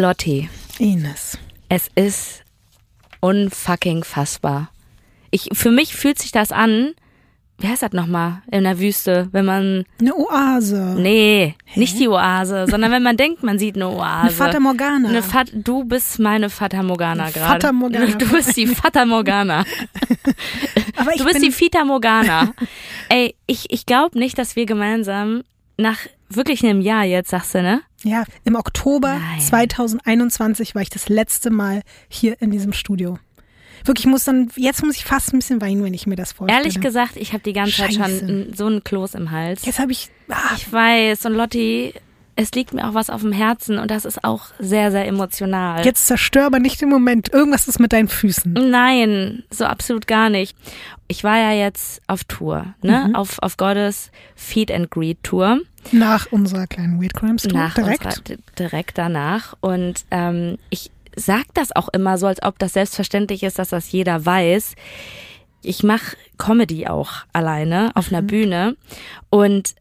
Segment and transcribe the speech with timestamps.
[0.00, 0.48] Lotti,
[0.78, 1.38] Ines.
[1.68, 2.42] es ist
[3.20, 4.70] unfucking fassbar.
[5.30, 6.92] Ich, für mich fühlt sich das an,
[7.58, 10.94] wie heißt das nochmal, in der Wüste, wenn man, Eine Oase.
[10.96, 14.20] nee, nicht die Oase, sondern wenn man denkt, man sieht eine Oase.
[14.22, 15.08] Eine Fata Morgana.
[15.08, 17.60] Eine Fat, du bist meine Fata Morgana gerade.
[17.60, 18.06] Fata Morgana.
[18.06, 19.64] Du bist die Fata Morgana.
[20.96, 22.54] Aber ich Du bist bin, die Fita Morgana.
[23.08, 25.42] Ey, ich, ich glaube nicht, dass wir gemeinsam
[25.78, 25.98] nach
[26.28, 27.80] wirklich einem Jahr jetzt, sagst du, ne?
[28.04, 29.40] ja, im Oktober Nein.
[29.40, 33.18] 2021 war ich das letzte Mal hier in diesem Studio.
[33.84, 36.32] Wirklich, ich muss dann, jetzt muss ich fast ein bisschen weinen, wenn ich mir das
[36.32, 36.60] vorstelle.
[36.60, 38.48] Ehrlich gesagt, ich habe die ganze Zeit schon Scheiße.
[38.54, 39.64] so einen Kloß im Hals.
[39.64, 41.94] Jetzt habe ich, ah, Ich weiß, und Lotti,
[42.38, 45.84] es liegt mir auch was auf dem Herzen und das ist auch sehr, sehr emotional.
[45.84, 47.32] jetzt zerstör aber nicht im Moment.
[47.32, 48.52] Irgendwas ist mit deinen Füßen.
[48.52, 50.56] Nein, so absolut gar nicht.
[51.08, 53.06] Ich war ja jetzt auf Tour, ne?
[53.08, 53.16] Mhm.
[53.16, 55.58] Auf, auf Gottes Feed and Greet Tour.
[55.90, 58.06] Nach unserer kleinen Weird Crimes Tour nach direkt.
[58.06, 59.56] Unserer, direkt danach.
[59.60, 63.90] Und ähm, ich sag das auch immer so, als ob das selbstverständlich ist, dass das
[63.90, 64.76] jeder weiß.
[65.62, 68.76] Ich mache Comedy auch alleine auf einer Bühne.
[69.28, 69.74] Und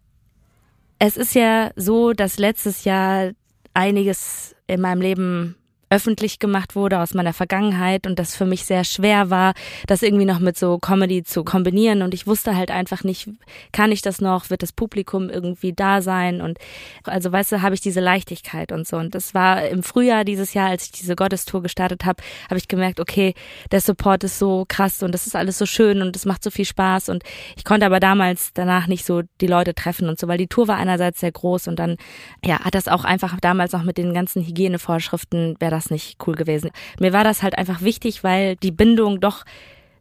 [0.99, 3.31] es ist ja so, dass letztes Jahr
[3.73, 5.56] einiges in meinem Leben
[5.89, 9.53] öffentlich gemacht wurde aus meiner Vergangenheit und das für mich sehr schwer war,
[9.87, 12.01] das irgendwie noch mit so Comedy zu kombinieren.
[12.01, 13.29] Und ich wusste halt einfach nicht,
[13.71, 16.41] kann ich das noch, wird das Publikum irgendwie da sein?
[16.41, 16.57] Und
[17.05, 18.97] also weißt du, habe ich diese Leichtigkeit und so.
[18.97, 22.67] Und das war im Frühjahr dieses Jahr, als ich diese Gottestour gestartet habe, habe ich
[22.67, 23.33] gemerkt, okay,
[23.71, 26.51] der Support ist so krass und das ist alles so schön und es macht so
[26.51, 27.09] viel Spaß.
[27.09, 27.23] Und
[27.55, 30.67] ich konnte aber damals danach nicht so die Leute treffen und so, weil die Tour
[30.67, 31.95] war einerseits sehr groß und dann
[32.43, 36.35] ja, hat das auch einfach damals noch mit den ganzen Hygienevorschriften wäre das nicht cool
[36.35, 36.71] gewesen.
[36.99, 39.45] Mir war das halt einfach wichtig, weil die Bindung doch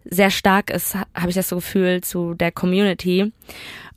[0.09, 3.33] sehr stark ist, ha- habe ich das so Gefühl, zu der Community.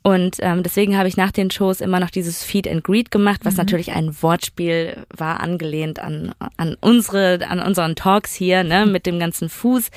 [0.02, 3.42] Und ähm, deswegen habe ich nach den Shows immer noch dieses Feed and Greet gemacht,
[3.44, 9.04] was natürlich ein Wortspiel war, angelehnt an, an unsere, an unseren Talks hier, ne, mit
[9.06, 9.90] dem ganzen Fuß.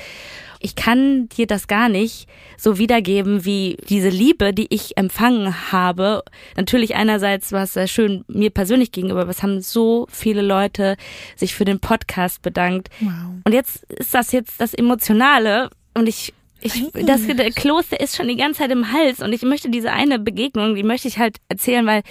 [0.64, 2.26] Ich kann dir das gar nicht
[2.56, 6.22] so wiedergeben, wie diese Liebe, die ich empfangen habe.
[6.56, 10.96] Natürlich einerseits war es sehr schön mir persönlich gegenüber, aber es haben so viele Leute
[11.36, 12.88] sich für den Podcast bedankt.
[13.00, 13.10] Wow.
[13.44, 18.36] Und jetzt ist das jetzt das Emotionale und ich, ich, das, der ist schon die
[18.36, 21.84] ganze Zeit im Hals und ich möchte diese eine Begegnung, die möchte ich halt erzählen,
[21.84, 22.02] weil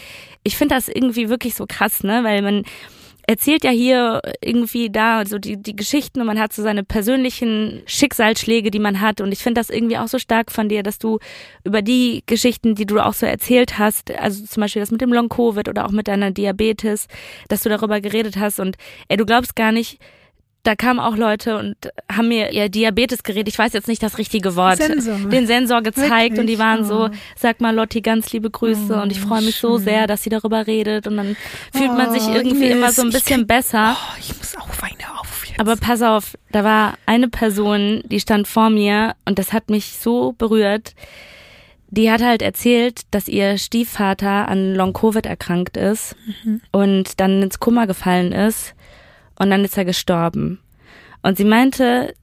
[0.43, 2.65] ich finde das irgendwie wirklich so krass, ne, weil man
[3.27, 7.81] erzählt ja hier irgendwie da so die, die Geschichten und man hat so seine persönlichen
[7.85, 9.21] Schicksalsschläge, die man hat.
[9.21, 11.19] Und ich finde das irgendwie auch so stark von dir, dass du
[11.63, 15.13] über die Geschichten, die du auch so erzählt hast, also zum Beispiel das mit dem
[15.13, 17.07] Long-Covid oder auch mit deiner Diabetes,
[17.47, 18.59] dass du darüber geredet hast.
[18.59, 19.99] Und ey, du glaubst gar nicht,
[20.63, 21.75] da kamen auch Leute und
[22.11, 25.17] haben mir ihr Diabetesgerät, ich weiß jetzt nicht das richtige Wort, Sensor.
[25.29, 26.59] den Sensor gezeigt und die Wirklich?
[26.59, 27.09] waren so, Oh.
[27.35, 29.83] sag mal Lotti, ganz liebe Grüße Oh, und ich freue mich so schön.
[29.85, 31.35] sehr, dass sie darüber redet und dann
[31.73, 33.97] fühlt man sich Oh, irgendwie immer so ein bisschen krieg- besser.
[33.97, 35.59] Oh, ich muss auch weinen, auf jetzt.
[35.59, 39.97] Aber pass auf, da war eine Person, die stand vor mir und das hat mich
[39.99, 40.93] so berührt.
[41.89, 46.15] Die hat halt erzählt, dass ihr Stiefvater an Long-Covid erkrankt ist
[46.71, 48.73] und dann ins Kummer gefallen ist
[49.43, 50.59] und dann ist er gestorben.
[51.21, 52.13] Und sie meinte,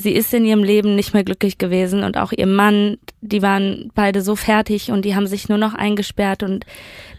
[0.00, 3.90] sie ist in ihrem Leben nicht mehr glücklich gewesen und auch ihr Mann, die waren
[3.94, 6.64] beide so fertig und die haben sich nur noch eingesperrt und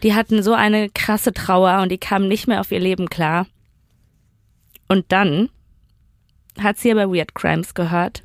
[0.03, 3.47] die hatten so eine krasse Trauer und die kamen nicht mehr auf ihr Leben klar.
[4.88, 5.49] Und dann
[6.59, 8.23] hat sie aber Weird Crimes gehört.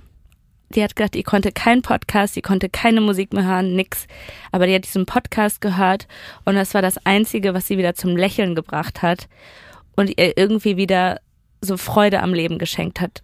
[0.74, 4.06] Die hat gesagt, die konnte keinen Podcast, die konnte keine Musik mehr hören, nix.
[4.50, 6.06] Aber die hat diesen Podcast gehört
[6.44, 9.28] und das war das Einzige, was sie wieder zum Lächeln gebracht hat
[9.97, 11.21] und ihr irgendwie wieder
[11.60, 13.22] so Freude am Leben geschenkt hat.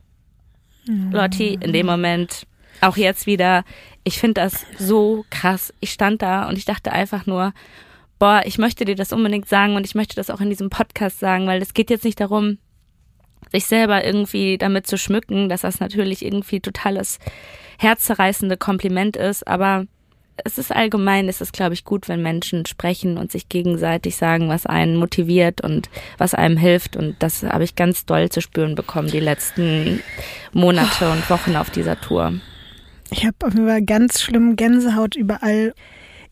[1.12, 2.46] Lotti, in dem Moment,
[2.80, 3.64] auch jetzt wieder,
[4.04, 5.72] ich finde das so krass.
[5.80, 7.52] Ich stand da und ich dachte einfach nur,
[8.18, 11.20] boah, ich möchte dir das unbedingt sagen und ich möchte das auch in diesem Podcast
[11.20, 12.58] sagen, weil es geht jetzt nicht darum,
[13.52, 17.18] sich selber irgendwie damit zu schmücken, dass das natürlich irgendwie totales
[17.78, 19.86] herzzerreißende Kompliment ist, aber
[20.44, 24.48] es ist allgemein, es ist, glaube ich, gut, wenn Menschen sprechen und sich gegenseitig sagen,
[24.48, 26.96] was einen motiviert und was einem hilft.
[26.96, 30.00] Und das habe ich ganz doll zu spüren bekommen, die letzten
[30.52, 32.34] Monate und Wochen auf dieser Tour.
[33.10, 35.74] Ich habe auf jeden Fall ganz schlimm Gänsehaut überall.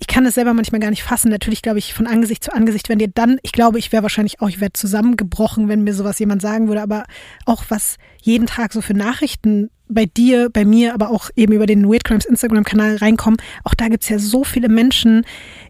[0.01, 1.31] Ich kann es selber manchmal gar nicht fassen.
[1.31, 4.41] Natürlich glaube ich von Angesicht zu Angesicht, wenn dir dann, ich glaube, ich wäre wahrscheinlich
[4.41, 7.05] auch, ich wäre zusammengebrochen, wenn mir sowas jemand sagen würde, aber
[7.47, 11.67] auch was jeden Tag so für Nachrichten bei dir, bei mir, aber auch eben über
[11.67, 13.41] den Weird Crimes Instagram-Kanal reinkommen.
[13.65, 15.25] Auch da gibt's ja so viele Menschen,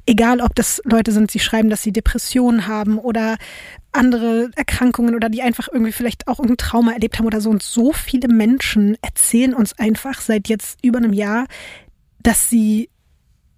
[0.06, 3.36] egal ob das Leute sind, die schreiben, dass sie Depressionen haben oder
[3.92, 7.50] andere Erkrankungen oder die einfach irgendwie vielleicht auch irgendein Trauma erlebt haben oder so.
[7.50, 11.46] Und so viele Menschen erzählen uns einfach seit jetzt über einem Jahr,
[12.20, 12.90] dass sie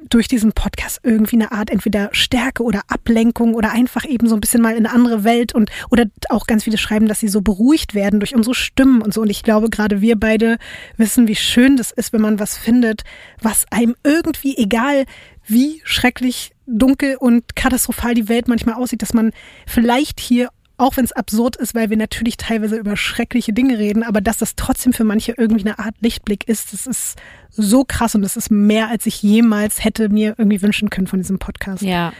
[0.09, 4.41] durch diesen Podcast irgendwie eine Art entweder Stärke oder Ablenkung oder einfach eben so ein
[4.41, 7.41] bisschen mal in eine andere Welt und oder auch ganz viele schreiben, dass sie so
[7.41, 9.23] beruhigt werden durch unsere Stimmen und so.
[9.23, 10.59] Und ich glaube, gerade wir beide
[10.97, 13.03] wissen, wie schön das ist, wenn man was findet,
[13.41, 15.05] was einem irgendwie, egal
[15.47, 19.33] wie schrecklich dunkel und katastrophal die Welt manchmal aussieht, dass man
[19.67, 20.49] vielleicht hier
[20.81, 24.39] auch wenn es absurd ist, weil wir natürlich teilweise über schreckliche Dinge reden, aber dass
[24.39, 27.17] das trotzdem für manche irgendwie eine Art Lichtblick ist, das ist
[27.51, 31.21] so krass und das ist mehr, als ich jemals hätte mir irgendwie wünschen können von
[31.21, 31.83] diesem Podcast.
[31.83, 32.13] Ja.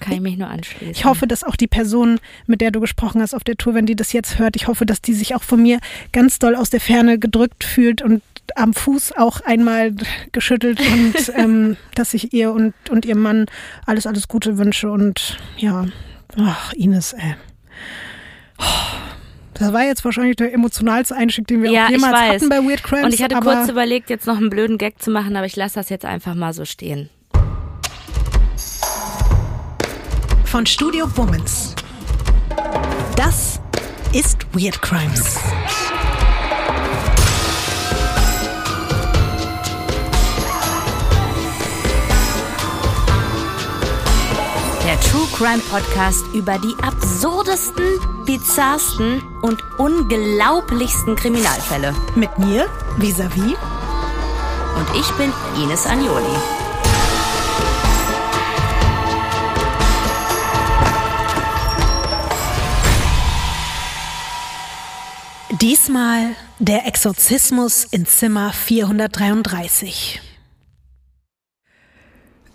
[0.00, 0.90] Kann ich mich nur anschließen.
[0.90, 3.86] Ich hoffe, dass auch die Person, mit der du gesprochen hast auf der Tour, wenn
[3.86, 5.78] die das jetzt hört, ich hoffe, dass die sich auch von mir
[6.10, 8.22] ganz doll aus der Ferne gedrückt fühlt und
[8.56, 9.94] am Fuß auch einmal
[10.32, 13.46] geschüttelt und ähm, dass ich ihr und, und ihrem Mann
[13.86, 15.86] alles, alles Gute wünsche und ja,
[16.38, 17.34] Ach, Ines, ey.
[19.54, 22.82] Das war jetzt wahrscheinlich der emotionalste Einstieg, den wir ja, auch jemals hatten bei Weird
[22.82, 23.04] Crimes.
[23.04, 25.76] Und ich hatte kurz überlegt, jetzt noch einen blöden Gag zu machen, aber ich lasse
[25.76, 27.10] das jetzt einfach mal so stehen.
[30.52, 31.74] von Studio Womans.
[33.16, 33.58] Das
[34.12, 35.38] ist Weird Crimes.
[45.42, 47.84] Crime Podcast über die absurdesten,
[48.24, 51.92] bizarrsten und unglaublichsten Kriminalfälle.
[52.14, 52.68] Mit mir,
[52.98, 53.40] Visavi.
[53.40, 56.36] Und ich bin Ines Agnoli.
[65.60, 70.31] Diesmal der Exorzismus in Zimmer 433.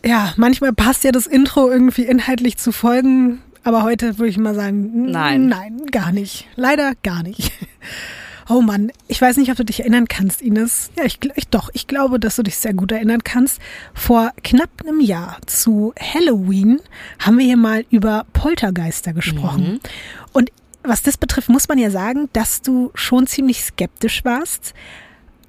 [0.08, 4.56] Ja, manchmal passt ja das Intro irgendwie inhaltlich zu Folgen, aber heute würde ich mal
[4.56, 5.48] sagen, Nein.
[5.48, 6.48] nein, gar nicht.
[6.56, 7.52] Leider gar nicht.
[8.50, 10.90] Oh Mann, ich weiß nicht, ob du dich erinnern kannst, Ines.
[10.98, 13.60] Ja, ich, ich doch, ich glaube, dass du dich sehr gut erinnern kannst.
[13.94, 16.80] Vor knapp einem Jahr zu Halloween
[17.20, 19.82] haben wir hier mal über Poltergeister gesprochen.
[20.32, 20.50] Und
[20.82, 24.74] was das betrifft, muss man ja sagen, dass du schon ziemlich skeptisch warst.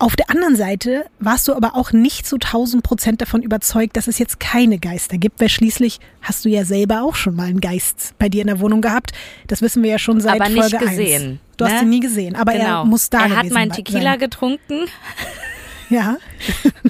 [0.01, 4.07] Auf der anderen Seite warst du aber auch nicht zu 1000 Prozent davon überzeugt, dass
[4.07, 7.61] es jetzt keine Geister gibt, weil schließlich hast du ja selber auch schon mal einen
[7.61, 9.11] Geist bei dir in der Wohnung gehabt.
[9.49, 11.39] Das wissen wir ja schon seit Aber nicht Folge gesehen, 1.
[11.57, 11.81] Du hast ne?
[11.83, 12.83] ihn nie gesehen, aber genau.
[12.83, 13.85] er muss da Er hat meinen sein.
[13.85, 14.87] Tequila getrunken
[15.91, 16.17] Ja.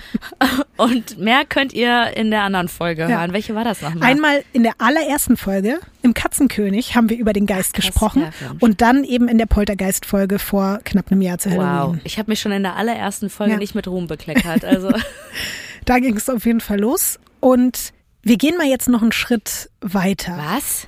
[0.77, 3.09] und mehr könnt ihr in der anderen Folge Ja.
[3.21, 3.33] hören.
[3.33, 4.09] Welche war das nochmal?
[4.11, 8.31] Einmal in der allerersten Folge im Katzenkönig haben wir über den Geist krass, gesprochen ja,
[8.61, 12.01] und dann eben in der Poltergeist-Folge vor knapp einem Jahr zu Wow, Halloween.
[12.05, 13.59] ich habe mich schon in der allerersten Folge Ja.
[13.59, 14.65] nicht mit Ruhm bekleckert.
[14.65, 14.91] Also
[15.85, 17.93] Da ging es auf jeden Fall los und
[18.23, 20.37] wir gehen mal jetzt noch einen Schritt weiter.
[20.37, 20.85] was?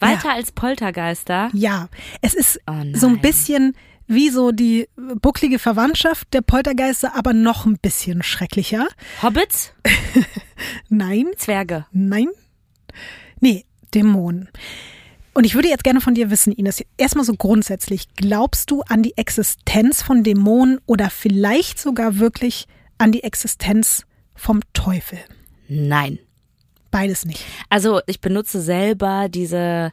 [0.00, 1.50] Weiter als Poltergeister?
[1.54, 1.88] Ja,
[2.22, 3.74] es ist Oh so ein bisschen
[4.08, 4.88] wie so die
[5.20, 8.88] bucklige Verwandtschaft der Poltergeister, aber noch ein bisschen schrecklicher.
[9.22, 9.72] Hobbits?
[10.88, 11.86] Nein, Zwerge.
[11.92, 12.28] nein,
[13.40, 13.64] nee,
[13.94, 14.48] Dämonen.
[15.34, 19.04] Und ich würde jetzt gerne von dir wissen, Ines, erstmal so grundsätzlich, glaubst du an
[19.04, 22.66] die Existenz von Dämonen oder vielleicht sogar wirklich
[22.96, 24.04] an die Existenz
[24.34, 25.18] vom Teufel?
[25.68, 26.18] Nein.
[26.90, 27.44] Beides nicht.
[27.68, 29.92] Also ich benutze selber diese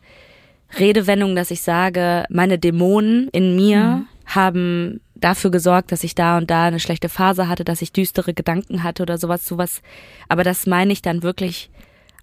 [0.79, 6.49] Redewendung, dass ich sage, meine Dämonen in mir haben dafür gesorgt, dass ich da und
[6.49, 9.81] da eine schlechte Phase hatte, dass ich düstere Gedanken hatte oder sowas, sowas.
[10.27, 11.69] Aber das meine ich dann wirklich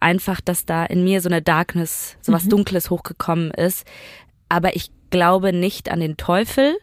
[0.00, 3.87] einfach, dass da in mir so eine Darkness, so was Dunkles hochgekommen ist.
[4.49, 6.76] Aber ich glaube nicht an den Teufel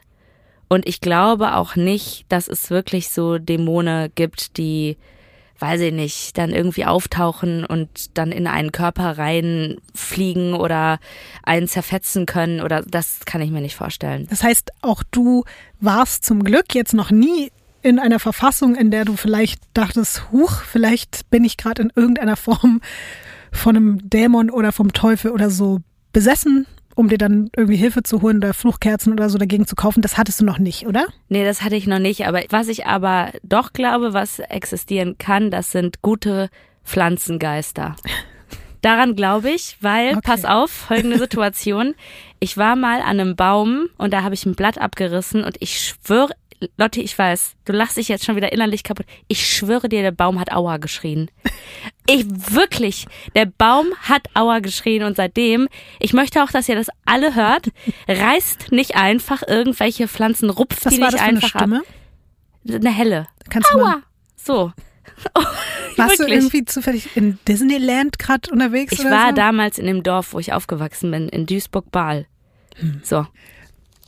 [0.69, 4.97] und ich glaube auch nicht, dass es wirklich so Dämonen gibt, die
[5.59, 10.99] weiß ich nicht, dann irgendwie auftauchen und dann in einen Körper reinfliegen oder
[11.43, 14.27] einen zerfetzen können oder das kann ich mir nicht vorstellen.
[14.29, 15.43] Das heißt, auch du
[15.79, 17.51] warst zum Glück jetzt noch nie
[17.81, 22.35] in einer Verfassung, in der du vielleicht dachtest, huch, vielleicht bin ich gerade in irgendeiner
[22.35, 22.81] Form
[23.51, 25.79] von einem Dämon oder vom Teufel oder so
[26.11, 26.65] besessen,
[26.99, 30.01] um dir dann irgendwie Hilfe zu holen oder Fluchkerzen oder so dagegen zu kaufen.
[30.01, 31.07] Das hattest du noch nicht, oder?
[31.29, 35.49] Nee, das hatte ich noch nicht, aber was ich aber doch glaube, was existieren kann,
[35.49, 36.49] das sind gute
[36.83, 37.95] Pflanzengeister.
[38.81, 40.19] Daran glaube ich, weil, Okay.
[40.23, 41.95] pass auf, folgende Situation.
[42.41, 45.79] Ich war mal an einem Baum und da habe ich ein Blatt abgerissen und ich
[45.79, 46.33] schwöre,
[46.77, 49.05] Lotti, ich weiß, du lachst dich jetzt schon wieder innerlich kaputt.
[49.27, 51.29] Ich schwöre dir, der Baum hat Aua geschrien.
[52.11, 56.87] Ich wirklich, der Baum hat Aua geschrien und seitdem, ich möchte auch, dass ihr das
[57.05, 57.69] alle hört,
[58.07, 61.77] reißt nicht einfach irgendwelche Pflanzen, rupft Was die war nicht das für eine Stimme?
[61.81, 62.73] ab.
[62.73, 63.27] Eine helle.
[63.51, 64.01] Kannst mal, Aua.
[64.35, 64.73] So.
[65.97, 68.93] warst du irgendwie zufällig in Disneyland gerade unterwegs?
[68.93, 69.35] Ich war so?
[69.35, 72.25] damals in dem Dorf, wo ich aufgewachsen bin, in Duisburg-Baal.
[72.77, 73.01] Hm.
[73.03, 73.27] So.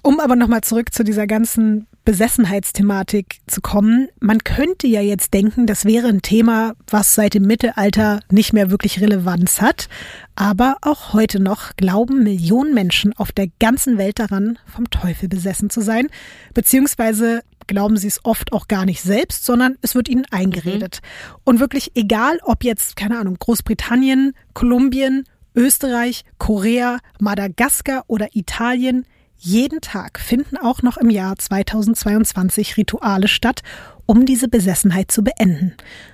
[0.02, 4.10] Um aber nochmal zurück zu dieser ganzen Besessenheitsthematik zu kommen.
[4.20, 8.72] Man könnte ja jetzt denken, das wäre ein Thema, was seit dem Mittelalter nicht mehr
[8.72, 9.88] wirklich Relevanz hat.
[10.36, 15.70] Aber auch heute noch glauben Millionen Menschen auf der ganzen Welt daran, vom Teufel besessen
[15.70, 16.08] zu sein.
[16.54, 21.02] Beziehungsweise glauben sie es oft auch gar nicht selbst, sondern es wird ihnen eingeredet.
[21.02, 21.36] Mhm.
[21.44, 29.06] Und wirklich egal, ob jetzt, keine Ahnung, Großbritannien, Kolumbien, Österreich, Korea, Madagaskar oder Italien,
[29.44, 33.64] jeden Tag finden auch noch im Jahr 2022 Rituale statt,
[34.06, 35.74] um diese Besessenheit zu beenden.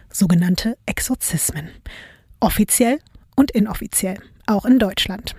[0.10, 1.70] Sogenannte Exorzismen.
[2.40, 3.00] Offiziell
[3.36, 4.18] und inoffiziell.
[4.46, 5.36] Auch in Deutschland.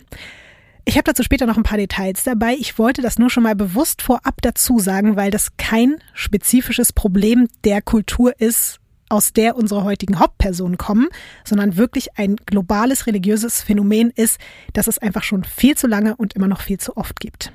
[0.85, 2.55] Ich habe dazu später noch ein paar Details dabei.
[2.59, 7.49] Ich wollte das nur schon mal bewusst vorab dazu sagen, weil das kein spezifisches Problem
[7.65, 11.09] der Kultur ist, aus der unsere heutigen Hauptpersonen kommen,
[11.43, 14.39] sondern wirklich ein globales religiöses Phänomen ist,
[14.75, 17.51] das es einfach schon viel zu lange und immer noch viel zu oft gibt.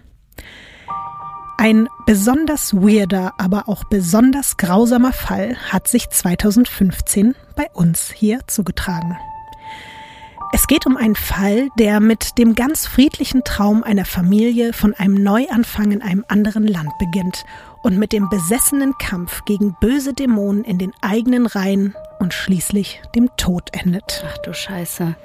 [1.58, 9.18] Ein besonders weirder, aber auch besonders grausamer Fall hat sich 2015 bei uns hier zugetragen.
[10.56, 15.16] Es geht um einen Fall, der mit dem ganz friedlichen Traum einer Familie von einem
[15.16, 17.46] Neuanfang in einem anderen Land beginnt
[17.82, 23.30] und mit dem besessenen Kampf gegen böse Dämonen in den eigenen Reihen und schließlich dem
[23.36, 24.24] Tod endet.
[24.28, 25.16] Ach du Scheiße.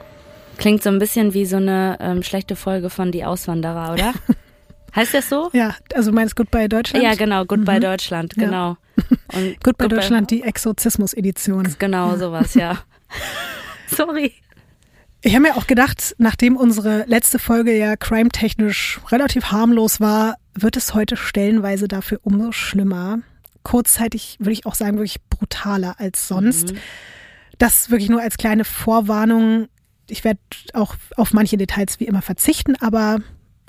[0.57, 4.15] Klingt so ein bisschen wie so eine ähm, schlechte Folge von Die Auswanderer, oder?
[4.99, 5.49] Heißt das so?
[5.53, 7.05] Ja, also meinst Goodbye Deutschland?
[7.05, 7.83] Ja, genau, Goodbye mhm.
[7.83, 8.77] Deutschland, genau.
[8.97, 9.05] Ja.
[9.39, 11.77] Und Goodbye, Deutschland, die Exorzismus-Edition.
[11.79, 12.19] Genau, ja.
[12.19, 12.79] sowas, ja.
[13.87, 14.35] Sorry.
[15.21, 20.77] Ich habe mir auch gedacht, nachdem unsere letzte Folge ja crime-technisch relativ harmlos war, wird
[20.77, 23.21] es heute stellenweise dafür umso schlimmer.
[23.63, 26.73] Kurzzeitig würde ich auch sagen, wirklich brutaler als sonst.
[26.73, 26.79] Mhm.
[27.59, 29.69] Das wirklich nur als kleine Vorwarnung.
[30.09, 30.41] Ich werde
[30.73, 33.19] auch auf manche Details wie immer verzichten, aber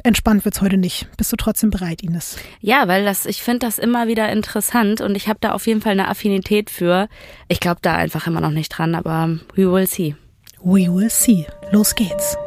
[0.03, 1.07] entspannt wird's heute nicht.
[1.17, 2.37] Bist du trotzdem bereit, Ines?
[2.61, 5.81] Ja, weil das, ich finde das immer wieder interessant und ich habe da auf jeden
[5.81, 7.07] Fall eine Affinität für.
[7.47, 10.15] Ich glaube da einfach immer noch nicht dran, aber we will see.
[10.61, 11.45] We will see.
[11.71, 12.37] Los geht's.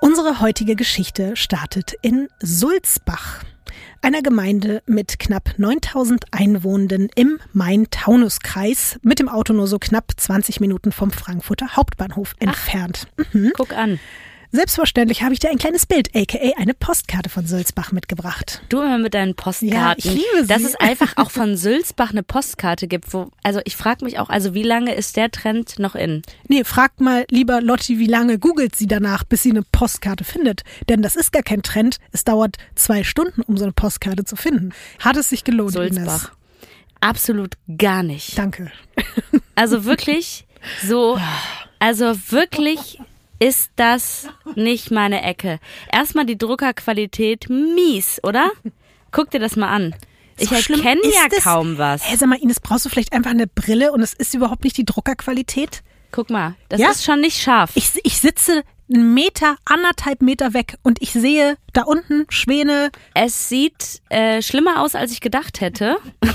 [0.00, 3.42] Unsere heutige Geschichte startet in Sulzbach
[4.04, 10.60] einer Gemeinde mit knapp 9000 Einwohnenden im Main-Taunus-Kreis, mit dem Auto nur so knapp 20
[10.60, 13.08] Minuten vom Frankfurter Hauptbahnhof entfernt.
[13.16, 13.52] Ach, mhm.
[13.56, 13.98] Guck an.
[14.54, 18.62] Selbstverständlich habe ich dir ein kleines Bild, aka eine Postkarte von Sülzbach mitgebracht.
[18.68, 19.74] Du immer mit deinen Postkarten.
[19.74, 20.46] Ja, ich liebe sie.
[20.46, 23.12] Dass es einfach auch von Sülzbach eine Postkarte gibt.
[23.12, 26.22] Wo, also ich frage mich auch, also wie lange ist der Trend noch in?
[26.46, 30.62] Nee, fragt mal lieber Lotti, wie lange googelt sie danach, bis sie eine Postkarte findet.
[30.88, 31.98] Denn das ist gar kein Trend.
[32.12, 34.72] Es dauert zwei Stunden, um so eine Postkarte zu finden.
[35.00, 35.98] Hat es sich gelohnt, Sulzbach.
[35.98, 36.30] Ines?
[37.00, 38.38] Absolut gar nicht.
[38.38, 38.70] Danke.
[39.56, 40.46] Also wirklich
[40.86, 41.18] so,
[41.80, 43.00] also wirklich
[43.38, 45.58] ist das nicht meine Ecke.
[45.92, 48.50] Erstmal die Druckerqualität mies, oder?
[49.12, 49.94] Guck dir das mal an.
[50.38, 51.44] Ich erkenne ja das?
[51.44, 52.10] kaum was.
[52.10, 54.76] Hä, sag mal, Ines, brauchst du vielleicht einfach eine Brille und es ist überhaupt nicht
[54.76, 55.82] die Druckerqualität?
[56.10, 56.90] Guck mal, das ja?
[56.90, 57.70] ist schon nicht scharf.
[57.74, 62.90] Ich, ich sitze einen Meter, anderthalb Meter weg und ich sehe da unten Schwäne.
[63.14, 65.96] Es sieht äh, schlimmer aus, als ich gedacht hätte.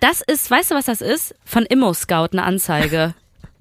[0.00, 1.34] das ist, weißt du, was das ist?
[1.44, 3.14] Von Immo Scout eine Anzeige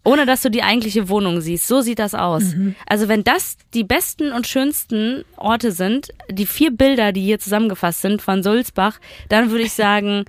[0.03, 1.67] ohne dass du die eigentliche Wohnung siehst.
[1.67, 2.55] So sieht das aus.
[2.55, 2.75] Mhm.
[2.87, 8.01] Also wenn das die besten und schönsten Orte sind, die vier Bilder, die hier zusammengefasst
[8.01, 10.25] sind von Sulzbach, dann würde ich sagen,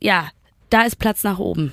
[0.00, 0.28] ja,
[0.70, 1.72] da ist Platz nach oben.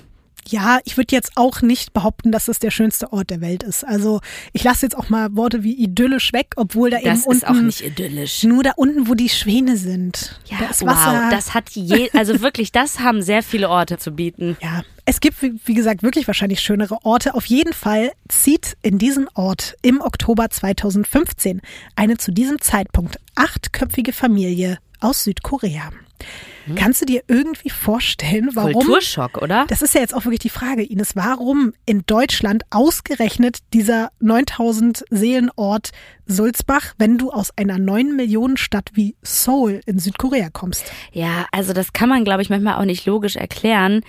[0.49, 3.83] Ja, ich würde jetzt auch nicht behaupten, dass es der schönste Ort der Welt ist.
[3.83, 4.19] Also
[4.51, 7.47] ich lasse jetzt auch mal Worte wie idyllisch weg, obwohl da das eben unten ist
[7.47, 8.43] auch nicht idyllisch.
[8.43, 10.39] Nur da unten, wo die Schwäne sind.
[10.45, 11.23] Ja, das Wasser.
[11.23, 14.57] wow, das hat je, also wirklich, das haben sehr viele Orte zu bieten.
[14.69, 17.33] Ja, es gibt, wie gesagt, wirklich wahrscheinlich schönere Orte.
[17.33, 21.61] Auf jeden Fall zieht in diesen Ort im Oktober 2015
[21.95, 25.89] eine zu diesem Zeitpunkt achtköpfige Familie aus Südkorea.
[26.65, 26.75] Hm.
[26.75, 28.73] Kannst du dir irgendwie vorstellen, warum?
[28.73, 29.65] Kulturschock, oder?
[29.67, 31.15] Das ist ja jetzt auch wirklich die Frage, Ines.
[31.15, 35.91] Warum in Deutschland ausgerechnet dieser 9000 Seelenort
[36.25, 40.91] Sulzbach, wenn du aus einer 9 Millionen Stadt wie Seoul in Südkorea kommst?
[41.11, 44.01] Ja, also das kann man, glaube ich, manchmal auch nicht logisch erklären.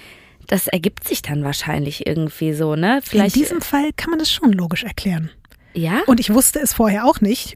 [0.47, 3.00] Das ergibt sich dann wahrscheinlich irgendwie so, ne?
[3.05, 5.31] Vielleicht in diesem Fall kann man das schon logisch erklären.
[5.75, 6.02] Ja?
[6.07, 7.55] Und ich wusste es vorher auch nicht.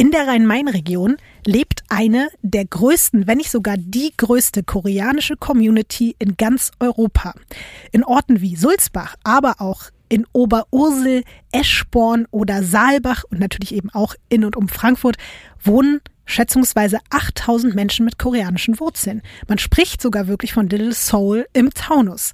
[0.00, 6.38] In der Rhein-Main-Region lebt eine der größten, wenn nicht sogar die größte koreanische Community in
[6.38, 7.34] ganz Europa.
[7.92, 14.14] In Orten wie Sulzbach, aber auch in Oberursel, Eschborn oder Saalbach und natürlich eben auch
[14.30, 15.18] in und um Frankfurt
[15.62, 19.20] wohnen schätzungsweise 8000 Menschen mit koreanischen Wurzeln.
[19.48, 22.32] Man spricht sogar wirklich von Little Seoul im Taunus.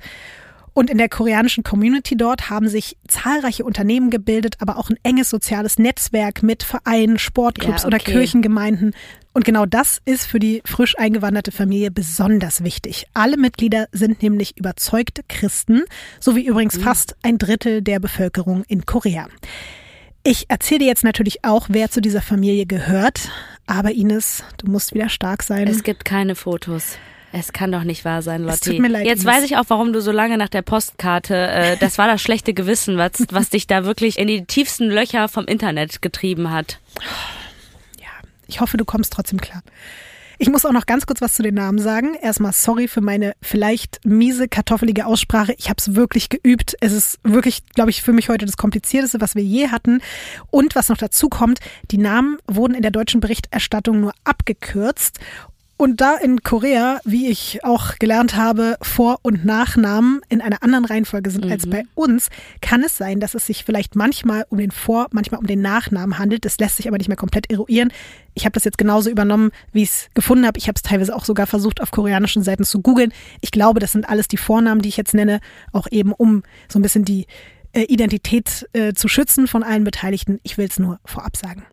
[0.77, 5.31] Und in der koreanischen Community dort haben sich zahlreiche Unternehmen gebildet, aber auch ein enges
[5.31, 7.97] soziales Netzwerk mit Vereinen, Sportclubs Ja, okay.
[7.97, 8.95] oder Kirchengemeinden.
[9.33, 13.07] Und genau das ist für die frisch eingewanderte Familie besonders wichtig.
[13.15, 15.85] Alle Mitglieder sind nämlich überzeugte Christen,
[16.21, 19.29] so wie übrigens fast ein Drittel der Bevölkerung in Korea.
[20.25, 23.31] Ich erzähle dir jetzt natürlich auch, wer zu dieser Familie gehört.
[23.67, 25.69] Aber Ines, du musst wieder stark sein.
[25.69, 26.99] Es gibt keine Fotos.
[27.39, 28.71] Es kann doch nicht wahr sein, Es Lotti.
[28.71, 31.77] tut mir leid, Jetzt weiß ich auch, warum du so lange nach der Postkarte, äh,
[31.77, 35.45] das war das schlechte Gewissen, was, was dich da wirklich in die tiefsten Löcher vom
[35.45, 36.81] Internet getrieben hat.
[38.01, 38.09] Ja,
[38.47, 39.63] ich hoffe, du kommst trotzdem klar.
[40.39, 42.15] Ich muss auch noch ganz kurz was zu den Namen sagen.
[42.15, 45.55] Erstmal sorry für meine vielleicht miese, kartoffelige Aussprache.
[45.59, 46.75] Ich habe es wirklich geübt.
[46.81, 50.01] Es ist wirklich, glaube ich, für mich heute das Komplizierteste, was wir je hatten.
[50.51, 55.21] Und was noch dazu kommt, die Namen wurden in der deutschen Berichterstattung nur abgekürzt.
[55.79, 60.87] Und da in Korea, wie ich auch gelernt habe, Vor- und Nachnamen in einer anderen
[60.87, 62.29] Reihenfolge sind als bei uns,
[62.63, 66.19] kann es sein, dass es sich vielleicht manchmal um den Vor-, manchmal um den Nachnamen
[66.19, 66.47] handelt.
[66.47, 67.93] Das lässt sich aber nicht mehr komplett eruieren.
[68.33, 70.59] Ich habe das jetzt genauso übernommen, wie ich es gefunden habe.
[70.59, 73.13] Ich habe es teilweise auch sogar versucht, auf koreanischen Seiten zu googeln.
[73.43, 75.41] Ich glaube, das sind alles die Vornamen, die ich jetzt nenne,
[75.73, 77.27] auch eben um so ein bisschen die
[77.75, 80.41] äh, Identität äh, zu schützen von allen Beteiligten.
[80.43, 81.67] Ich will es nur vorab sagen.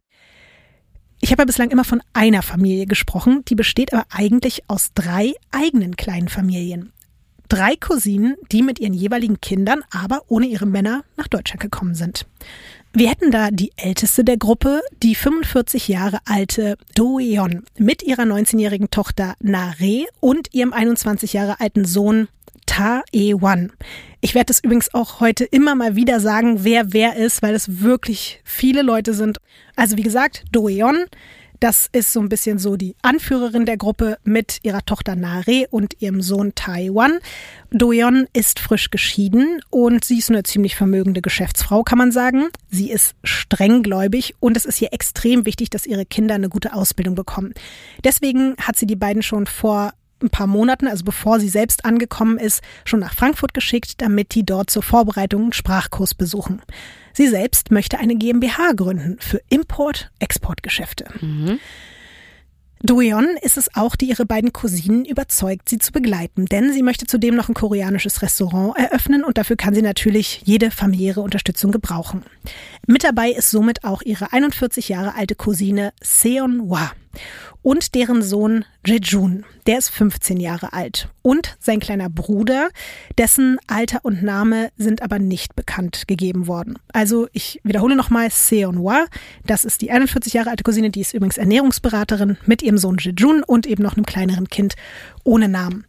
[1.23, 5.31] Ich habe ja bislang immer von einer Familie gesprochen, die besteht aber eigentlich aus drei
[5.51, 6.91] eigenen kleinen Familien.
[7.47, 12.25] Drei Cousinen, die mit ihren jeweiligen Kindern, aber ohne ihre Männer nach Deutschland gekommen sind.
[12.91, 18.23] Wir hätten da die älteste der Gruppe, die 45 Jahre alte Do Yeon mit ihrer
[18.23, 22.27] 19-jährigen Tochter Nare und ihrem 21 Jahre alten Sohn
[22.65, 23.71] Ta E-Wan.
[24.21, 27.81] Ich werde es übrigens auch heute immer mal wieder sagen, wer wer ist, weil es
[27.81, 29.37] wirklich viele Leute sind.
[29.75, 31.05] Also wie gesagt, Do Yeon,
[31.63, 36.01] das ist so ein bisschen so die Anführerin der Gruppe mit ihrer Tochter Nare und
[36.01, 37.19] ihrem Sohn Taiwan.
[37.71, 42.49] Doyeon ist frisch geschieden und sie ist eine ziemlich vermögende Geschäftsfrau, kann man sagen.
[42.69, 47.15] Sie ist strenggläubig und es ist ihr extrem wichtig, dass ihre Kinder eine gute Ausbildung
[47.15, 47.53] bekommen.
[48.03, 52.37] Deswegen hat sie die beiden schon vor ein paar Monaten, also bevor sie selbst angekommen
[52.37, 56.61] ist, schon nach Frankfurt geschickt, damit die dort zur Vorbereitung einen Sprachkurs besuchen.
[57.13, 61.05] Sie selbst möchte eine GmbH gründen für Import-Export-Geschäfte.
[62.85, 67.05] Doyeon ist es auch, die ihre beiden Cousinen überzeugt, sie zu begleiten, denn sie möchte
[67.05, 72.23] zudem noch ein koreanisches Restaurant eröffnen und dafür kann sie natürlich jede familiäre Unterstützung gebrauchen.
[72.85, 76.91] Mit dabei ist somit auch ihre 41 Jahre alte Cousine Seon Hwa
[77.61, 82.69] und deren Sohn Jejun, der ist 15 Jahre alt und sein kleiner Bruder,
[83.17, 86.77] dessen Alter und Name sind aber nicht bekannt gegeben worden.
[86.91, 89.05] Also ich wiederhole nochmal Seon Hwa,
[89.45, 93.43] das ist die 41 Jahre alte Cousine, die ist übrigens Ernährungsberaterin mit ihrem Sohn Jejun
[93.43, 94.75] und eben noch einem kleineren Kind
[95.23, 95.85] ohne Namen.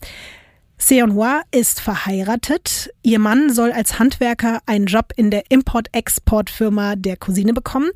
[0.77, 2.91] Seon Hwa ist verheiratet.
[3.03, 7.91] Ihr Mann soll als Handwerker einen Job in der Import-Export-Firma der Cousine bekommen.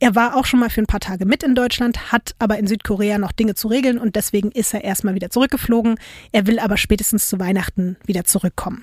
[0.00, 2.66] Er war auch schon mal für ein paar Tage mit in Deutschland, hat aber in
[2.66, 5.98] Südkorea noch Dinge zu regeln und deswegen ist er erstmal wieder zurückgeflogen.
[6.32, 8.82] Er will aber spätestens zu Weihnachten wieder zurückkommen.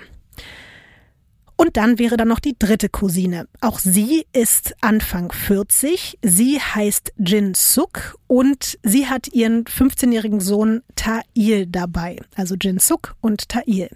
[1.55, 3.47] Und dann wäre dann noch die dritte Cousine.
[3.61, 6.17] Auch sie ist Anfang 40.
[6.21, 12.17] Sie heißt Jin Suk und sie hat ihren 15-jährigen Sohn Tail dabei.
[12.35, 13.89] Also Jin Suk und Tail.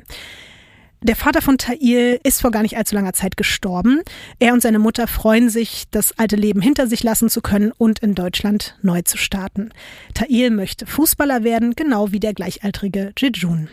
[1.01, 4.01] Der Vater von Tail ist vor gar nicht allzu langer Zeit gestorben.
[4.39, 7.99] Er und seine Mutter freuen sich, das alte Leben hinter sich lassen zu können und
[7.99, 9.69] in Deutschland neu zu starten.
[10.15, 13.69] Tail möchte Fußballer werden, genau wie der gleichaltrige Jejun.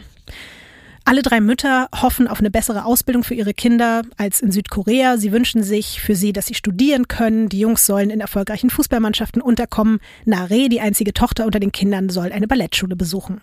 [1.07, 5.19] Alle drei Mütter hoffen auf eine bessere Ausbildung für ihre Kinder als in Südkorea.
[5.19, 7.51] Sie wünschen sich für sie, dass sie studieren können.
[7.51, 10.01] Die Jungs sollen in erfolgreichen Fußballmannschaften unterkommen.
[10.25, 13.43] Nare, die einzige Tochter unter den Kindern, soll eine Ballettschule besuchen.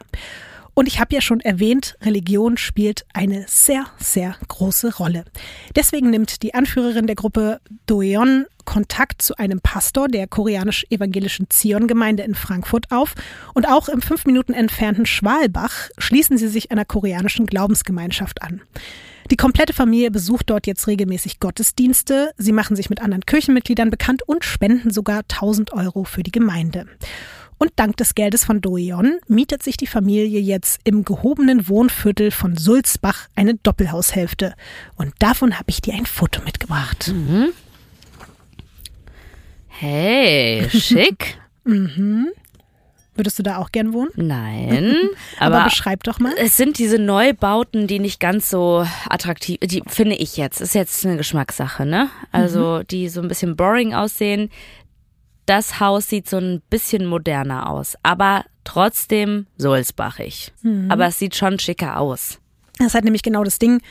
[0.74, 5.26] Und ich habe ja schon erwähnt, Religion spielt eine sehr, sehr große Rolle.
[5.76, 12.36] Deswegen nimmt die Anführerin der Gruppe Doeon Kontakt zu einem Pastor der koreanisch-evangelischen Zion-Gemeinde in
[12.36, 13.16] Frankfurt auf.
[13.54, 18.62] Und auch im fünf Minuten entfernten Schwalbach schließen sie sich einer koreanischen Glaubensgemeinschaft an.
[19.30, 22.32] Die komplette Familie besucht dort jetzt regelmäßig Gottesdienste.
[22.38, 26.86] Sie machen sich mit anderen Kirchenmitgliedern bekannt und spenden sogar 1000 Euro für die Gemeinde.
[27.62, 32.58] Und dank des Geldes von Doeon mietet sich die Familie jetzt im gehobenen Wohnviertel von
[32.58, 34.56] Sulzbach eine Doppelhaushälfte.
[34.96, 37.14] Und davon habe ich dir ein Foto mitgebracht.
[39.68, 41.38] Hey, schick.
[43.14, 44.10] Würdest du da auch gern wohnen?
[44.16, 44.96] Nein,
[45.40, 46.34] Aber, aber, beschreib doch mal.
[46.38, 51.06] es sind diese Neubauten, die nicht ganz so attraktiv, die finde ich jetzt, ist jetzt
[51.06, 52.10] eine Geschmackssache, ne?
[52.32, 54.50] Also, die so ein bisschen boring aussehen.
[55.52, 60.54] Das Haus sieht so ein bisschen moderner aus, aber trotzdem Sulzbachig.
[60.88, 62.40] Aber es sieht schon schicker aus.
[62.78, 63.82] Das ist halt nämlich genau das Ding,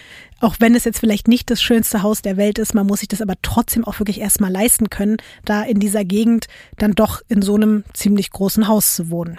[0.40, 3.09] auch wenn es jetzt vielleicht nicht das schönste Haus der Welt ist, man muss sich
[3.09, 6.46] das aber trotzdem auch wirklich erstmal leisten können, da in dieser Gegend
[6.79, 9.38] dann doch in so einem ziemlich großen Haus zu wohnen.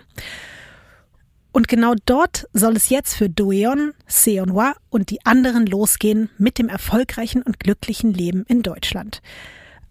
[1.51, 6.69] Und genau dort soll es jetzt für Doueon, Seonhua und die anderen losgehen mit dem
[6.69, 9.23] erfolgreichen und glücklichen Leben in Deutschland.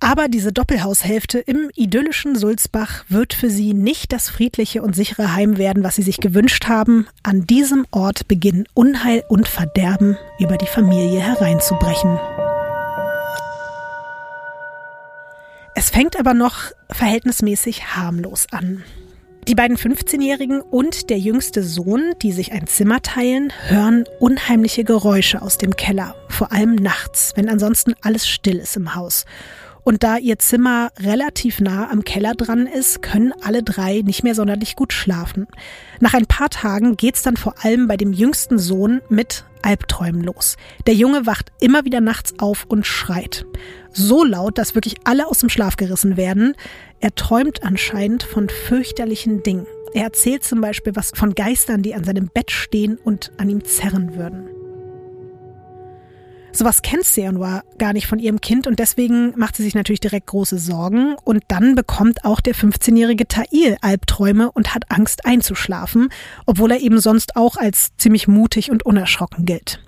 [0.02, 5.58] Aber diese Doppelhaushälfte im idyllischen Sulzbach wird für sie nicht das friedliche und sichere Heim
[5.58, 7.06] werden, was sie sich gewünscht haben.
[7.22, 12.18] An diesem Ort beginnen Unheil und Verderben über die Familie hereinzubrechen.
[15.74, 18.82] Es fängt aber noch verhältnismäßig harmlos an.
[19.48, 25.42] Die beiden 15-Jährigen und der jüngste Sohn, die sich ein Zimmer teilen, hören unheimliche Geräusche
[25.42, 29.24] aus dem Keller, vor allem nachts, wenn ansonsten alles still ist im Haus.
[29.90, 34.37] Und da ihr Zimmer relativ nah am Keller dran ist, können alle drei nicht mehr
[34.37, 35.48] sonderlich gut schlafen.
[35.98, 40.57] Nach ein paar Tagen geht's dann vor allem bei dem jüngsten Sohn mit Albträumen los.
[40.87, 43.46] Der Junge wacht immer wieder nachts auf und schreit.
[43.92, 46.55] So laut, dass wirklich alle aus dem Schlaf gerissen werden.
[47.00, 49.66] Er träumt anscheinend von fürchterlichen Dingen.
[49.92, 53.64] Er erzählt zum Beispiel was von Geistern, die an seinem Bett stehen und an ihm
[53.64, 54.60] zerren würden.
[56.52, 60.26] Sowas kennt Seonwa gar nicht von ihrem Kind und deswegen macht sie sich natürlich direkt
[60.26, 66.08] große Sorgen und dann bekommt auch der 15-jährige Tail Albträume und hat Angst einzuschlafen,
[66.46, 69.80] obwohl er eben sonst auch als ziemlich mutig und unerschrocken gilt.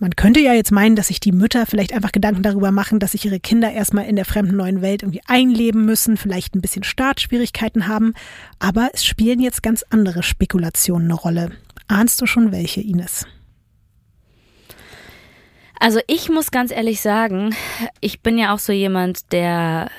[0.00, 3.12] Man könnte ja jetzt meinen, dass sich die Mütter vielleicht einfach Gedanken darüber machen, dass
[3.12, 6.84] sich ihre Kinder erstmal in der fremden neuen Welt irgendwie einleben müssen, vielleicht ein bisschen
[6.84, 8.14] Startschwierigkeiten haben,
[8.58, 11.52] aber es spielen jetzt ganz andere Spekulationen eine Rolle.
[11.86, 13.26] Ahnst du schon welche, Ines?
[15.80, 17.56] Also ich muss ganz ehrlich sagen,
[18.00, 19.90] ich bin ja auch so jemand, der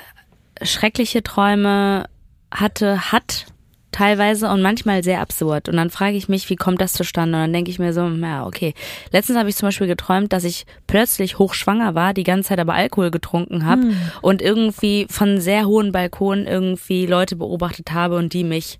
[0.62, 2.08] schreckliche Träume
[2.52, 3.46] hatte, hat
[3.90, 5.68] teilweise und manchmal sehr absurd.
[5.68, 7.36] Und dann frage ich mich, wie kommt das zustande?
[7.36, 8.74] Und dann denke ich mir so, ja, okay.
[9.10, 12.74] Letztens habe ich zum Beispiel geträumt, dass ich plötzlich hochschwanger war, die ganze Zeit aber
[12.74, 13.96] Alkohol getrunken habe hm.
[14.22, 18.78] und irgendwie von sehr hohen Balkonen irgendwie Leute beobachtet habe und die mich.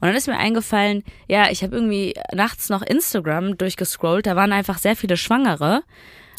[0.00, 4.52] Und dann ist mir eingefallen, ja, ich habe irgendwie nachts noch Instagram durchgescrollt, da waren
[4.52, 5.82] einfach sehr viele Schwangere.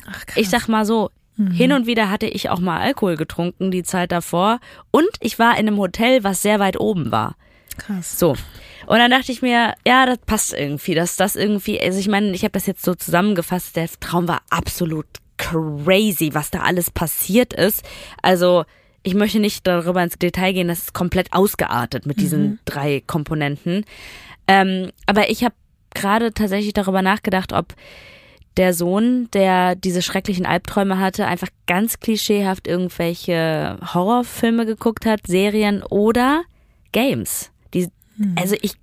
[0.05, 0.23] Ach.
[0.35, 1.51] Ich sag mal so, mhm.
[1.51, 4.59] hin und wieder hatte ich auch mal Alkohol getrunken die Zeit davor
[4.91, 7.35] und ich war in einem Hotel, was sehr weit oben war.
[7.77, 8.17] Krass.
[8.17, 8.35] So.
[8.87, 12.31] Und dann dachte ich mir, ja, das passt irgendwie, dass das irgendwie, also ich meine,
[12.31, 17.53] ich habe das jetzt so zusammengefasst, der Traum war absolut crazy, was da alles passiert
[17.53, 17.83] ist.
[18.21, 18.65] Also,
[19.03, 22.59] ich möchte nicht darüber ins Detail gehen, das ist komplett ausgeartet mit diesen mhm.
[22.65, 23.85] drei Komponenten.
[24.47, 25.55] Ähm, aber ich habe
[25.93, 27.73] gerade tatsächlich darüber nachgedacht, ob
[28.57, 35.83] der Sohn, der diese schrecklichen Albträume hatte, einfach ganz klischeehaft irgendwelche Horrorfilme geguckt hat, Serien
[35.83, 36.43] oder
[36.91, 37.51] Games.
[37.73, 38.35] Die, hm.
[38.39, 38.73] Also ich,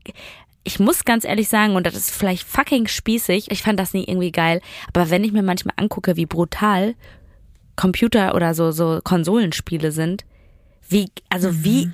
[0.65, 4.05] ich muss ganz ehrlich sagen, und das ist vielleicht fucking spießig, ich fand das nie
[4.05, 6.95] irgendwie geil, aber wenn ich mir manchmal angucke, wie brutal
[7.77, 10.25] Computer oder so, so Konsolenspiele sind,
[10.89, 11.65] wie, also mhm.
[11.65, 11.91] wie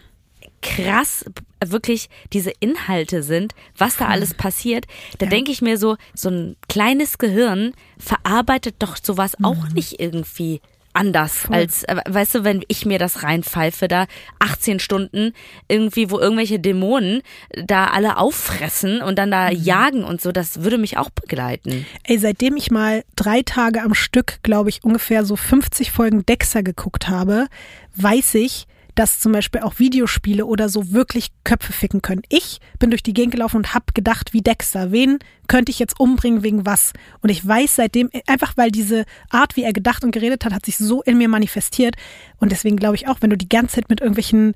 [0.61, 1.25] krass
[1.65, 4.87] wirklich diese Inhalte sind, was da alles passiert,
[5.19, 5.31] da ja.
[5.31, 9.45] denke ich mir so, so ein kleines Gehirn verarbeitet doch sowas mhm.
[9.45, 10.61] auch nicht irgendwie
[10.99, 11.57] anders Voll.
[11.57, 14.07] als, äh, weißt du, wenn ich mir das reinpfeife, da
[14.41, 15.33] 18 Stunden
[15.69, 17.23] irgendwie, wo irgendwelche Dämonen
[17.55, 19.63] da alle auffressen und dann da mhm.
[19.63, 21.87] jagen und so, das würde mich auch begleiten.
[22.03, 26.63] Ey, seitdem ich mal drei Tage am Stück, glaube ich, ungefähr so 50 Folgen Dexter
[26.63, 27.47] geguckt habe,
[27.95, 28.67] weiß ich,
[28.99, 32.23] dass zum Beispiel auch Videospiele oder so wirklich Köpfe ficken können.
[32.29, 36.01] Ich bin durch die Gegend gelaufen und habe gedacht, wie Dexter, wen könnte ich jetzt
[36.01, 36.93] umbringen wegen was?
[37.21, 40.67] Und ich weiß seitdem, einfach weil diese Art, wie er gedacht und geredet hat, hat
[40.67, 41.95] sich so in mir manifestiert.
[42.39, 44.55] Und deswegen glaube ich auch, wenn du die ganze Zeit mit irgendwelchen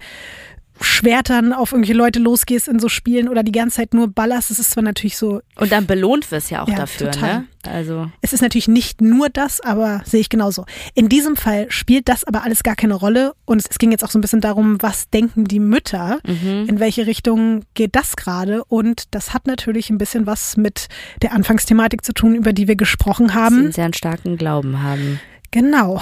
[0.84, 4.58] Schwertern auf irgendwelche Leute losgehst in so Spielen oder die ganze Zeit nur ballerst, das
[4.58, 5.40] ist zwar natürlich so.
[5.56, 7.38] Und dann belohnt wirst ja auch ja, dafür, total.
[7.38, 7.46] ne?
[7.64, 8.10] Also.
[8.22, 10.64] Es ist natürlich nicht nur das, aber sehe ich genauso.
[10.94, 14.10] In diesem Fall spielt das aber alles gar keine Rolle und es ging jetzt auch
[14.10, 16.66] so ein bisschen darum, was denken die Mütter, mhm.
[16.68, 20.88] in welche Richtung geht das gerade und das hat natürlich ein bisschen was mit
[21.22, 23.56] der Anfangsthematik zu tun, über die wir gesprochen haben.
[23.56, 25.20] Sie einen sehr starken Glauben haben.
[25.52, 26.00] Genau.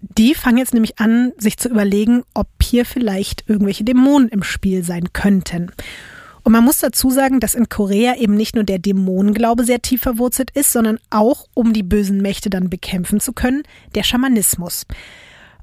[0.00, 4.84] Die fangen jetzt nämlich an, sich zu überlegen, ob hier vielleicht irgendwelche Dämonen im Spiel
[4.84, 5.72] sein könnten.
[6.44, 10.02] Und man muss dazu sagen, dass in Korea eben nicht nur der Dämonenglaube sehr tief
[10.02, 13.62] verwurzelt ist, sondern auch, um die bösen Mächte dann bekämpfen zu können,
[13.94, 14.86] der Schamanismus.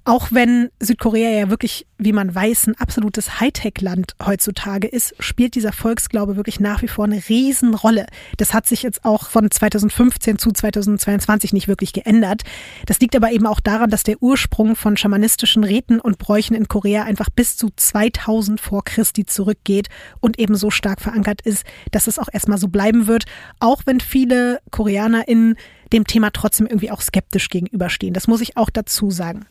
[0.06, 5.72] Auch wenn Südkorea ja wirklich, wie man weiß, ein absolutes Hightech-Land heutzutage ist, spielt dieser
[5.72, 8.08] Volksglaube wirklich nach wie vor eine Riesenrolle.
[8.38, 12.44] Das hat sich jetzt auch von 2015 zu 2022 nicht wirklich geändert.
[12.86, 16.68] Das liegt aber eben auch daran, dass der Ursprung von schamanistischen Riten und Bräuchen in
[16.68, 19.90] Korea einfach bis zu 2000 vor Christi zurückgeht
[20.22, 23.26] und eben so stark verankert ist, dass es auch erstmal so bleiben wird,
[23.60, 25.56] auch wenn viele KoreanerInnen
[25.92, 28.14] dem Thema trotzdem irgendwie auch skeptisch gegenüberstehen.
[28.14, 29.46] Das muss ich auch dazu sagen.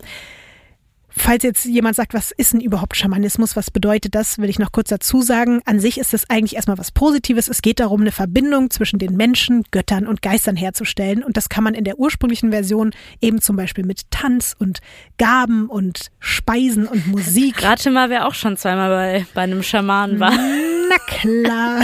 [1.18, 4.72] Falls jetzt jemand sagt, was ist denn überhaupt Schamanismus, was bedeutet das, will ich noch
[4.72, 5.60] kurz dazu sagen.
[5.64, 7.48] An sich ist es eigentlich erstmal was Positives.
[7.48, 11.24] Es geht darum, eine Verbindung zwischen den Menschen, Göttern und Geistern herzustellen.
[11.24, 14.78] Und das kann man in der ursprünglichen Version eben zum Beispiel mit Tanz und
[15.18, 17.62] Gaben und Speisen und Musik.
[17.64, 20.32] Rate mal, wer auch schon zweimal bei, bei einem Schamanen war.
[20.32, 21.82] Na klar.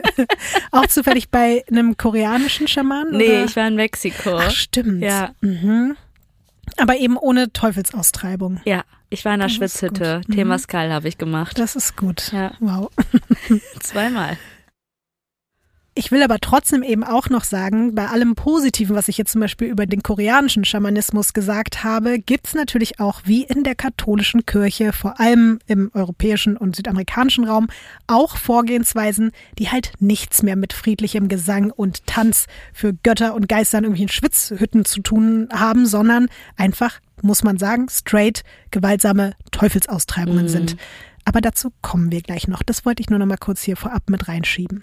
[0.72, 3.16] auch zufällig bei einem koreanischen Schamanen?
[3.16, 3.44] Nee, oder?
[3.44, 4.38] ich war in Mexiko.
[4.38, 5.02] Ach, stimmt.
[5.02, 5.32] Ja.
[5.40, 5.96] Mhm.
[6.76, 8.60] Aber eben ohne Teufelsaustreibung.
[8.64, 10.20] Ja, ich war in der Das Schwitzhütte.
[10.26, 10.28] gut.
[10.28, 10.34] Mhm.
[10.92, 11.58] Habe ich gemacht.
[11.58, 12.32] Das ist gut.
[12.32, 12.52] Ja.
[12.60, 12.90] Wow.
[13.80, 14.36] Zweimal.
[15.96, 19.40] Ich will aber trotzdem eben auch noch sagen, bei allem Positiven, was ich jetzt zum
[19.40, 24.92] Beispiel über den koreanischen Schamanismus gesagt habe, gibt's natürlich auch wie in der katholischen Kirche,
[24.92, 27.68] vor allem im europäischen und südamerikanischen Raum,
[28.08, 33.78] auch Vorgehensweisen, die halt nichts mehr mit friedlichem Gesang und Tanz für Götter und Geister
[33.78, 36.26] in irgendwelchen Schwitzhütten zu tun haben, sondern
[36.56, 40.48] einfach, muss man sagen, straight gewaltsame Teufelsaustreibungen Mhm.
[40.48, 40.76] sind.
[41.24, 42.64] Aber dazu kommen wir gleich noch.
[42.64, 44.82] Das wollte ich nur noch mal kurz hier vorab mit reinschieben.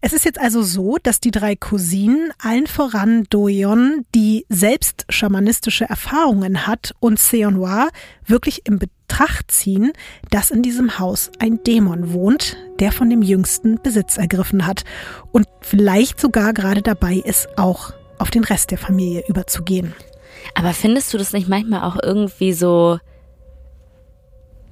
[0.00, 5.86] Es ist jetzt also so, dass die drei Cousinen, allen voran Doyeon, die selbst schamanistische
[5.86, 7.88] Erfahrungen hat, und Seonhwa
[8.24, 9.92] wirklich in Betracht ziehen,
[10.30, 14.84] dass in diesem Haus ein Dämon wohnt, der von dem Jüngsten Besitz ergriffen hat
[15.32, 19.94] und vielleicht sogar gerade dabei ist, auch auf den Rest der Familie überzugehen.
[20.54, 22.98] Aber findest du das nicht manchmal auch irgendwie so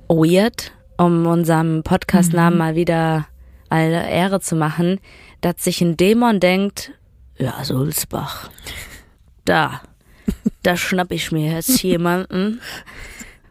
[0.08, 3.26] weird, um unserem Podcastnamen mal wieder
[3.68, 5.00] alle Ehre zu machen,
[5.40, 6.92] dass sich ein Dämon denkt,
[7.38, 8.50] ja, Sulzbach,
[9.44, 9.82] da,
[10.62, 12.60] da schnapp ich mir jetzt jemanden.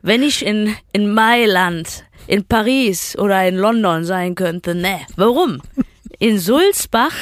[0.02, 5.62] Wenn ich in, in Mailand, in Paris oder in London sein könnte, ne, warum?
[6.20, 7.14] In Sulzbach,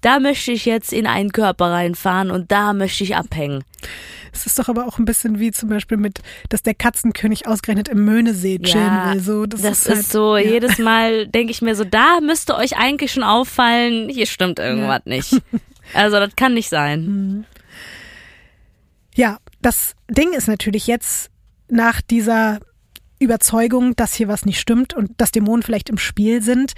[0.00, 3.64] da möchte ich jetzt in einen Körper reinfahren und da möchte ich abhängen.
[4.32, 7.88] Es ist doch aber auch ein bisschen wie zum Beispiel mit, dass der Katzenkönig ausgerechnet
[7.88, 9.20] im Möhnesee chillen Ja, will.
[9.20, 10.50] So, das, Das, ist, halt, ist so, ja.
[10.50, 15.02] jedes Mal denke ich mir so, da müsste euch eigentlich schon auffallen, hier stimmt irgendwas
[15.04, 15.36] nicht.
[15.94, 17.46] Also das kann nicht sein.
[19.14, 21.30] Ja, das Ding ist natürlich jetzt
[21.70, 22.60] nach dieser
[23.18, 26.74] Überzeugung, dass hier was nicht stimmt und dass Dämonen vielleicht im Spiel sind,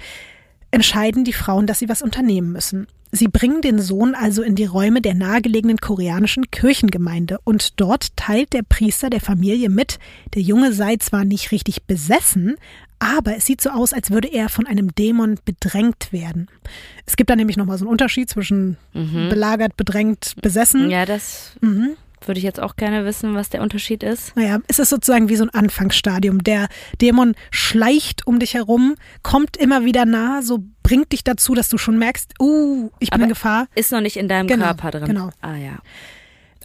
[0.71, 2.87] entscheiden die Frauen, dass sie was unternehmen müssen.
[3.11, 8.53] Sie bringen den Sohn also in die Räume der nahegelegenen koreanischen Kirchengemeinde und dort teilt
[8.53, 9.99] der Priester der Familie mit,
[10.33, 12.55] der Junge sei zwar nicht richtig besessen,
[12.99, 16.47] aber es sieht so aus, als würde er von einem Dämon bedrängt werden.
[17.05, 18.77] Es gibt da nämlich nochmal so einen Unterschied zwischen
[19.29, 20.89] belagert, bedrängt, besessen.
[20.89, 21.97] Ja, das Mhm.
[22.27, 24.35] Würde ich jetzt auch gerne wissen, was der Unterschied ist.
[24.35, 26.43] Naja, es ist sozusagen wie so ein Anfangsstadium.
[26.43, 26.67] Der
[27.01, 31.77] Dämon schleicht um dich herum, kommt immer wieder nah, so bringt dich dazu, dass du
[31.77, 33.67] schon merkst, uh, ich bin Aber- in Gefahr.
[33.75, 35.05] Ist noch nicht in deinem Genau, Körper drin.
[35.05, 35.29] genau.
[35.41, 35.79] Ah ja.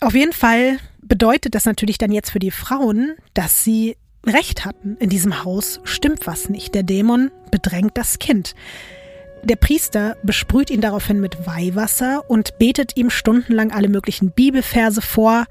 [0.00, 4.96] Auf jeden Fall bedeutet das natürlich dann jetzt für die Frauen, dass sie Recht hatten.
[4.98, 6.74] In diesem Haus stimmt was nicht.
[6.74, 8.54] Der Dämon bedrängt das Kind.
[9.46, 15.44] Der Priester besprüht ihn daraufhin mit Weihwasser und betet ihm stundenlang alle möglichen Bibelverse vor,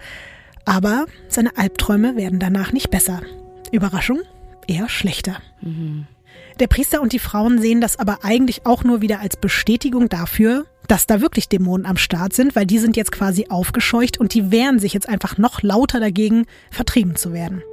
[0.65, 3.21] aber seine Albträume werden danach nicht besser.
[3.71, 4.19] Überraschung,
[4.67, 5.37] eher schlechter.
[6.59, 10.65] Der Priester und die Frauen sehen das aber eigentlich auch nur wieder als Bestätigung dafür,
[10.89, 14.51] dass da wirklich Dämonen am Start sind, weil die sind jetzt quasi aufgescheucht und die
[14.51, 17.63] wehren sich jetzt einfach noch lauter dagegen, vertrieben zu werden.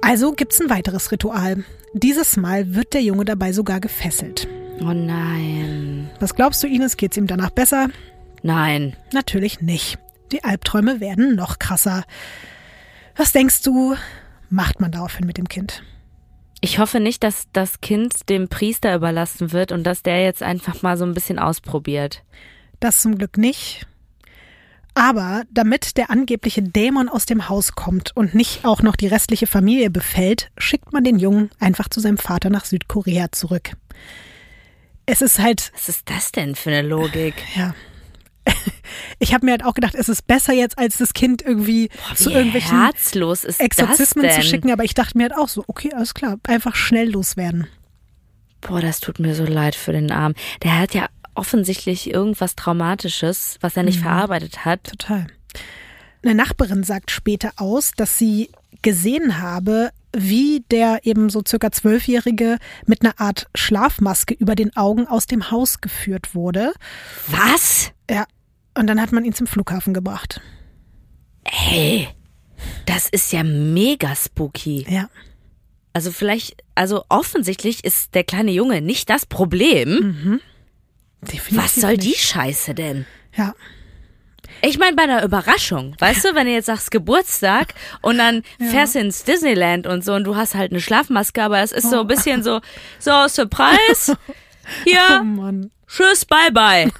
[0.00, 1.64] Also gibt's ein weiteres Ritual.
[1.92, 4.48] Dieses Mal wird der Junge dabei sogar gefesselt.
[4.82, 6.10] Oh nein.
[6.20, 7.88] Was glaubst du, Ines, geht's ihm danach besser?
[8.42, 8.96] Nein.
[9.12, 9.98] Natürlich nicht.
[10.32, 12.04] Die Albträume werden noch krasser.
[13.16, 13.96] Was denkst du,
[14.48, 15.82] macht man daraufhin mit dem Kind?
[16.62, 20.82] Ich hoffe nicht, dass das Kind dem Priester überlassen wird und dass der jetzt einfach
[20.82, 22.22] mal so ein bisschen ausprobiert.
[22.80, 23.86] Das zum Glück nicht.
[24.94, 29.46] Aber damit der angebliche Dämon aus dem Haus kommt und nicht auch noch die restliche
[29.46, 33.72] Familie befällt, schickt man den Jungen einfach zu seinem Vater nach Südkorea zurück.
[35.10, 37.34] Es ist halt, Was ist das denn für eine Logik?
[37.56, 37.74] ja.
[39.18, 42.30] Ich habe mir halt auch gedacht, es ist besser jetzt, als das Kind irgendwie zu
[42.30, 45.92] Wie irgendwelchen herzlos ist Exorzismen zu schicken, aber ich dachte mir halt auch so, okay,
[45.94, 47.66] alles klar, einfach schnell loswerden.
[48.62, 50.34] Boah, das tut mir so leid für den Arm.
[50.62, 54.04] Der hat ja offensichtlich irgendwas Traumatisches, was er nicht Mhm.
[54.04, 54.84] verarbeitet hat.
[54.84, 55.26] Total.
[56.22, 58.50] Eine Nachbarin sagt später aus, dass sie
[58.82, 65.06] gesehen habe, wie der eben so circa zwölfjährige mit einer Art Schlafmaske über den Augen
[65.06, 66.72] aus dem Haus geführt wurde.
[67.28, 67.92] Was?
[68.10, 68.26] Ja.
[68.76, 70.40] Und dann hat man ihn zum Flughafen gebracht.
[71.44, 72.08] Hey,
[72.86, 74.86] das ist ja mega spooky.
[74.88, 75.08] Ja.
[75.92, 80.40] Also vielleicht, also offensichtlich ist der kleine Junge nicht das Problem.
[81.22, 82.20] Definitiv Was soll die nicht.
[82.22, 83.06] Scheiße denn?
[83.36, 83.54] Ja.
[84.62, 88.94] Ich meine bei einer Überraschung, weißt du, wenn du jetzt sagst Geburtstag und dann fährst
[88.94, 92.00] du ins Disneyland und so und du hast halt eine Schlafmaske, aber es ist so
[92.00, 92.60] ein bisschen so,
[92.98, 94.32] so Surprise, Oh
[94.84, 95.70] hier, Mann.
[95.88, 96.90] tschüss, bye bye.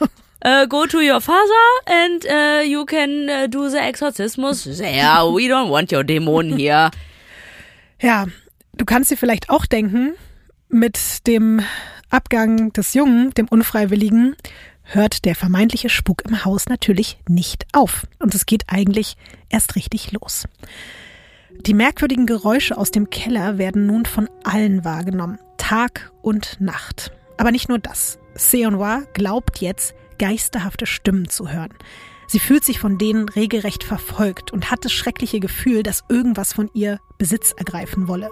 [0.45, 4.67] Uh, go to your father and uh, you can uh, do the exorcismus.
[4.81, 6.91] Yeah, we don't want your Dämonen hier.
[8.03, 8.25] Ja,
[8.73, 10.15] du kannst dir vielleicht auch denken,
[10.71, 11.61] mit dem
[12.09, 14.37] Abgang des Jungen, dem Unfreiwilligen,
[14.95, 18.07] hört der vermeintliche Spuk im Haus natürlich nicht auf.
[18.19, 19.17] Und es geht eigentlich
[19.49, 20.45] erst richtig los.
[21.67, 27.13] Die merkwürdigen Geräusche aus dem Keller werden nun von allen wahrgenommen, Tag und Nacht.
[27.37, 28.19] Aber nicht nur das.
[28.35, 31.75] Seonwa glaubt jetzt, geisterhafte Stimmen zu hören.
[32.27, 36.71] Sie fühlt sich von denen regelrecht verfolgt und hat das schreckliche Gefühl, dass irgendwas von
[36.75, 38.31] ihr Besitz ergreifen wolle.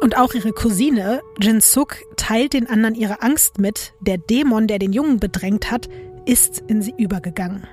[0.00, 3.94] Und auch ihre Cousine Jin Suk teilt den anderen ihre Angst mit.
[4.00, 5.88] Der Dämon, der den Jungen bedrängt hat,
[6.26, 7.66] ist in sie übergegangen.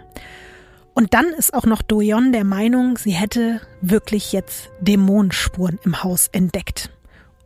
[0.94, 6.28] Und dann ist auch noch Doyon der Meinung, sie hätte wirklich jetzt Dämonenspuren im Haus
[6.32, 6.92] entdeckt.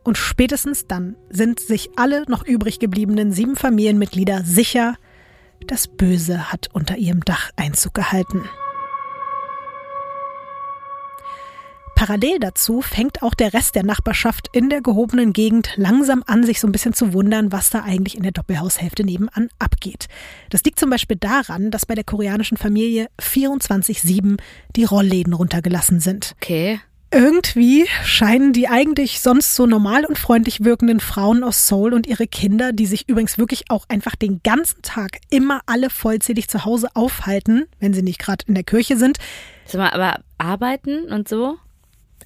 [0.04, 4.96] Und spätestens dann sind sich alle noch übrig gebliebenen sieben Familienmitglieder sicher,
[5.66, 8.48] das Böse hat unter ihrem Dach Einzug gehalten.
[11.98, 16.60] Parallel dazu fängt auch der Rest der Nachbarschaft in der gehobenen Gegend langsam an, sich
[16.60, 20.06] so ein bisschen zu wundern, was da eigentlich in der Doppelhaushälfte nebenan abgeht.
[20.48, 24.38] Das liegt zum Beispiel daran, dass bei der koreanischen Familie 24-7
[24.76, 26.36] die Rollläden runtergelassen sind.
[26.40, 26.78] Okay.
[27.10, 32.28] Irgendwie scheinen die eigentlich sonst so normal und freundlich wirkenden Frauen aus Seoul und ihre
[32.28, 36.90] Kinder, die sich übrigens wirklich auch einfach den ganzen Tag immer alle vollzählig zu Hause
[36.94, 39.18] aufhalten, wenn sie nicht gerade in der Kirche sind.
[39.64, 41.58] Sag mal, aber arbeiten und so?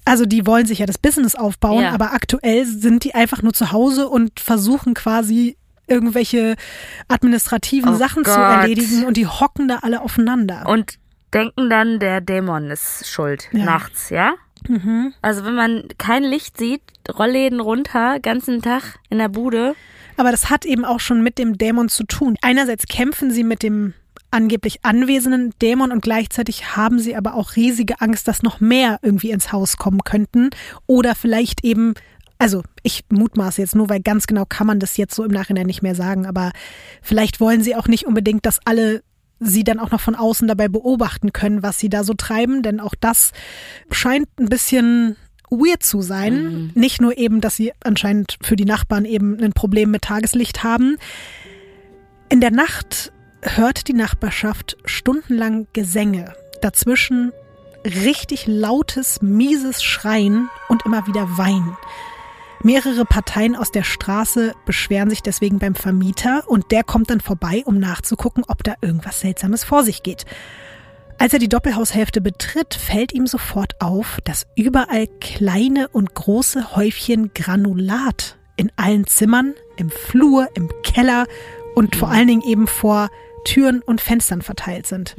[0.05, 1.91] Also die wollen sich ja das Business aufbauen, Ja.
[1.91, 6.55] aber aktuell sind die einfach nur zu Hause und versuchen quasi irgendwelche
[7.07, 8.39] administrativen Oh Sachen zu Gott.
[8.39, 10.65] erledigen und die hocken da alle aufeinander.
[10.67, 10.97] Und
[11.33, 13.65] denken dann, der Dämon ist schuld Ja.
[13.65, 14.33] nachts, ja?
[14.67, 15.13] Mhm.
[15.21, 16.81] Also wenn man kein Licht sieht,
[17.17, 19.75] Rollläden runter, ganzen Tag in der Bude.
[20.15, 22.37] Aber das hat eben auch schon mit dem Dämon zu tun.
[22.41, 23.93] Einerseits kämpfen sie mit dem
[24.33, 29.31] angeblich anwesenden Dämon und gleichzeitig haben sie aber auch riesige Angst, dass noch mehr irgendwie
[29.31, 30.49] ins Haus kommen könnten
[30.87, 31.93] oder vielleicht eben
[32.39, 35.65] also ich mutmaße jetzt nur, weil ganz genau kann man das jetzt so im Nachhinein
[35.65, 36.51] nicht mehr sagen, aber
[37.01, 39.01] vielleicht wollen sie auch nicht unbedingt, dass alle
[39.39, 42.81] sie dann auch noch von außen dabei beobachten können, was sie da so treiben, denn
[42.81, 43.31] auch das
[43.91, 45.15] scheint ein bisschen
[45.49, 46.71] weird zu sein.
[46.75, 50.97] Nicht nur eben, dass sie anscheinend für die Nachbarn eben ein Problem mit Tageslicht haben.
[52.29, 53.11] In der Nacht
[53.43, 56.33] hört die Nachbarschaft stundenlang Gesänge.
[56.61, 57.31] Dazwischen
[57.85, 61.77] richtig lautes, mieses Schreien und immer wieder Weinen.
[62.61, 67.61] Mehrere Parteien aus der Straße beschweren sich deswegen beim Vermieter und der kommt dann vorbei,
[67.65, 70.25] um nachzugucken, ob da irgendwas Seltsames vor sich geht.
[71.17, 77.33] Als er die Doppelhaushälfte betritt, fällt ihm sofort auf, dass überall kleine und große Häufchen
[77.33, 81.25] Granulat in allen Zimmern, im Flur, im Keller
[81.75, 83.09] und vor allen Dingen eben vor
[83.45, 85.15] Türen und Fenstern verteilt sind.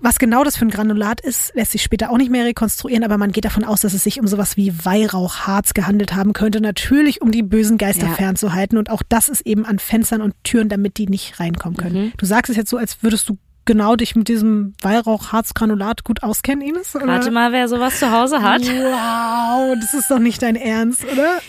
[0.00, 3.16] Was genau das für ein Granulat ist, lässt sich später auch nicht mehr rekonstruieren, aber
[3.16, 6.60] man geht davon aus, dass es sich um sowas wie Weihrauchharz gehandelt haben könnte.
[6.60, 8.12] Natürlich, um die bösen Geister Ja.
[8.12, 8.76] fernzuhalten.
[8.76, 12.12] Und auch das ist eben an Fenstern und Türen, damit die nicht reinkommen können.
[12.18, 16.60] Du sagst es jetzt so, als würdest du genau dich mit diesem Weihrauchharzgranulat gut auskennen,
[16.68, 16.94] Ines?
[16.94, 17.06] Oder?
[17.06, 18.60] Warte mal, wer sowas zu Hause hat.
[18.60, 21.40] Wow, das ist doch nicht dein Ernst, oder?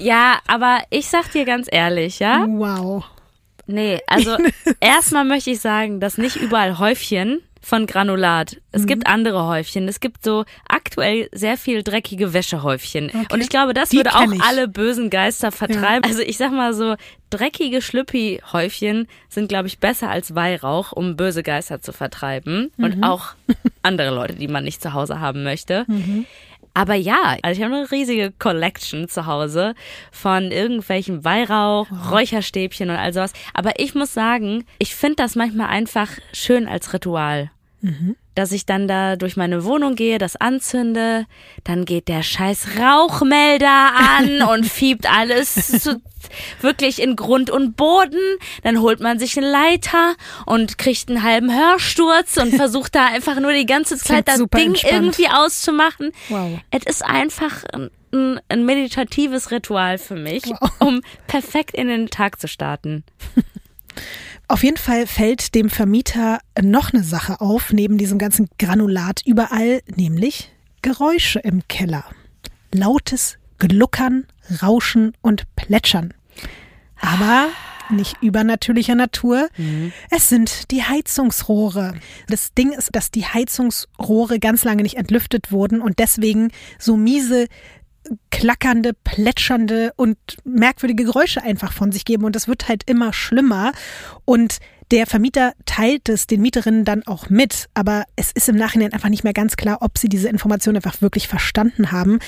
[0.00, 2.44] ja, aber ich sag dir ganz ehrlich, ja?
[2.48, 3.04] Wow.
[3.66, 4.36] Nee, also
[4.80, 8.56] erstmal möchte ich sagen, dass nicht überall Häufchen von Granulat.
[8.72, 9.86] Es gibt andere Häufchen.
[9.86, 13.12] Es gibt so aktuell sehr viel dreckige Wäschehäufchen.
[13.30, 14.42] Und ich glaube, das Die würde auch ich.
[14.42, 16.02] alle bösen Geister vertreiben.
[16.04, 16.96] Also ich sag mal so,
[17.30, 22.72] dreckige Schlüppi-Häufchen sind, glaube ich, besser als Weihrauch, um böse Geister zu vertreiben.
[22.78, 23.26] Und auch
[23.82, 25.86] andere Leute, die man nicht zu Hause haben möchte.
[26.74, 29.74] Aber ja, also ich habe eine riesige Collection zu Hause
[30.10, 33.32] von irgendwelchen Weihrauch, Räucherstäbchen und all sowas.
[33.52, 37.50] Aber ich muss sagen, ich finde das manchmal einfach schön als Ritual.
[38.34, 41.26] Dass ich dann da durch meine Wohnung gehe, das anzünde,
[41.64, 46.00] dann geht der scheiß Rauchmelder an und fiebt alles zu
[46.60, 48.20] wirklich in Grund und Boden.
[48.62, 50.14] Dann holt man sich einen Leiter
[50.46, 54.68] und kriegt einen halben Hörsturz und versucht da einfach nur die ganze Zeit das Ding
[54.68, 54.94] entspannt.
[54.94, 56.12] irgendwie auszumachen.
[56.28, 56.58] Wow.
[56.70, 57.64] Es ist einfach
[58.12, 60.70] ein, ein meditatives Ritual für mich, wow.
[60.80, 63.04] um perfekt in den Tag zu starten.
[64.48, 69.80] Auf jeden Fall fällt dem Vermieter noch eine Sache auf, neben diesem ganzen Granulat überall,
[69.96, 72.04] nämlich Geräusche im Keller.
[72.72, 74.26] Lautes Gluckern,
[74.60, 76.12] Rauschen und Plätschern.
[77.00, 77.48] Aber
[77.90, 79.48] nicht übernatürlicher Natur.
[79.56, 79.92] Mhm.
[80.10, 81.94] Es sind die Heizungsrohre.
[82.28, 87.46] Das Ding ist, dass die Heizungsrohre ganz lange nicht entlüftet wurden und deswegen so miese
[88.30, 92.24] klackernde, plätschernde und merkwürdige Geräusche einfach von sich geben.
[92.24, 93.72] Und das wird halt immer schlimmer.
[94.24, 94.58] Und
[94.92, 99.08] der Vermieter teilt es den Mieterinnen dann auch mit, aber es ist im Nachhinein einfach
[99.08, 102.18] nicht mehr ganz klar, ob sie diese Information einfach wirklich verstanden haben,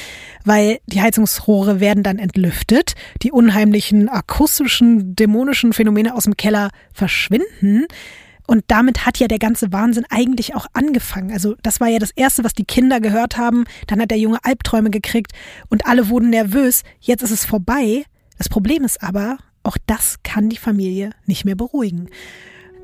[0.46, 7.86] weil die Heizungsrohre werden dann entlüftet, die unheimlichen akustischen, dämonischen Phänomene aus dem Keller verschwinden.
[8.46, 11.32] Und damit hat ja der ganze Wahnsinn eigentlich auch angefangen.
[11.32, 13.64] Also das war ja das Erste, was die Kinder gehört haben.
[13.86, 15.32] Dann hat der Junge Albträume gekriegt
[15.68, 16.82] und alle wurden nervös.
[17.00, 18.04] Jetzt ist es vorbei.
[18.36, 22.10] Das Problem ist aber, auch das kann die Familie nicht mehr beruhigen.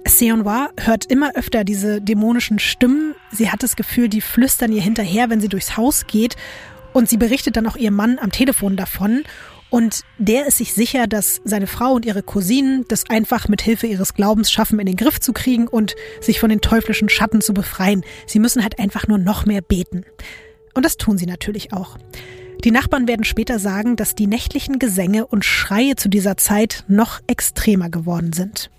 [0.07, 3.15] Seonwa hört immer öfter diese dämonischen Stimmen.
[3.31, 6.37] Sie hat das Gefühl, die flüstern ihr hinterher, wenn sie durchs Haus geht.
[6.93, 9.23] Und sie berichtet dann auch ihrem Mann am Telefon davon.
[9.71, 13.87] Und der ist sich sicher, dass seine Frau und ihre Cousinen das einfach mit Hilfe
[13.87, 17.55] ihres Glaubens schaffen, in den Griff zu kriegen und sich von den teuflischen Schatten zu
[17.55, 18.05] befreien.
[18.27, 20.05] Sie müssen halt einfach nur noch mehr beten.
[20.75, 21.99] Und das tun sie natürlich auch.
[22.65, 27.21] Die Nachbarn werden später sagen, dass die nächtlichen Gesänge und Schreie zu dieser Zeit noch
[27.27, 28.71] extremer geworden sind.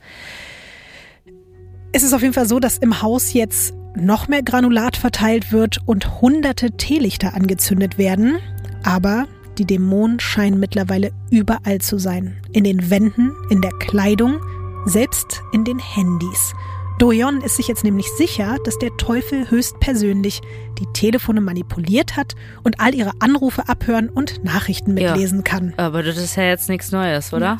[1.91, 5.79] Es ist auf jeden Fall so, dass im Haus jetzt noch mehr Granulat verteilt wird
[5.85, 8.37] und hunderte Teelichter angezündet werden.
[8.83, 9.27] Aber
[9.57, 12.37] die Dämonen scheinen mittlerweile überall zu sein.
[12.53, 14.39] In den Wänden, in der Kleidung,
[14.85, 16.53] selbst in den Handys.
[16.99, 20.41] Doyon ist sich jetzt nämlich sicher, dass der Teufel höchstpersönlich
[20.79, 25.73] die Telefone manipuliert hat und all ihre Anrufe abhören und Nachrichten mitlesen ja, kann.
[25.77, 27.57] Aber das ist ja jetzt nichts Neues, oder?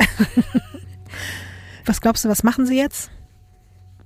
[1.85, 3.09] was glaubst du, was machen sie jetzt?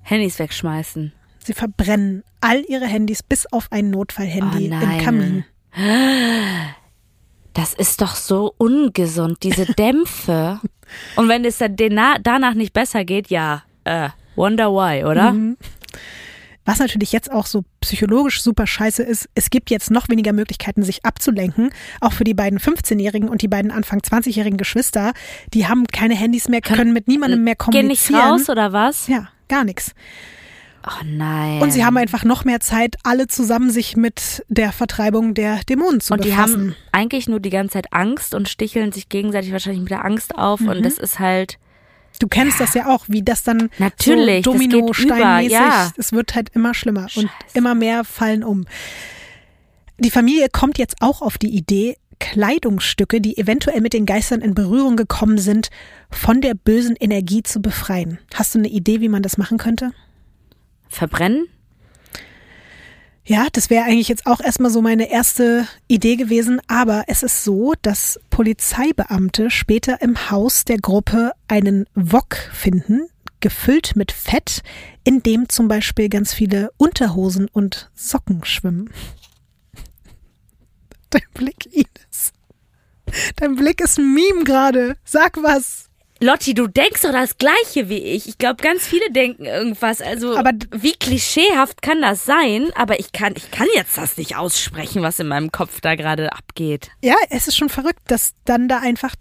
[0.03, 1.11] Handys wegschmeißen.
[1.39, 5.45] Sie verbrennen all ihre Handys bis auf ein Notfallhandy oh im Kamin.
[7.55, 10.59] Das ist doch so ungesund, diese Dämpfe.
[11.15, 11.75] Und wenn es dann
[12.21, 15.31] danach nicht besser geht, ja, äh, wonder why, oder?
[15.31, 15.57] Mhm.
[16.65, 20.83] Was natürlich jetzt auch so psychologisch super scheiße ist, es gibt jetzt noch weniger Möglichkeiten,
[20.83, 21.69] sich abzulenken.
[22.01, 25.13] Auch für die beiden 15-Jährigen und die beiden Anfang 20-jährigen Geschwister.
[25.53, 28.19] Die haben keine Handys mehr, können mit niemandem mehr kommunizieren.
[28.19, 29.07] Gehen nicht raus oder was?
[29.07, 29.93] Ja, gar nichts.
[30.87, 31.61] Oh nein.
[31.61, 35.99] Und sie haben einfach noch mehr Zeit, alle zusammen sich mit der Vertreibung der Dämonen
[35.99, 36.53] zu und befassen.
[36.53, 39.91] Und die haben eigentlich nur die ganze Zeit Angst und sticheln sich gegenseitig wahrscheinlich mit
[39.91, 40.59] der Angst auf.
[40.59, 40.69] Mhm.
[40.69, 41.57] Und das ist halt.
[42.19, 45.91] Du kennst das ja auch, wie das dann Natürlich, so Domino-Steinmäßig, ja.
[45.97, 47.27] es wird halt immer schlimmer Scheiße.
[47.27, 48.65] und immer mehr fallen um.
[49.97, 54.55] Die Familie kommt jetzt auch auf die Idee, Kleidungsstücke, die eventuell mit den Geistern in
[54.55, 55.69] Berührung gekommen sind,
[56.09, 58.19] von der bösen Energie zu befreien.
[58.33, 59.91] Hast du eine Idee, wie man das machen könnte?
[60.95, 61.47] Verbrennen?
[63.27, 67.43] Ja, das wäre eigentlich jetzt auch erstmal so meine erste Idee gewesen, aber es ist
[67.43, 73.07] so, dass Polizeibeamte später im Haus der Gruppe einen Wok finden,
[73.39, 74.61] gefüllt mit Fett,
[75.03, 78.91] in dem zum Beispiel ganz viele Unterhosen und Socken schwimmen.
[81.09, 82.31] Dein Blick, Ines.
[83.37, 84.97] Dein Blick ist ein Meme gerade.
[85.03, 85.84] Sag was.
[86.21, 88.27] Lotti, du denkst doch das Gleiche wie ich.
[88.27, 90.01] Ich glaube, ganz viele denken irgendwas.
[90.01, 92.69] Also, aber wie klischeehaft kann das sein?
[92.75, 96.31] Aber ich kann, ich kann jetzt das nicht aussprechen, was in meinem Kopf da gerade
[96.31, 96.91] abgeht.
[97.03, 99.13] Ja, es ist schon verrückt, dass dann da einfach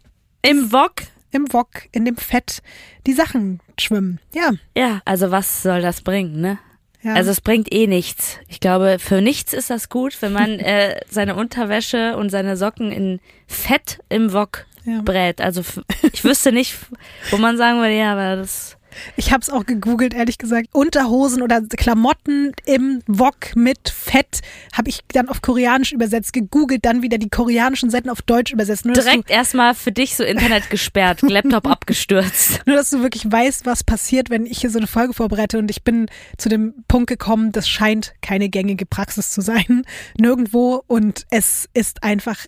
[0.42, 2.62] im Wok, im Wok, in dem Fett
[3.06, 4.20] die Sachen schwimmen.
[4.32, 4.52] Ja.
[4.76, 6.58] Ja, also was soll das bringen, ne?
[7.02, 7.14] Ja.
[7.14, 8.38] Also es bringt eh nichts.
[8.48, 12.92] Ich glaube, für nichts ist das gut, wenn man äh, seine Unterwäsche und seine Socken
[12.92, 15.00] in Fett im Wok ja.
[15.02, 15.40] brät.
[15.40, 15.62] Also
[16.12, 16.76] ich wüsste nicht,
[17.30, 18.76] wo man sagen würde, ja, aber das.
[19.16, 20.68] Ich habe es auch gegoogelt, ehrlich gesagt.
[20.72, 24.40] Unterhosen oder Klamotten im Wok mit Fett
[24.72, 28.84] habe ich dann auf Koreanisch übersetzt, gegoogelt, dann wieder die koreanischen Seiten auf Deutsch übersetzt.
[28.84, 32.60] Nur, Direkt erstmal für dich so Internet gesperrt, Laptop abgestürzt.
[32.66, 35.72] Nur, dass du wirklich weißt, was passiert, wenn ich hier so eine Folge vorbereite und
[35.72, 36.06] ich bin
[36.38, 39.82] zu dem Punkt gekommen, das scheint keine gängige Praxis zu sein.
[40.16, 42.46] Nirgendwo und es ist einfach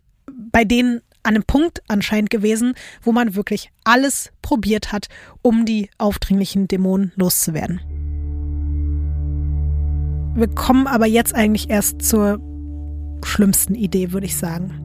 [0.52, 5.08] bei denen an einem Punkt anscheinend gewesen, wo man wirklich alles probiert hat,
[5.42, 7.80] um die aufdringlichen Dämonen loszuwerden.
[10.34, 12.40] Wir kommen aber jetzt eigentlich erst zur
[13.24, 14.82] schlimmsten Idee, würde ich sagen.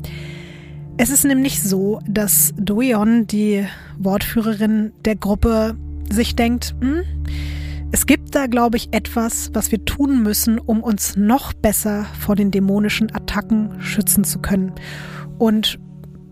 [0.97, 3.65] Es ist nämlich so, dass Doeon, die
[3.97, 5.75] Wortführerin der Gruppe,
[6.09, 7.03] sich denkt, hm,
[7.91, 12.35] es gibt da, glaube ich, etwas, was wir tun müssen, um uns noch besser vor
[12.35, 14.71] den dämonischen Attacken schützen zu können.
[15.37, 15.79] Und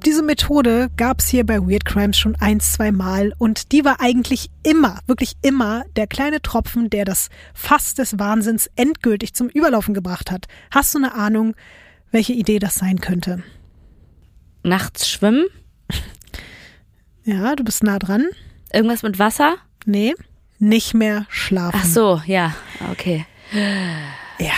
[0.05, 3.99] diese Methode gab es hier bei Weird Crimes schon ein, zwei Mal und die war
[3.99, 9.93] eigentlich immer, wirklich immer der kleine Tropfen, der das Fass des Wahnsinns endgültig zum Überlaufen
[9.93, 10.47] gebracht hat.
[10.71, 11.55] Hast du eine Ahnung,
[12.11, 13.43] welche Idee das sein könnte?
[14.63, 15.45] Nachts schwimmen?
[17.23, 18.25] Ja, du bist nah dran.
[18.73, 19.57] Irgendwas mit Wasser?
[19.85, 20.15] Nee,
[20.57, 21.79] nicht mehr schlafen.
[21.81, 22.55] Ach so, ja,
[22.91, 23.25] okay.
[23.51, 24.53] Ja,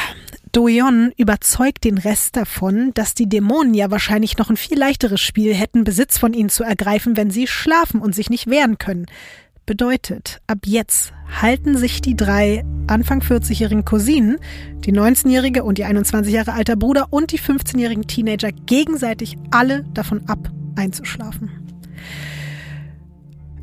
[0.52, 5.54] Doyon überzeugt den Rest davon, dass die Dämonen ja wahrscheinlich noch ein viel leichteres Spiel
[5.54, 9.06] hätten, Besitz von ihnen zu ergreifen, wenn sie schlafen und sich nicht wehren können.
[9.66, 14.40] Bedeutet, ab jetzt halten sich die drei Anfang 40-jährigen Cousinen,
[14.80, 20.28] die 19-jährige und die 21 Jahre alter Bruder und die 15-jährigen Teenager gegenseitig alle davon
[20.28, 21.50] ab, einzuschlafen.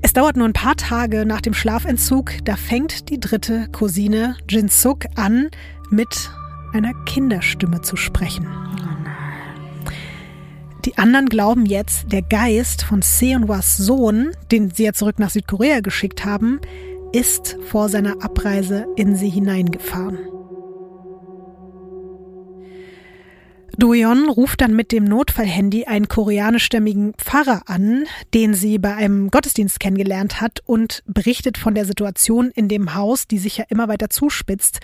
[0.01, 4.69] Es dauert nur ein paar Tage nach dem Schlafentzug, da fängt die dritte Cousine Jin
[4.69, 5.51] Suk an,
[5.91, 6.31] mit
[6.73, 8.47] einer Kinderstimme zu sprechen.
[10.85, 15.81] Die anderen glauben jetzt, der Geist von Seonwas Sohn, den sie ja zurück nach Südkorea
[15.81, 16.61] geschickt haben,
[17.13, 20.19] ist vor seiner Abreise in sie hineingefahren.
[23.79, 29.79] Doyon ruft dann mit dem Notfallhandy einen koreanischstämmigen Pfarrer an, den sie bei einem Gottesdienst
[29.79, 34.11] kennengelernt hat und berichtet von der Situation in dem Haus, die sich ja immer weiter
[34.11, 34.81] zuspitzt.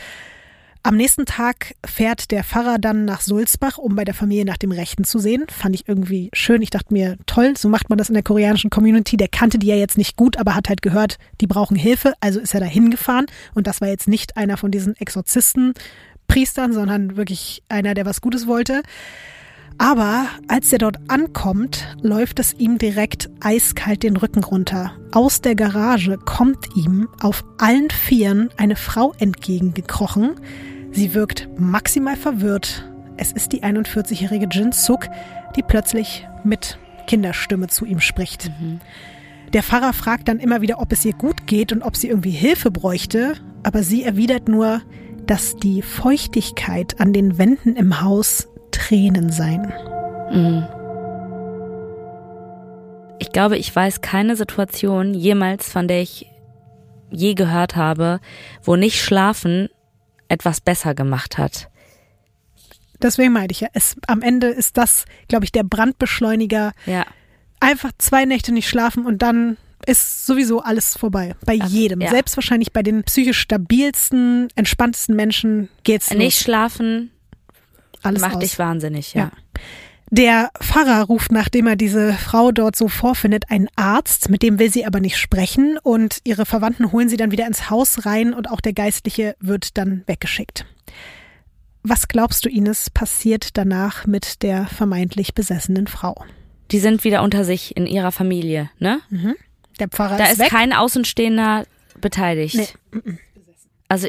[0.86, 4.70] Am nächsten Tag fährt der Pfarrer dann nach Sulzbach, um bei der Familie nach dem
[4.70, 5.46] Rechten zu sehen.
[5.48, 6.60] Fand ich irgendwie schön.
[6.60, 9.16] Ich dachte mir, toll, so macht man das in der koreanischen Community.
[9.16, 12.12] Der kannte die ja jetzt nicht gut, aber hat halt gehört, die brauchen Hilfe.
[12.20, 13.24] Also ist er da hingefahren.
[13.54, 15.72] Und das war jetzt nicht einer von diesen Exorzisten,
[16.26, 18.82] Priestern, sondern wirklich einer, der was Gutes wollte.
[19.78, 24.92] Aber als er dort ankommt, läuft es ihm direkt eiskalt den Rücken runter.
[25.12, 30.34] Aus der Garage kommt ihm auf allen Vieren eine Frau entgegengekrochen,
[30.94, 32.88] Sie wirkt maximal verwirrt.
[33.16, 35.08] Es ist die 41-jährige Jin Suk,
[35.56, 36.78] die plötzlich mit
[37.08, 38.52] Kinderstimme zu ihm spricht.
[38.60, 38.80] Mhm.
[39.52, 42.30] Der Pfarrer fragt dann immer wieder, ob es ihr gut geht und ob sie irgendwie
[42.30, 43.34] Hilfe bräuchte,
[43.64, 44.82] aber sie erwidert nur,
[45.26, 49.72] dass die Feuchtigkeit an den Wänden im Haus Tränen seien.
[50.32, 50.64] Mhm.
[53.18, 56.30] Ich glaube, ich weiß keine Situation jemals, von der ich
[57.10, 58.20] je gehört habe,
[58.62, 59.68] wo nicht Schlafen
[60.34, 61.68] etwas besser gemacht hat.
[63.00, 66.72] Deswegen meinte ich ja, es, am Ende ist das, glaube ich, der Brandbeschleuniger.
[66.86, 67.06] Ja.
[67.60, 69.56] Einfach zwei Nächte nicht schlafen und dann
[69.86, 71.34] ist sowieso alles vorbei.
[71.44, 72.00] Bei Ach, jedem.
[72.00, 72.10] Ja.
[72.10, 76.44] Selbst wahrscheinlich bei den psychisch stabilsten, entspanntesten Menschen geht's Nicht los.
[76.44, 77.10] schlafen
[78.04, 78.40] alles macht aus.
[78.40, 79.24] dich wahnsinnig, ja.
[79.24, 79.30] ja.
[80.16, 84.70] Der Pfarrer ruft, nachdem er diese Frau dort so vorfindet, einen Arzt, mit dem will
[84.70, 88.48] sie aber nicht sprechen und ihre Verwandten holen sie dann wieder ins Haus rein und
[88.48, 90.66] auch der Geistliche wird dann weggeschickt.
[91.82, 96.24] Was glaubst du, Ines, passiert danach mit der vermeintlich besessenen Frau?
[96.70, 99.00] Die sind wieder unter sich in ihrer Familie, ne?
[99.10, 99.34] Mhm.
[99.80, 101.64] Der Pfarrer da ist, ist kein Außenstehender
[102.00, 102.78] beteiligt.
[102.92, 103.16] Nee.
[103.88, 104.06] Also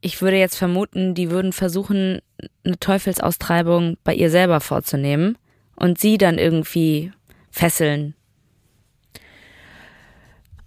[0.00, 2.20] ich würde jetzt vermuten, die würden versuchen,
[2.64, 5.38] eine Teufelsaustreibung bei ihr selber vorzunehmen
[5.76, 7.12] und sie dann irgendwie
[7.50, 8.14] fesseln.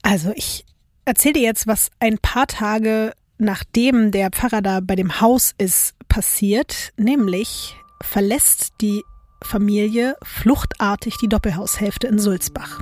[0.01, 0.65] Also ich
[1.05, 5.95] erzähle dir jetzt, was ein paar Tage nachdem der Pfarrer da bei dem Haus ist,
[6.07, 6.93] passiert.
[6.97, 9.03] Nämlich verlässt die
[9.43, 12.79] Familie fluchtartig die Doppelhaushälfte in Sulzbach.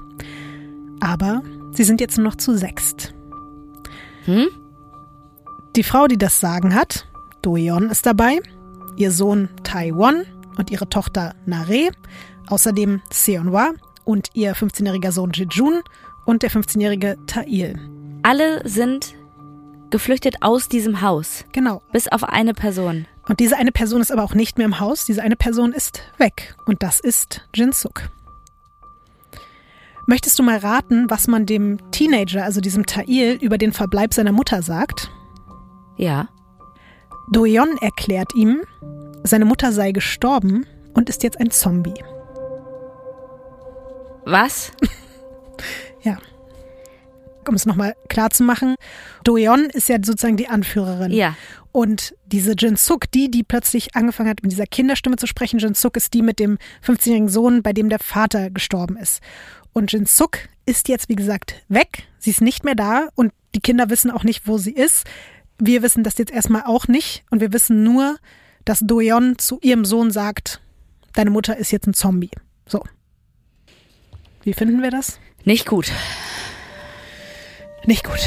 [1.00, 3.14] Aber sie sind jetzt nur noch zu sechst.
[4.26, 4.48] Hm?
[5.76, 7.08] Die Frau, die das Sagen hat,
[7.42, 8.40] Doyeon, ist dabei,
[8.96, 10.26] ihr Sohn Taiwan
[10.58, 11.92] und ihre Tochter Nare,
[12.48, 13.72] außerdem Seonwa
[14.06, 15.82] und ihr 15-jähriger Sohn Jejun
[16.26, 17.80] und der 15-jährige Tail.
[18.24, 19.16] Alle sind
[19.90, 21.46] geflüchtet aus diesem Haus.
[21.52, 21.82] Genau.
[21.92, 23.06] Bis auf eine Person.
[23.28, 25.06] Und diese eine Person ist aber auch nicht mehr im Haus.
[25.06, 26.56] Diese eine Person ist weg.
[26.66, 28.10] Und das ist Jinsuk.
[30.06, 34.34] Möchtest du mal raten, was man dem Teenager, also diesem Tail, über den Verbleib seiner
[34.34, 35.10] Mutter sagt?
[35.96, 36.28] Ja.
[37.32, 38.62] Doyon erklärt ihm,
[39.24, 42.04] seine Mutter sei gestorben und ist jetzt ein Zombie.
[44.26, 44.72] Was?
[46.04, 46.18] ja.
[47.48, 48.76] Um es nochmal klar zu machen,
[49.24, 51.12] Doyon ist ja sozusagen die Anführerin.
[51.12, 51.36] Ja.
[51.72, 55.74] Und diese Jin Suk, die, die plötzlich angefangen hat, mit dieser Kinderstimme zu sprechen, Jin
[55.74, 59.22] Suk ist die mit dem 15-jährigen Sohn, bei dem der Vater gestorben ist.
[59.74, 62.04] Und Jin Suk ist jetzt, wie gesagt, weg.
[62.20, 65.06] Sie ist nicht mehr da und die Kinder wissen auch nicht, wo sie ist.
[65.66, 68.18] Wir wissen das jetzt erstmal auch nicht und wir wissen nur,
[68.66, 70.60] dass Doyon zu ihrem Sohn sagt,
[71.14, 72.32] deine Mutter ist jetzt ein Zombie.
[72.68, 72.84] So.
[74.44, 75.20] Wie finden wir das?
[75.46, 75.90] Nicht gut.
[77.86, 78.20] Nicht gut.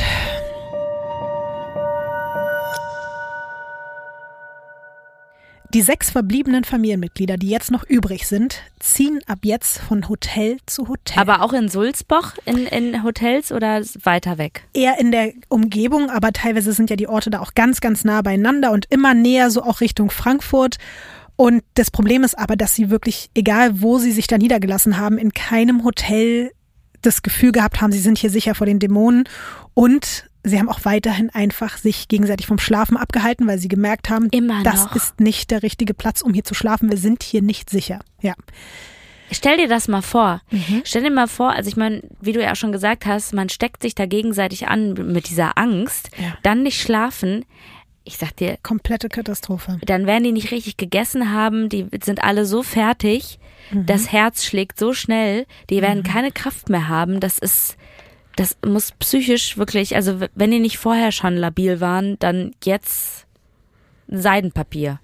[5.76, 10.88] Die sechs verbliebenen Familienmitglieder, die jetzt noch übrig sind, ziehen ab jetzt von Hotel zu
[10.88, 11.20] Hotel.
[11.20, 14.62] Aber auch in Sulzboch in, in Hotels oder weiter weg?
[14.72, 18.22] Eher in der Umgebung, aber teilweise sind ja die Orte da auch ganz, ganz nah
[18.22, 20.78] beieinander und immer näher so auch Richtung Frankfurt.
[21.36, 25.18] Und das Problem ist aber, dass sie wirklich, egal wo sie sich da niedergelassen haben,
[25.18, 26.52] in keinem Hotel
[27.02, 29.24] das Gefühl gehabt haben, sie sind hier sicher vor den Dämonen.
[29.74, 34.28] Und sie haben auch weiterhin einfach sich gegenseitig vom Schlafen abgehalten, weil sie gemerkt haben,
[34.30, 36.90] Immer das ist nicht der richtige Platz, um hier zu schlafen.
[36.90, 38.00] Wir sind hier nicht sicher.
[38.22, 38.34] Ja.
[39.32, 40.40] Stell dir das mal vor.
[40.50, 40.82] Mhm.
[40.84, 43.48] Stell dir mal vor, also ich meine, wie du ja auch schon gesagt hast, man
[43.48, 46.38] steckt sich da gegenseitig an mit dieser Angst, Ja.
[46.44, 47.44] dann nicht schlafen.
[48.04, 49.78] Ich sag dir, Komplette Katastrophe.
[49.84, 53.40] dann werden die nicht richtig gegessen haben, die sind alle so fertig,
[53.72, 57.18] das Herz schlägt so schnell, die werden keine Kraft mehr haben.
[57.18, 57.76] Das ist,
[58.36, 63.26] das muss psychisch wirklich, also wenn die nicht vorher schon labil waren, dann jetzt
[64.08, 65.00] Seidenpapier.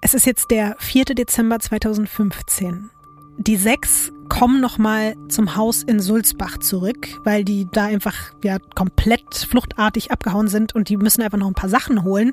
[0.00, 1.04] Es ist jetzt der 4.
[1.06, 2.90] Dezember 2015.
[3.38, 9.34] Die sechs kommen nochmal zum Haus in Sulzbach zurück, weil die da einfach ja komplett
[9.34, 12.32] fluchtartig abgehauen sind und die müssen einfach noch ein paar Sachen holen.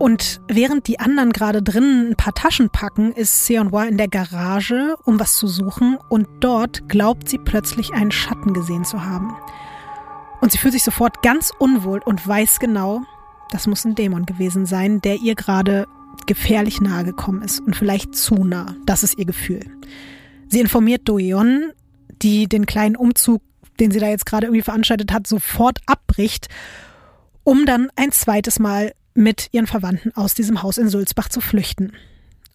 [0.00, 4.96] Und während die anderen gerade drinnen ein paar Taschen packen, ist Seonhwa in der Garage,
[5.04, 9.36] um was zu suchen und dort glaubt sie plötzlich einen Schatten gesehen zu haben.
[10.40, 13.02] Und sie fühlt sich sofort ganz unwohl und weiß genau,
[13.50, 15.86] das muss ein Dämon gewesen sein, der ihr gerade
[16.26, 18.74] gefährlich nahe gekommen ist und vielleicht zu nah.
[18.86, 19.66] Das ist ihr Gefühl.
[20.48, 21.72] Sie informiert Doyeon,
[22.22, 23.42] die den kleinen Umzug,
[23.78, 26.48] den sie da jetzt gerade irgendwie veranstaltet hat, sofort abbricht,
[27.44, 31.92] um dann ein zweites Mal mit ihren Verwandten aus diesem Haus in Sulzbach zu flüchten.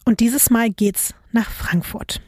[0.04, 2.20] Und dieses Mal geht's nach Frankfurt.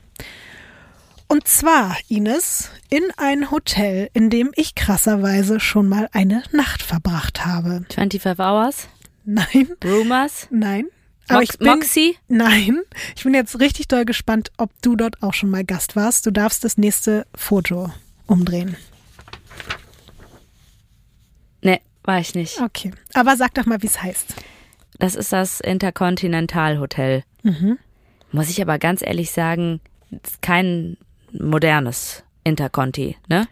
[1.29, 7.45] Und zwar, Ines, in ein Hotel, in dem ich krasserweise schon mal eine Nacht verbracht
[7.45, 7.85] habe.
[7.91, 8.89] 25 Hours,
[9.31, 10.87] Nein, Rumors, nein.
[11.29, 12.16] Aber Mox ich bin, Moxie.
[12.29, 12.81] Nein,
[13.14, 16.24] ich bin jetzt richtig doll gespannt, ob du dort auch schon mal Gast warst.
[16.24, 17.93] Du darfst das nächste Foto
[18.26, 18.76] umdrehen.
[21.61, 22.61] Nee, war ich nicht.
[22.61, 24.34] Okay, aber sag doch mal, wie es heißt.
[24.98, 27.22] Das ist das Intercontinental Hotel.
[27.44, 27.78] Mhm.
[28.32, 29.80] Muss ich aber ganz ehrlich sagen,
[30.11, 30.96] ist kein
[31.32, 33.46] modernes Interconti, ne?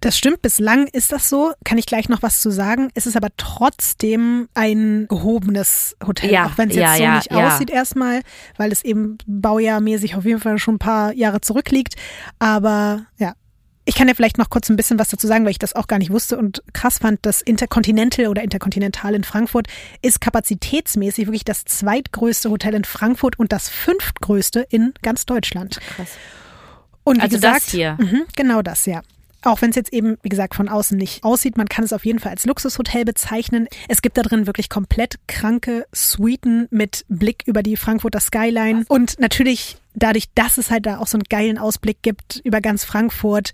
[0.00, 1.52] Das stimmt, bislang ist das so.
[1.62, 2.90] Kann ich gleich noch was zu sagen.
[2.94, 7.14] Es ist aber trotzdem ein gehobenes Hotel, Ja, auch wenn es jetzt ja, so ja,
[7.16, 8.22] nicht aussieht erstmal,
[8.56, 11.96] weil es eben baujahrmäßig auf jeden Fall schon ein paar Jahre zurückliegt.
[12.38, 13.34] Aber ja,
[13.84, 15.86] ich kann ja vielleicht noch kurz ein bisschen was dazu sagen, weil ich das auch
[15.86, 19.68] gar nicht wusste und krass fand, das Intercontinental oder Intercontinental in Frankfurt
[20.02, 25.80] ist kapazitätsmäßig wirklich das zweitgrößte Hotel in Frankfurt und das fünftgrößte in ganz Deutschland.
[25.96, 26.10] Krass.
[27.04, 27.96] Und wie Also gesagt, das hier.
[27.98, 29.02] Mhm, genau das, ja.
[29.42, 32.04] Auch wenn es jetzt eben, wie gesagt, von außen nicht aussieht, man kann es auf
[32.04, 33.68] jeden Fall als Luxushotel bezeichnen.
[33.88, 38.84] Es gibt da drin wirklich komplett kranke Suiten mit Blick über die Frankfurter Skyline.
[38.88, 42.84] Und natürlich dadurch, dass es halt da auch so einen geilen Ausblick gibt über ganz
[42.84, 43.52] Frankfurt.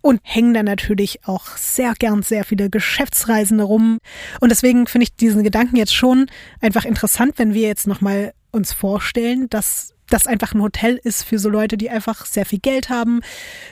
[0.00, 3.98] Und hängen da natürlich auch sehr gern sehr viele Geschäftsreisende rum.
[4.40, 8.72] Und deswegen finde ich diesen Gedanken jetzt schon einfach interessant, wenn wir jetzt nochmal uns
[8.72, 12.88] vorstellen, dass das einfach ein Hotel ist für so Leute, die einfach sehr viel Geld
[12.88, 13.20] haben,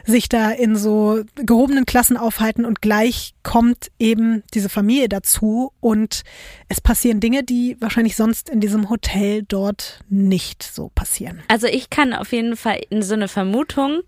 [0.04, 6.22] sich da in so gehobenen Klassen aufhalten und gleich kommt eben diese Familie dazu und
[6.68, 11.42] es passieren Dinge, die wahrscheinlich sonst in diesem Hotel dort nicht so passieren.
[11.48, 14.00] Also ich kann auf jeden Fall in so eine Vermutung,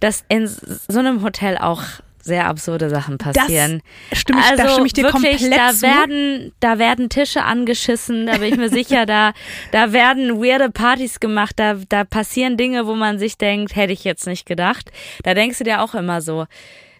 [0.00, 1.82] dass in so einem Hotel auch
[2.24, 3.82] sehr absurde Sachen passieren.
[4.12, 5.82] stimme ich- da also stimme ich dir wirklich, komplett da zu.
[5.82, 9.32] werden, da werden Tische angeschissen, da bin ich mir sicher, da,
[9.72, 14.04] da werden weirde Partys gemacht, da, da passieren Dinge, wo man sich denkt, hätte ich
[14.04, 14.90] jetzt nicht gedacht.
[15.22, 16.46] Da denkst du dir auch immer so,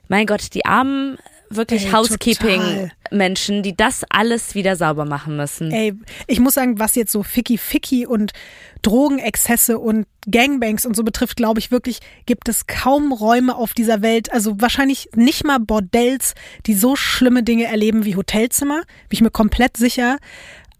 [0.09, 1.16] mein Gott, die armen
[1.51, 5.70] wirklich Housekeeping-Menschen, die das alles wieder sauber machen müssen.
[5.70, 5.95] Ey,
[6.27, 8.33] ich muss sagen, was jetzt so Ficky Ficky und
[8.85, 14.03] Drogenexzesse und Gangbangs und so betrifft, glaube ich wirklich, gibt es kaum Räume auf dieser
[14.03, 16.35] Welt, also wahrscheinlich nicht mal Bordells,
[16.66, 20.18] die so schlimme Dinge erleben wie Hotelzimmer, bin ich mir komplett sicher.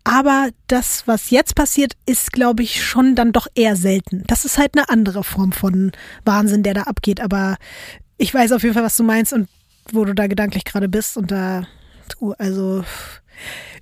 [0.05, 4.23] Aber das, was jetzt passiert, ist, glaube ich, schon dann doch eher selten.
[4.27, 5.93] Das ist halt eine andere Form von
[6.27, 7.21] Wahnsinn, der da abgeht.
[7.21, 7.57] Aber
[8.19, 9.49] ich weiß auf jeden Fall, was du meinst und
[9.91, 11.17] wo du da gedanklich gerade bist.
[11.17, 11.67] Und da,
[12.19, 12.85] du, also,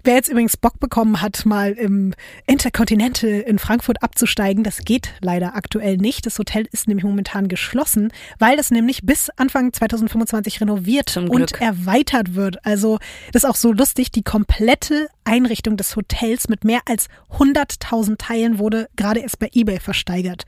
[0.05, 2.15] wer jetzt übrigens Bock bekommen hat, mal im
[2.47, 6.27] Intercontinental in Frankfurt abzusteigen, das geht leider aktuell nicht.
[6.27, 12.35] Das Hotel ist nämlich momentan geschlossen, weil das nämlich bis Anfang 2025 renoviert und erweitert
[12.35, 12.65] wird.
[12.65, 12.99] Also,
[13.33, 14.11] das ist auch so lustig.
[14.11, 19.81] Die komplette Einrichtung des Hotels mit mehr als 100.000 Teilen wurde gerade erst bei eBay
[19.81, 20.45] versteigert.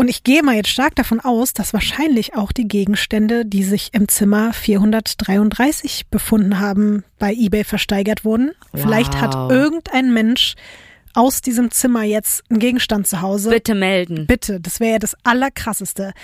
[0.00, 3.90] Und ich gehe mal jetzt stark davon aus, dass wahrscheinlich auch die Gegenstände, die sich
[3.92, 8.52] im Zimmer 433 befunden haben, bei eBay versteigert wurden.
[8.72, 8.80] Wow.
[8.80, 10.54] Vielleicht hat irgendein Mensch
[11.12, 13.50] aus diesem Zimmer jetzt einen Gegenstand zu Hause.
[13.50, 14.26] Bitte melden.
[14.26, 16.14] Bitte, das wäre ja das Allerkrasseste.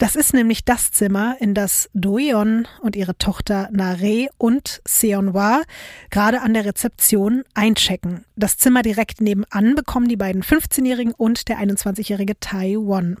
[0.00, 5.60] Das ist nämlich das Zimmer, in das Doyeon und ihre Tochter Nare und Seonwa
[6.08, 8.24] gerade an der Rezeption einchecken.
[8.34, 13.18] Das Zimmer direkt nebenan bekommen die beiden 15-Jährigen und der 21-jährige Taiwan.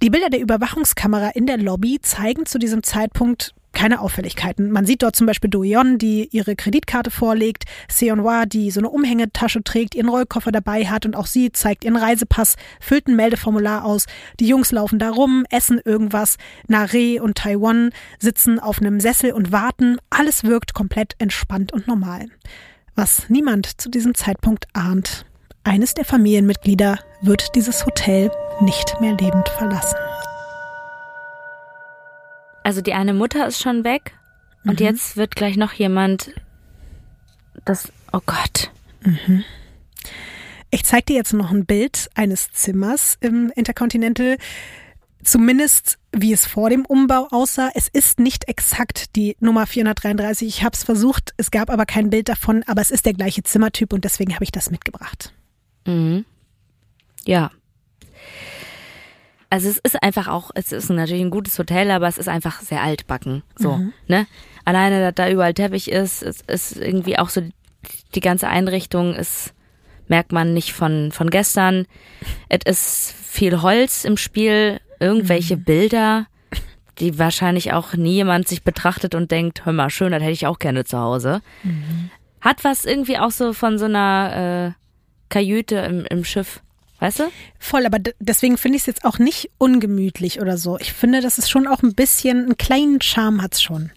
[0.00, 4.70] Die Bilder der Überwachungskamera in der Lobby zeigen zu diesem Zeitpunkt keine Auffälligkeiten.
[4.70, 9.62] Man sieht dort zum Beispiel Doyeon, die ihre Kreditkarte vorlegt, Seonwa, die so eine Umhängetasche
[9.62, 14.06] trägt, ihren Rollkoffer dabei hat und auch sie zeigt ihren Reisepass, füllt ein Meldeformular aus.
[14.40, 16.36] Die Jungs laufen da rum, essen irgendwas.
[16.68, 19.98] Nare und Taiwan sitzen auf einem Sessel und warten.
[20.10, 22.26] Alles wirkt komplett entspannt und normal.
[22.94, 25.24] Was niemand zu diesem Zeitpunkt ahnt.
[25.64, 29.96] Eines der Familienmitglieder wird dieses Hotel nicht mehr lebend verlassen.
[32.62, 34.12] Also die eine Mutter ist schon weg
[34.64, 34.86] und Mhm.
[34.86, 36.30] jetzt wird gleich noch jemand
[37.64, 38.70] das oh Gott.
[40.70, 44.36] Ich zeige dir jetzt noch ein Bild eines Zimmers im Intercontinental.
[45.22, 47.70] Zumindest wie es vor dem Umbau aussah.
[47.74, 50.48] Es ist nicht exakt die Nummer 433.
[50.48, 53.42] Ich habe es versucht, es gab aber kein Bild davon, aber es ist der gleiche
[53.42, 55.32] Zimmertyp und deswegen habe ich das mitgebracht.
[55.86, 56.24] Mhm.
[57.24, 57.50] Ja.
[59.52, 62.62] Also es ist einfach auch, es ist natürlich ein gutes Hotel, aber es ist einfach
[62.62, 63.42] sehr altbacken.
[63.54, 64.26] So, ne?
[64.64, 67.42] Alleine, dass da überall Teppich ist, es ist irgendwie auch so,
[68.14, 69.52] die ganze Einrichtung ist,
[70.08, 71.84] merkt man nicht von, von gestern.
[72.48, 76.28] Es ist viel Holz im Spiel, irgendwelche Bilder,
[76.98, 80.46] die wahrscheinlich auch nie jemand sich betrachtet und denkt, hör mal, schön, das hätte ich
[80.46, 81.42] auch gerne zu Hause.
[82.40, 84.82] Hat was irgendwie auch so von so einer äh,
[85.28, 86.62] Kajüte im, im Schiff.
[87.02, 87.24] Weißt du?
[87.58, 90.78] Voll, aber deswegen finde ich es jetzt auch nicht ungemütlich oder so.
[90.78, 93.90] Ich finde, das ist schon auch ein bisschen, einen kleinen Charme hat's schon.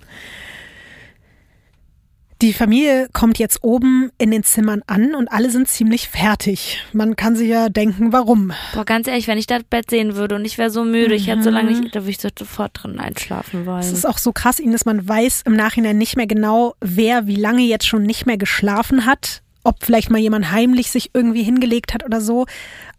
[2.42, 6.80] Die Familie kommt jetzt oben in den Zimmern an und alle sind ziemlich fertig.
[6.94, 8.54] Man kann sich ja denken, warum.
[8.74, 11.28] Boah, ganz ehrlich, wenn ich das Bett sehen würde und ich wäre so müde, ich
[11.28, 13.82] hätte so lange nicht, da würde ich so sofort drin einschlafen Es wollen.
[13.94, 17.36] ist auch so krass, ihnen, dass man weiß im Nachhinein nicht mehr genau, wer wie
[17.36, 19.44] lange jetzt schon nicht mehr geschlafen hat.
[19.66, 22.46] Ob vielleicht mal jemand heimlich sich irgendwie hingelegt hat oder so.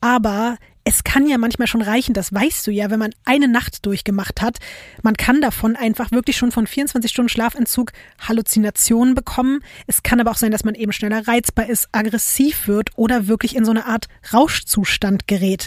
[0.00, 0.58] Aber
[0.88, 4.40] es kann ja manchmal schon reichen, das weißt du ja, wenn man eine Nacht durchgemacht
[4.40, 4.58] hat.
[5.02, 9.64] Man kann davon einfach wirklich schon von 24 Stunden Schlafentzug Halluzinationen bekommen.
[9.88, 13.56] Es kann aber auch sein, dass man eben schneller reizbar ist, aggressiv wird oder wirklich
[13.56, 15.66] in so eine Art Rauschzustand gerät.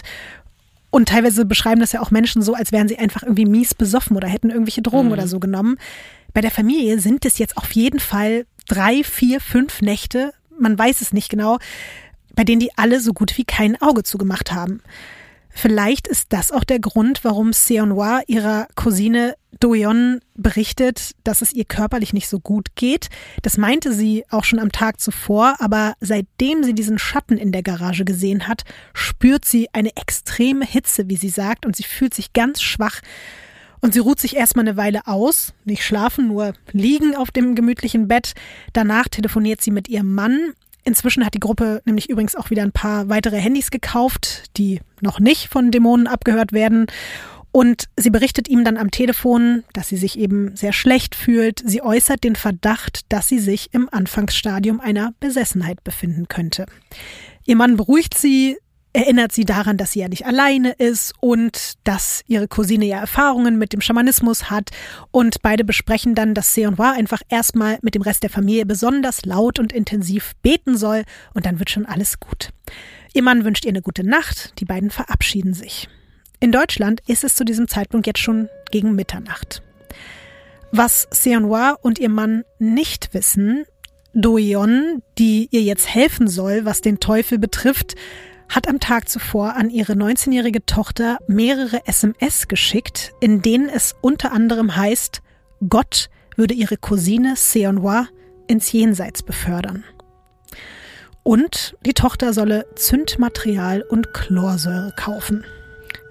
[0.88, 4.16] Und teilweise beschreiben das ja auch Menschen so, als wären sie einfach irgendwie mies besoffen
[4.16, 5.76] oder hätten irgendwelche Drogen oder so genommen.
[6.32, 11.00] Bei der Familie sind es jetzt auf jeden Fall drei, vier, fünf Nächte, man weiß
[11.00, 11.58] es nicht genau,
[12.34, 14.82] bei denen die alle so gut wie kein Auge zugemacht haben.
[15.52, 21.64] Vielleicht ist das auch der Grund, warum Seonwa ihrer Cousine Doyeon berichtet, dass es ihr
[21.64, 23.08] körperlich nicht so gut geht.
[23.42, 27.64] Das meinte sie auch schon am Tag zuvor, aber seitdem sie diesen Schatten in der
[27.64, 28.62] Garage gesehen hat,
[28.94, 33.00] spürt sie eine extreme Hitze, wie sie sagt, und sie fühlt sich ganz schwach.
[33.80, 38.08] Und sie ruht sich erstmal eine Weile aus, nicht schlafen, nur liegen auf dem gemütlichen
[38.08, 38.34] Bett.
[38.72, 40.52] Danach telefoniert sie mit ihrem Mann.
[40.84, 45.20] Inzwischen hat die Gruppe nämlich übrigens auch wieder ein paar weitere Handys gekauft, die noch
[45.20, 46.86] nicht von Dämonen abgehört werden.
[47.52, 51.62] Und sie berichtet ihm dann am Telefon, dass sie sich eben sehr schlecht fühlt.
[51.64, 56.66] Sie äußert den Verdacht, dass sie sich im Anfangsstadium einer Besessenheit befinden könnte.
[57.44, 58.56] Ihr Mann beruhigt sie,
[58.92, 63.58] erinnert sie daran, dass sie ja nicht alleine ist und dass ihre Cousine ja Erfahrungen
[63.58, 64.70] mit dem Schamanismus hat.
[65.10, 69.58] Und beide besprechen dann, dass Seonhwa einfach erstmal mit dem Rest der Familie besonders laut
[69.58, 72.50] und intensiv beten soll und dann wird schon alles gut.
[73.12, 75.88] Ihr Mann wünscht ihr eine gute Nacht, die beiden verabschieden sich.
[76.40, 79.62] In Deutschland ist es zu diesem Zeitpunkt jetzt schon gegen Mitternacht.
[80.72, 83.64] Was Seonhwa und ihr Mann nicht wissen,
[84.14, 87.94] Doyeon, die ihr jetzt helfen soll, was den Teufel betrifft,
[88.50, 94.32] hat am Tag zuvor an ihre 19-jährige Tochter mehrere SMS geschickt, in denen es unter
[94.32, 95.22] anderem heißt,
[95.68, 98.08] Gott würde ihre Cousine Seonhwa
[98.48, 99.84] ins Jenseits befördern.
[101.22, 105.44] Und die Tochter solle Zündmaterial und Chlorsäure kaufen.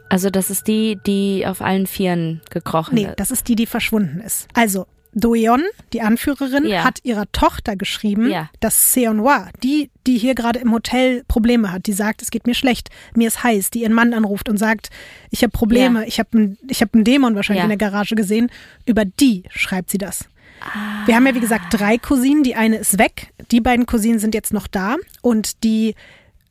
[0.08, 3.20] Also das ist die, die auf allen Vieren gekrochen Nee, ist.
[3.20, 4.48] das ist die, die verschwunden ist.
[4.54, 6.84] Also, Doyeon, die Anführerin, Ja.
[6.84, 8.50] hat ihrer Tochter geschrieben, Ja.
[8.60, 12.54] dass Seonhwa, die, die hier gerade im Hotel Probleme hat, die sagt, es geht mir
[12.56, 14.90] schlecht, mir ist heiß, die ihren Mann anruft und sagt,
[15.32, 16.08] ich habe Probleme, Ja.
[16.08, 18.52] ich habe einen ich hab einen Dämon wahrscheinlich in der Garage gesehen,
[18.86, 20.26] über die schreibt sie das.
[20.62, 21.06] Ah.
[21.08, 24.36] Wir haben ja, wie gesagt, drei Cousinen, die eine ist weg, die beiden Cousinen sind
[24.36, 25.96] jetzt noch da und die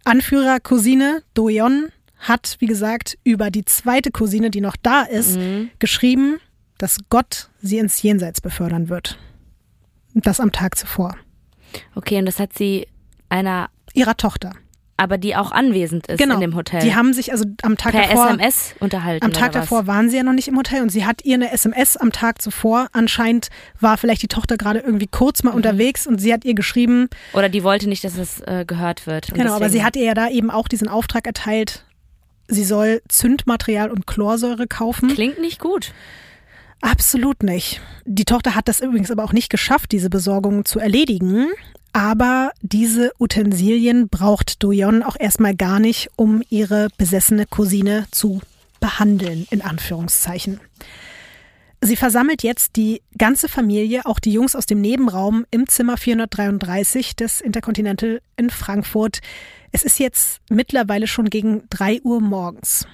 [0.05, 1.89] Anführercousine Doyeon
[2.19, 5.71] hat, wie gesagt, über die zweite Cousine, die noch da ist, Mhm.
[5.79, 6.39] geschrieben,
[6.79, 9.19] dass Gott sie ins Jenseits befördern wird.
[10.15, 11.17] Und Das am Tag zuvor.
[11.95, 12.87] Okay, und das hat sie
[13.29, 14.53] einer, Ihrer Tochter.
[14.97, 16.35] aber die auch anwesend ist Genau.
[16.35, 16.81] in dem Hotel.
[16.83, 18.31] Die haben sich also am Tag per davor.
[18.31, 19.25] SMS unterhalten.
[19.25, 21.53] Am Tag davor waren sie ja noch nicht im Hotel und sie hat ihr eine
[21.53, 22.89] SMS am Tag zuvor.
[22.93, 23.49] Anscheinend
[23.81, 25.51] war vielleicht die Tochter gerade irgendwie kurz Mhm.
[25.51, 29.07] mal unterwegs und sie hat ihr geschrieben, Oder die wollte nicht, dass es äh, gehört
[29.07, 29.33] wird.
[29.35, 31.85] Genau, aber sie hat ihr ja da eben auch diesen Auftrag erteilt,
[32.49, 35.09] sie soll Zündmaterial und Chlorsäure kaufen.
[35.11, 35.93] Klingt nicht gut.
[36.81, 37.81] Absolut nicht.
[38.05, 41.49] Die Tochter hat das übrigens aber auch nicht geschafft, diese Besorgung zu erledigen.
[41.93, 48.41] Aber diese Utensilien braucht Doyon auch erstmal gar nicht, um ihre besessene Cousine zu
[48.79, 50.61] behandeln, in Anführungszeichen.
[51.81, 57.15] Sie versammelt jetzt die ganze Familie, auch die Jungs aus dem Nebenraum, im Zimmer 433
[57.15, 59.21] des Intercontinental in Frankfurt.
[59.71, 62.87] Es ist jetzt mittlerweile schon gegen drei Uhr morgens.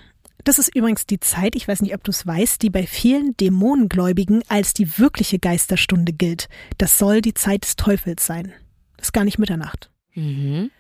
[0.45, 3.37] Das ist übrigens die Zeit, ich weiß nicht, ob du es weißt, die bei vielen
[3.37, 6.49] Dämonengläubigen als die wirkliche Geisterstunde gilt.
[6.77, 8.53] Das soll die Zeit des Teufels sein.
[8.99, 9.91] Das ist gar nicht Mitternacht.
[10.15, 10.71] Mhm.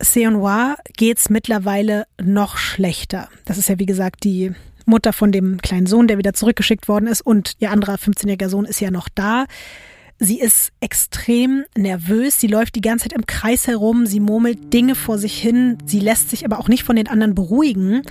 [0.00, 3.28] Seonhua geht's mittlerweile noch schlechter.
[3.44, 4.52] Das ist ja, wie gesagt, die
[4.86, 8.64] Mutter von dem kleinen Sohn, der wieder zurückgeschickt worden ist und ihr anderer 15-jähriger Sohn
[8.64, 9.46] ist ja noch da.
[10.22, 14.94] Sie ist extrem nervös, sie läuft die ganze Zeit im Kreis herum, sie murmelt Dinge
[14.94, 18.02] vor sich hin, sie lässt sich aber auch nicht von den anderen beruhigen.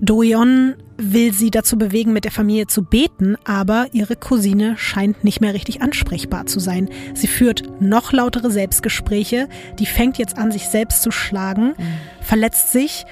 [0.00, 5.42] Doyon will sie dazu bewegen, mit der Familie zu beten, aber ihre Cousine scheint nicht
[5.42, 6.88] mehr richtig ansprechbar zu sein.
[7.12, 9.46] Sie führt noch lautere Selbstgespräche,
[9.78, 11.74] die fängt jetzt an, sich selbst zu schlagen,
[12.22, 13.04] verletzt sich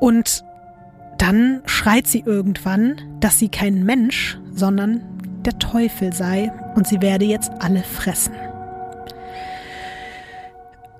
[0.00, 0.42] und
[1.16, 5.00] dann schreit sie irgendwann, dass sie kein Mensch, sondern
[5.46, 8.34] der Teufel sei und sie werde jetzt alle fressen.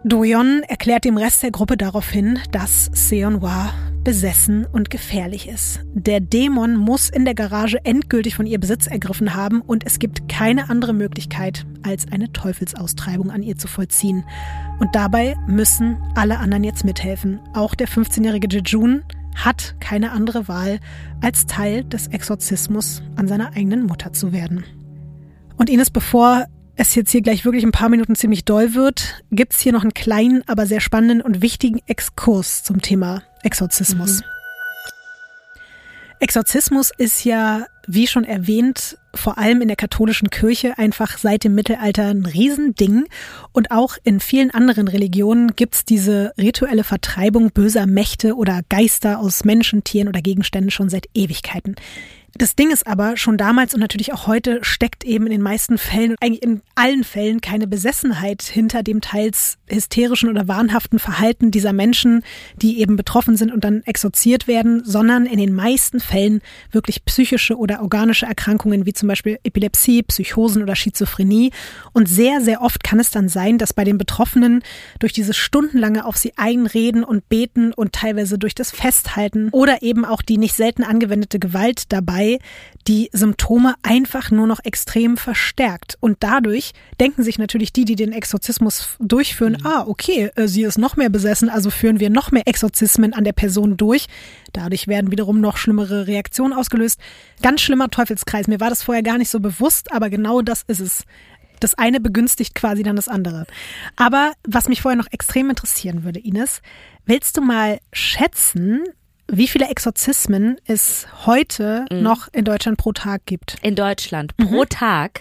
[0.03, 3.71] Doyon erklärt dem Rest der Gruppe daraufhin, dass Seonhwa
[4.03, 5.81] besessen und gefährlich ist.
[5.93, 10.27] Der Dämon muss in der Garage endgültig von ihr Besitz ergriffen haben und es gibt
[10.29, 14.25] keine andere Möglichkeit, als eine Teufelsaustreibung an ihr zu vollziehen.
[14.79, 17.39] Und dabei müssen alle anderen jetzt mithelfen.
[17.53, 19.03] Auch der 15-jährige Jejun
[19.35, 20.81] hat keine andere Wahl,
[21.21, 24.65] als Teil des Exorzismus an seiner eigenen Mutter zu werden.
[25.57, 29.61] Und Ines, bevor es jetzt hier gleich wirklich ein paar Minuten ziemlich doll wird, gibt's
[29.61, 34.23] hier noch einen kleinen, aber sehr spannenden und wichtigen Exkurs zum Thema Exorzismus.
[36.21, 41.55] Exorzismus ist ja, wie schon erwähnt, vor allem in der katholischen Kirche einfach seit dem
[41.55, 43.07] Mittelalter ein Riesending.
[43.53, 49.45] Und auch in vielen anderen Religionen gibt's diese rituelle Vertreibung böser Mächte oder Geister aus
[49.45, 51.75] Menschen, Tieren oder Gegenständen schon seit Ewigkeiten.
[52.37, 55.79] Das Ding ist aber, schon damals und natürlich auch heute steckt eben in den meisten
[55.79, 61.73] Fällen, eigentlich in allen Fällen, keine Besessenheit hinter dem teils hysterischen oder wahnhaften Verhalten dieser
[61.73, 62.23] Menschen,
[62.57, 67.57] die eben betroffen sind und dann exorziert werden, sondern in den meisten Fällen wirklich psychische
[67.57, 71.51] oder organische Erkrankungen wie zum Beispiel Epilepsie, Psychosen oder Schizophrenie.
[71.93, 74.63] Und sehr, sehr oft kann es dann sein, dass bei den Betroffenen
[74.99, 80.05] durch dieses stundenlange auf sie einreden und beten und teilweise durch das Festhalten oder eben
[80.05, 82.20] auch die nicht selten angewendete Gewalt dabei
[82.87, 85.97] die Symptome einfach nur noch extrem verstärkt.
[86.01, 90.79] Und dadurch denken sich natürlich die, die den Exorzismus durchführen, ah, okay, äh, sie ist
[90.79, 94.07] noch mehr besessen, also führen wir noch mehr Exorzismen an der Person durch.
[94.53, 97.01] Dadurch werden wiederum noch schlimmere Reaktionen ausgelöst.
[97.43, 98.49] Ganz schlimmer Teufelskreis.
[98.49, 101.05] Mir war das vorher gar nicht so bewusst, aber genau das ist es.
[101.61, 103.47] Das eine begünstigt quasi dann das andere.
[103.97, 106.63] Aber was mich vorher noch extrem interessieren würde, Ines,
[107.05, 108.85] willst du mal schätzen,
[109.33, 113.57] wie viele Exorzismen es heute noch in Deutschland pro Tag gibt?
[113.63, 114.47] In Deutschland Mhm.
[114.49, 115.21] pro Tag.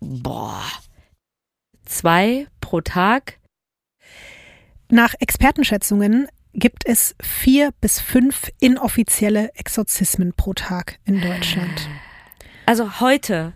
[0.00, 0.62] Boah.
[1.84, 3.38] Zwei pro Tag.
[4.88, 11.88] Nach Expertenschätzungen gibt es vier bis fünf inoffizielle Exorzismen pro Tag in Deutschland.
[12.66, 13.52] Also heute.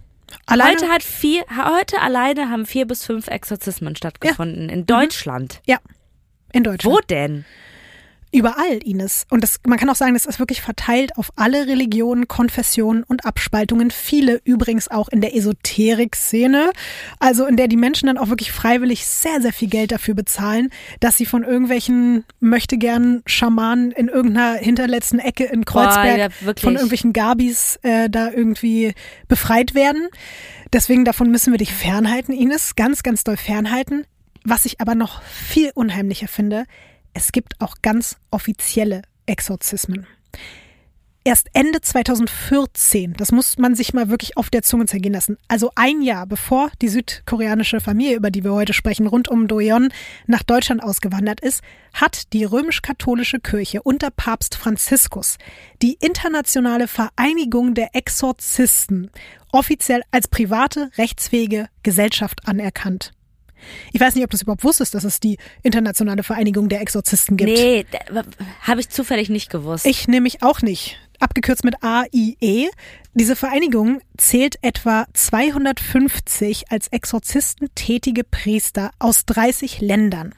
[0.47, 5.61] Alleine, Heute hat vier, heute alleine haben vier bis fünf Exorzismen stattgefunden in Deutschland.
[5.67, 5.79] ja,
[6.53, 6.95] in Deutschland.
[6.97, 7.45] Wo denn?
[8.35, 9.27] Überall, Ines.
[9.31, 13.25] Und das, man kann auch sagen, das ist wirklich verteilt auf alle Religionen, Konfessionen und
[13.25, 13.93] Abspaltungen.
[13.93, 16.73] Viele übrigens auch in der Esoterik-Szene.
[17.21, 20.71] Also in der die Menschen dann auch wirklich freiwillig sehr, sehr viel Geld dafür bezahlen,
[20.99, 26.65] dass sie von irgendwelchen möchte gern Schamanen in irgendeiner hinterletzten Ecke in Kreuzberg ja, wirklich.
[26.65, 28.95] von irgendwelchen Gabis äh, da irgendwie
[29.29, 30.09] befreit werden.
[30.73, 32.75] Deswegen davon müssen wir dich fernhalten, Ines.
[32.75, 34.07] Ganz, ganz doll fernhalten.
[34.43, 36.65] Was ich aber noch viel unheimlicher finde,
[37.15, 40.07] es gibt auch ganz offizielle Exorzismen.
[41.27, 45.71] erst Ende 2014, das muss man sich mal wirklich auf der Zunge zergehen lassen, also
[45.75, 49.89] ein Jahr bevor die südkoreanische Familie, über die wir heute sprechen, rund um Doyon
[50.27, 51.63] nach Deutschland ausgewandert ist,
[51.95, 55.39] hat die römisch-katholische Kirche unter Papst Franziskus
[55.81, 59.11] die internationale Vereinigung der Exorzisten
[59.51, 63.13] offiziell als private, rechtsfähige Gesellschaft anerkannt.
[63.93, 67.37] Ich weiß nicht, ob du es überhaupt wusstest, dass es die internationale Vereinigung der Exorzisten
[67.37, 67.51] gibt.
[67.51, 67.87] Nee,
[68.63, 69.87] habe ich zufällig nicht gewusst.
[69.87, 70.99] Ich nämlich auch nicht.
[71.21, 72.71] Abgekürzt mit AIE.
[73.15, 80.35] Diese Vereinigung zählt etwa 250 als Exorzisten tätige Priester aus 30 Ländern.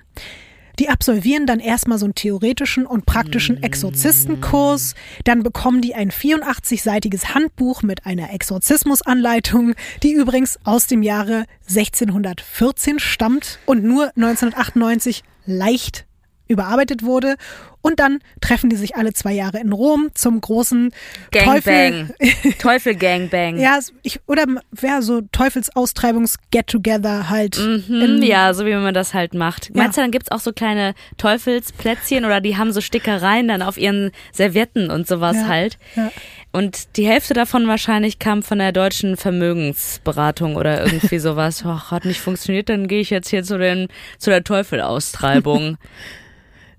[0.79, 4.95] Die absolvieren dann erstmal so einen theoretischen und praktischen Exorzistenkurs.
[5.25, 12.99] Dann bekommen die ein 84-seitiges Handbuch mit einer Exorzismusanleitung, die übrigens aus dem Jahre 1614
[12.99, 16.06] stammt und nur 1998 leicht
[16.49, 17.37] überarbeitet wurde.
[17.83, 20.91] Und dann treffen die sich alle zwei Jahre in Rom zum großen
[21.31, 21.55] Gangbang.
[21.55, 22.53] Teufel.
[22.59, 23.59] Teufel Gangbang.
[23.61, 24.45] ja, ich, oder
[24.83, 27.59] ja, so Teufelsaustreibungs-Get-Together halt.
[27.59, 29.67] Mhm, ja, so wie man das halt macht.
[29.69, 29.83] Ja.
[29.83, 33.79] Meinst du, dann gibt's auch so kleine Teufelsplätzchen oder die haben so Stickereien dann auf
[33.79, 35.79] ihren Servietten und sowas Ja, halt.
[35.95, 36.11] ja.
[36.53, 41.63] Und die Hälfte davon wahrscheinlich kam von der deutschen Vermögensberatung oder irgendwie sowas.
[41.67, 43.89] Ach, hat nicht funktioniert, dann gehe ich jetzt hier zu, den,
[44.19, 45.77] zu der Teufelaustreibung.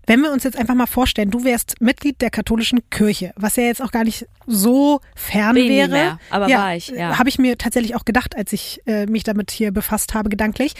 [0.08, 3.64] Wenn wir uns jetzt einfach mal vorstellen, du wärst Mitglied der katholischen Kirche, was ja
[3.64, 5.90] jetzt auch gar nicht so fern Bin wäre.
[5.90, 7.20] mehr, aber war ich, ja.
[7.20, 10.76] Habe ich mir tatsächlich auch gedacht, als ich äh, mich damit hier befasst habe, gedanklich.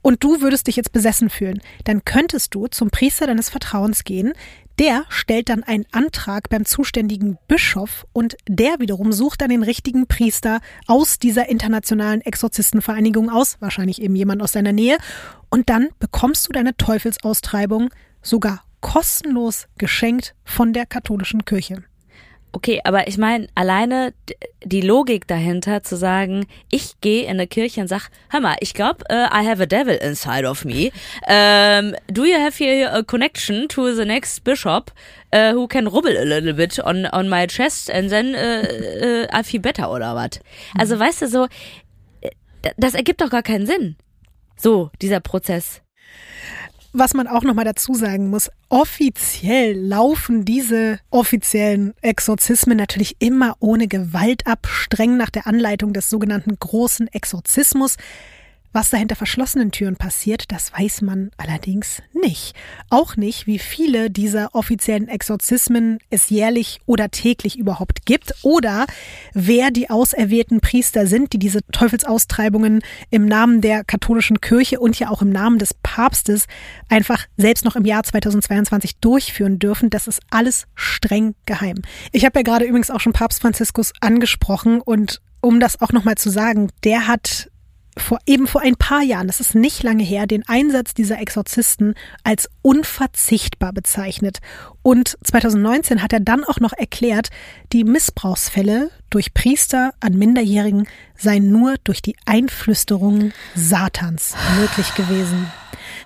[0.00, 1.60] Und du würdest dich jetzt besessen fühlen.
[1.84, 4.32] Dann könntest du zum Priester deines Vertrauens gehen.
[4.78, 10.06] Der stellt dann einen Antrag beim zuständigen Bischof und der wiederum sucht dann den richtigen
[10.06, 14.98] Priester aus dieser internationalen Exorzistenvereinigung aus, wahrscheinlich eben jemand aus deiner Nähe.
[15.50, 17.90] Und dann bekommst du deine Teufelsaustreibung
[18.22, 21.84] sogar kostenlos geschenkt von der katholischen Kirche.
[22.52, 24.14] Okay, aber ich meine, alleine
[24.64, 28.72] die Logik dahinter zu sagen, ich gehe in eine Kirche und sag, hör mal, ich
[28.72, 30.90] glaube, uh, I have a devil inside of me.
[31.28, 34.90] Um, do you have here a connection to the next bishop
[35.32, 39.42] uh, who can rubble a little bit on, on my chest and then uh, I
[39.42, 40.40] feel better oder was?
[40.76, 41.44] Also weißt du so,
[42.22, 42.30] äh,
[42.78, 43.96] das ergibt doch gar keinen Sinn.
[44.56, 45.82] So, dieser Prozess.
[46.92, 53.88] Was man auch nochmal dazu sagen muss, offiziell laufen diese offiziellen Exorzismen natürlich immer ohne
[53.88, 57.96] Gewalt ab, streng nach der Anleitung des sogenannten großen Exorzismus.
[58.72, 62.54] Was da hinter verschlossenen Türen passiert, das weiß man allerdings nicht.
[62.90, 68.86] Auch nicht, wie viele dieser offiziellen Exorzismen es jährlich oder täglich überhaupt gibt oder
[69.32, 75.08] wer die auserwählten Priester sind, die diese Teufelsaustreibungen im Namen der katholischen Kirche und ja
[75.08, 76.46] auch im Namen des Papstes
[76.90, 79.88] einfach selbst noch im Jahr 2022 durchführen dürfen.
[79.88, 81.76] Das ist alles streng geheim.
[82.12, 86.16] Ich habe ja gerade übrigens auch schon Papst Franziskus angesprochen und um das auch nochmal
[86.16, 87.47] zu sagen, der hat
[87.98, 91.94] vor, eben vor ein paar Jahren, das ist nicht lange her, den Einsatz dieser Exorzisten
[92.24, 94.38] als unverzichtbar bezeichnet.
[94.82, 97.28] Und 2019 hat er dann auch noch erklärt,
[97.72, 100.86] die Missbrauchsfälle durch Priester an Minderjährigen
[101.16, 105.50] seien nur durch die Einflüsterung Satans möglich gewesen.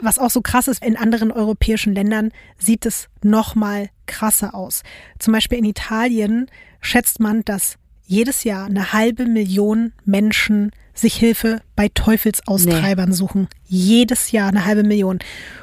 [0.01, 4.83] Was auch so krass ist, in anderen europäischen Ländern sieht es noch mal krasser aus.
[5.19, 7.77] Zum Beispiel in Italien schätzt man, dass
[8.13, 13.49] jedes Jahr eine halbe Million Menschen sich Hilfe bei Teufelsaustreibern suchen.
[13.65, 15.19] Jedes Jahr eine halbe Million.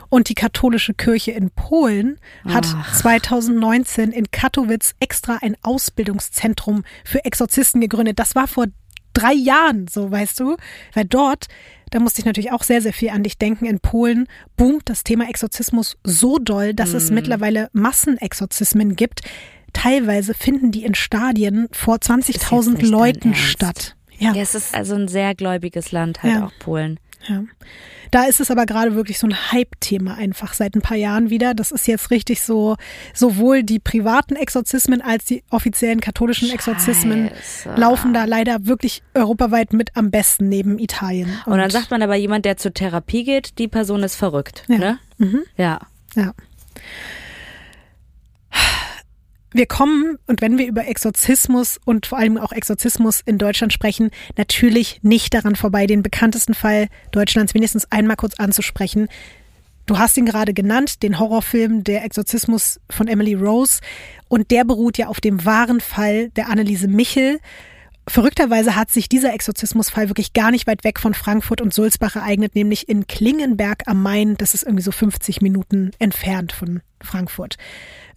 [0.10, 2.98] Und die katholische Kirche in Polen hat Ach.
[2.98, 8.18] 2019 in Katowice extra ein Ausbildungszentrum für Exorzisten gegründet.
[8.18, 8.66] Das war vor
[9.14, 10.58] drei Jahren, so weißt du,
[10.94, 11.48] weil dort,
[11.92, 14.28] da musste ich natürlich auch sehr, sehr viel an dich denken, in Polen
[14.58, 19.22] boomt das Thema Exorzismus so doll, dass es mittlerweile Massenexorzismen gibt.
[19.74, 23.96] Teilweise finden die in Stadien vor Ist jetzt 20.000 nicht dein Leuten statt.
[24.18, 26.46] Ja, Ja, es ist also ein sehr gläubiges Land halt Ja.
[26.46, 27.00] auch Polen.
[27.28, 27.44] ja.
[28.12, 31.54] Da ist es aber gerade wirklich so ein Hype-Thema einfach seit ein paar Jahren wieder.
[31.54, 32.76] Das ist jetzt richtig so,
[33.14, 37.76] sowohl die privaten Exorzismen als die offiziellen katholischen Exorzismen Scheiße.
[37.76, 41.30] laufen da leider wirklich europaweit mit am besten neben Italien.
[41.46, 44.64] Und dann sagt man aber jemand, der zur Therapie geht, die Person ist verrückt.
[44.68, 44.78] Ja.
[44.80, 45.00] Ne?
[45.20, 45.44] Mhm.
[45.56, 45.80] Ja.
[46.16, 46.34] Ja.
[49.52, 54.12] Wir kommen, und wenn wir über Exorzismus und vor allem auch Exorzismus in Deutschland sprechen,
[54.38, 59.08] natürlich nicht daran vorbei, den bekanntesten Fall Deutschlands wenigstens einmal kurz anzusprechen.
[59.88, 63.80] Du hast ihn gerade genannt, den Horrorfilm Der Exorzismus von Emily Rose.
[64.28, 67.40] Und der beruht ja auf dem wahren Fall der Anneliese Michel,
[68.10, 72.56] Verrückterweise hat sich dieser Exorzismusfall wirklich gar nicht weit weg von Frankfurt und Sulzbach ereignet,
[72.56, 74.36] nämlich in Klingenberg am Main.
[74.36, 77.58] Das ist irgendwie so 50 Minuten entfernt von Frankfurt.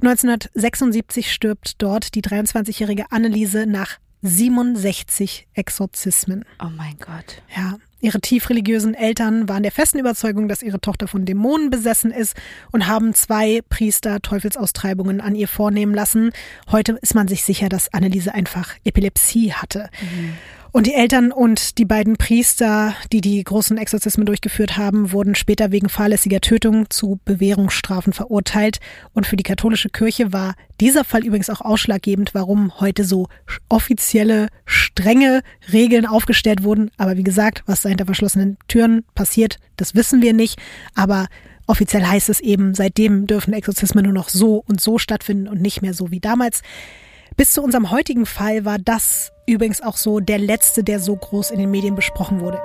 [0.01, 6.45] 1976 stirbt dort die 23-jährige Anneliese nach 67 Exorzismen.
[6.61, 7.43] Oh mein Gott.
[7.57, 12.37] Ja, Ihre tiefreligiösen Eltern waren der festen Überzeugung, dass ihre Tochter von Dämonen besessen ist
[12.73, 16.33] und haben zwei Priester Teufelsaustreibungen an ihr vornehmen lassen.
[16.73, 19.89] Heute ist man sich sicher, dass Anneliese einfach Epilepsie hatte.
[20.01, 20.33] Mhm.
[20.75, 25.71] Und die Eltern und die beiden Priester, die die großen Exorzismen durchgeführt haben, wurden später
[25.71, 28.81] wegen fahrlässiger Tötung zu Bewährungsstrafen verurteilt.
[29.13, 33.29] Und für die katholische Kirche war dieser Fall übrigens auch ausschlaggebend, warum heute so
[33.69, 35.43] offizielle, strenge
[35.75, 36.91] Regeln aufgestellt wurden.
[36.97, 40.59] Aber wie gesagt, was da hinter verschlossenen Türen passiert, das wissen wir nicht.
[40.95, 41.27] Aber
[41.67, 45.83] offiziell heißt es eben, seitdem dürfen Exorzismen nur noch so und so stattfinden und nicht
[45.83, 46.63] mehr so wie damals.
[47.37, 51.51] Bis zu unserem heutigen Fall war das übrigens auch so der letzte, der so groß
[51.51, 52.61] in den Medien besprochen wurde.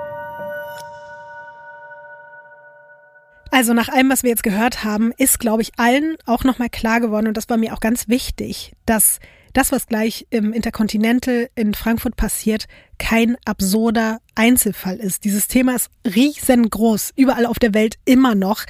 [3.50, 7.00] Also nach allem, was wir jetzt gehört haben, ist, glaube ich, allen auch nochmal klar
[7.00, 9.20] geworden, und das war mir auch ganz wichtig, dass
[9.54, 12.66] das, was gleich im Intercontinental in Frankfurt passiert,
[12.98, 15.24] kein absurder Einzelfall ist.
[15.24, 18.64] Dieses Thema ist riesengroß, überall auf der Welt immer noch.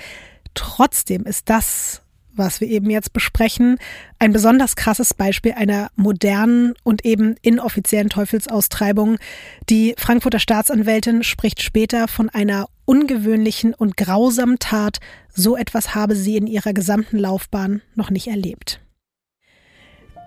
[0.55, 2.03] Trotzdem ist das
[2.39, 3.78] was wir eben jetzt besprechen,
[4.18, 9.18] ein besonders krasses Beispiel einer modernen und eben inoffiziellen Teufelsaustreibung.
[9.68, 14.99] Die Frankfurter Staatsanwältin spricht später von einer ungewöhnlichen und grausamen Tat.
[15.28, 18.80] So etwas habe sie in ihrer gesamten Laufbahn noch nicht erlebt.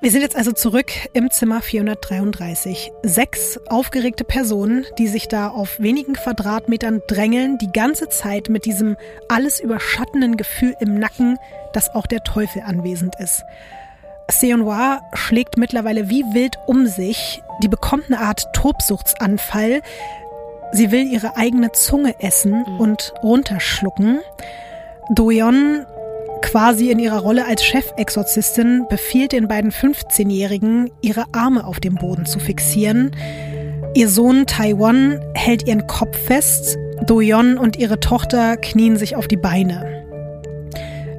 [0.01, 2.91] Wir sind jetzt also zurück im Zimmer 433.
[3.03, 8.97] Sechs aufgeregte Personen, die sich da auf wenigen Quadratmetern drängeln, die ganze Zeit mit diesem
[9.29, 11.37] alles überschattenden Gefühl im Nacken,
[11.73, 13.43] dass auch der Teufel anwesend ist.
[14.27, 17.43] Seonwa schlägt mittlerweile wie wild um sich.
[17.61, 19.83] Die bekommt eine Art Tobsuchtsanfall.
[20.71, 22.79] Sie will ihre eigene Zunge essen mhm.
[22.79, 24.21] und runterschlucken.
[25.11, 25.85] Doyon
[26.41, 32.25] quasi in ihrer Rolle als Chefexorzistin befiehlt den beiden 15-Jährigen, ihre Arme auf dem Boden
[32.25, 33.11] zu fixieren.
[33.93, 39.37] Ihr Sohn Taiwan hält ihren Kopf fest, Doyon und ihre Tochter knien sich auf die
[39.37, 40.00] Beine.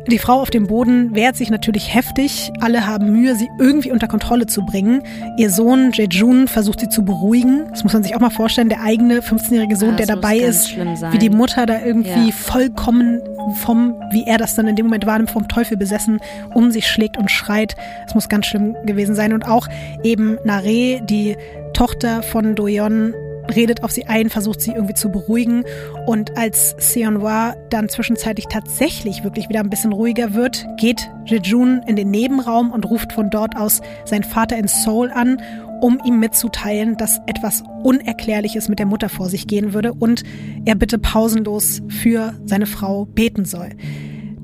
[0.09, 2.50] Die Frau auf dem Boden wehrt sich natürlich heftig.
[2.61, 5.03] Alle haben Mühe, sie irgendwie unter Kontrolle zu bringen.
[5.36, 7.66] Ihr Sohn Jejun versucht sie zu beruhigen.
[7.70, 8.68] Das muss man sich auch mal vorstellen.
[8.68, 12.32] Der eigene 15-jährige Sohn, ja, der dabei ist, wie die Mutter da irgendwie ja.
[12.32, 13.20] vollkommen
[13.61, 16.20] vom, wie er das dann in dem Moment wahrnimmt, vom Teufel besessen,
[16.53, 17.76] um sich schlägt und schreit.
[18.05, 19.32] Das muss ganz schlimm gewesen sein.
[19.32, 19.68] Und auch
[20.03, 21.36] eben Nare, die
[21.74, 23.14] Tochter von Doyon,
[23.55, 25.64] redet auf sie ein, versucht sie irgendwie zu beruhigen.
[26.07, 31.97] Und als Seonwa dann zwischenzeitlich tatsächlich wirklich wieder ein bisschen ruhiger wird, geht Jejun in
[31.97, 35.40] den Nebenraum und ruft von dort aus seinen Vater in Seoul an,
[35.80, 40.22] um ihm mitzuteilen, dass etwas Unerklärliches mit der Mutter vor sich gehen würde und
[40.64, 43.70] er bitte pausenlos für seine Frau beten soll.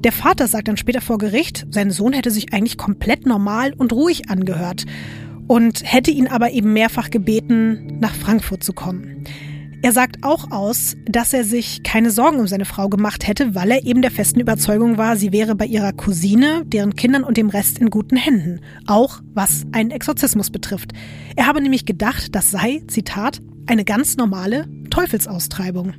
[0.04, 3.92] Der Vater sagt dann später vor Gericht, sein Sohn hätte sich eigentlich komplett normal und
[3.92, 4.84] ruhig angehört
[5.48, 9.24] und hätte ihn aber eben mehrfach gebeten, nach Frankfurt zu kommen.
[9.80, 13.70] Er sagt auch aus, dass er sich keine Sorgen um seine Frau gemacht hätte, weil
[13.70, 17.48] er eben der festen Überzeugung war, sie wäre bei ihrer Cousine, deren Kindern und dem
[17.48, 20.92] Rest in guten Händen, auch was einen Exorzismus betrifft.
[21.36, 25.94] Er habe nämlich gedacht, das sei, Zitat, eine ganz normale Teufelsaustreibung.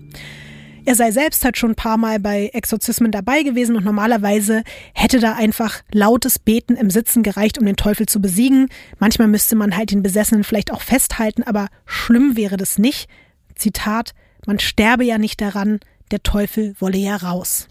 [0.89, 4.63] Er sei selbst halt schon ein paar Mal bei Exorzismen dabei gewesen und normalerweise
[4.95, 8.69] hätte da einfach lautes Beten im Sitzen gereicht, um den Teufel zu besiegen.
[8.97, 13.07] Manchmal müsste man halt den Besessenen vielleicht auch festhalten, aber schlimm wäre das nicht.
[13.53, 14.15] Zitat,
[14.47, 15.79] man sterbe ja nicht daran,
[16.09, 17.67] der Teufel wolle ja raus.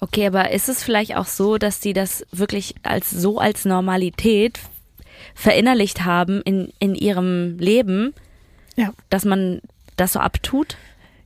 [0.00, 4.58] Okay, aber ist es vielleicht auch so, dass die das wirklich als so als Normalität
[5.34, 8.12] verinnerlicht haben in, in ihrem Leben,
[8.76, 8.92] ja.
[9.08, 9.62] dass man
[9.96, 10.76] das so abtut?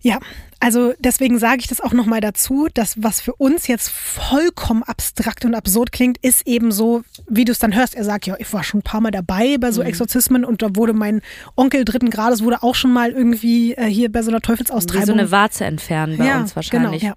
[0.03, 0.21] Ja,
[0.63, 5.45] also deswegen sage ich das auch nochmal dazu, dass was für uns jetzt vollkommen abstrakt
[5.45, 7.97] und absurd klingt, ist eben so, wie du es dann hörst.
[7.97, 9.89] Er sagt, ja, ich war schon ein paar Mal dabei bei so mhm.
[9.89, 11.21] Exorzismen und da wurde mein
[11.57, 15.03] Onkel dritten Grades wurde auch schon mal irgendwie äh, hier bei so einer Teufelsaustreibung.
[15.03, 17.01] Wie so eine Warze entfernen bei ja, uns wahrscheinlich.
[17.01, 17.15] Genau,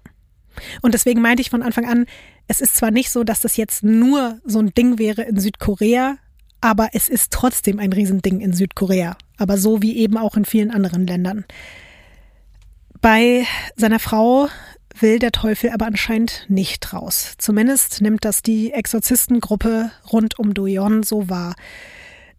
[0.82, 2.06] Und deswegen meinte ich von Anfang an,
[2.48, 6.16] es ist zwar nicht so, dass das jetzt nur so ein Ding wäre in Südkorea,
[6.60, 9.16] aber es ist trotzdem ein Riesending in Südkorea.
[9.36, 11.44] Aber so wie eben auch in vielen anderen Ländern.
[13.00, 14.48] Bei seiner Frau
[14.98, 17.34] will der Teufel aber anscheinend nicht raus.
[17.38, 21.54] Zumindest nimmt das die Exorzistengruppe rund um Doyon so wahr.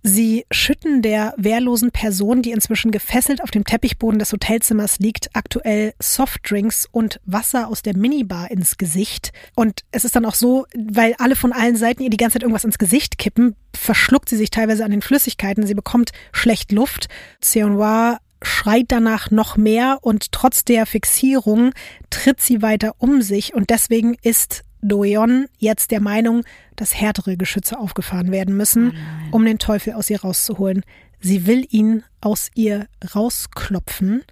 [0.03, 5.93] Sie schütten der wehrlosen Person, die inzwischen gefesselt auf dem Teppichboden des Hotelzimmers liegt, aktuell
[5.99, 9.33] Softdrinks und Wasser aus der Minibar ins Gesicht.
[9.55, 12.43] Und es ist dann auch so, weil alle von allen Seiten ihr die ganze Zeit
[12.43, 15.67] irgendwas ins Gesicht kippen, verschluckt sie sich teilweise an den Flüssigkeiten.
[15.67, 17.09] Sie bekommt schlecht Luft.
[17.41, 21.71] Seonwa schreit danach noch mehr und trotz der Fixierung
[22.09, 26.43] tritt sie weiter um sich und deswegen ist Doyon jetzt der Meinung,
[26.75, 28.93] dass härtere Geschütze aufgefahren werden müssen,
[29.31, 30.83] oh um den Teufel aus ihr rauszuholen.
[31.19, 34.23] Sie will ihn aus ihr rausklopfen.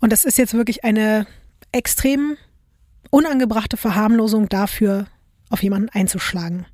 [0.00, 1.26] Und das ist jetzt wirklich eine
[1.70, 2.36] extrem
[3.10, 5.06] unangebrachte Verharmlosung dafür,
[5.50, 6.66] auf jemanden einzuschlagen.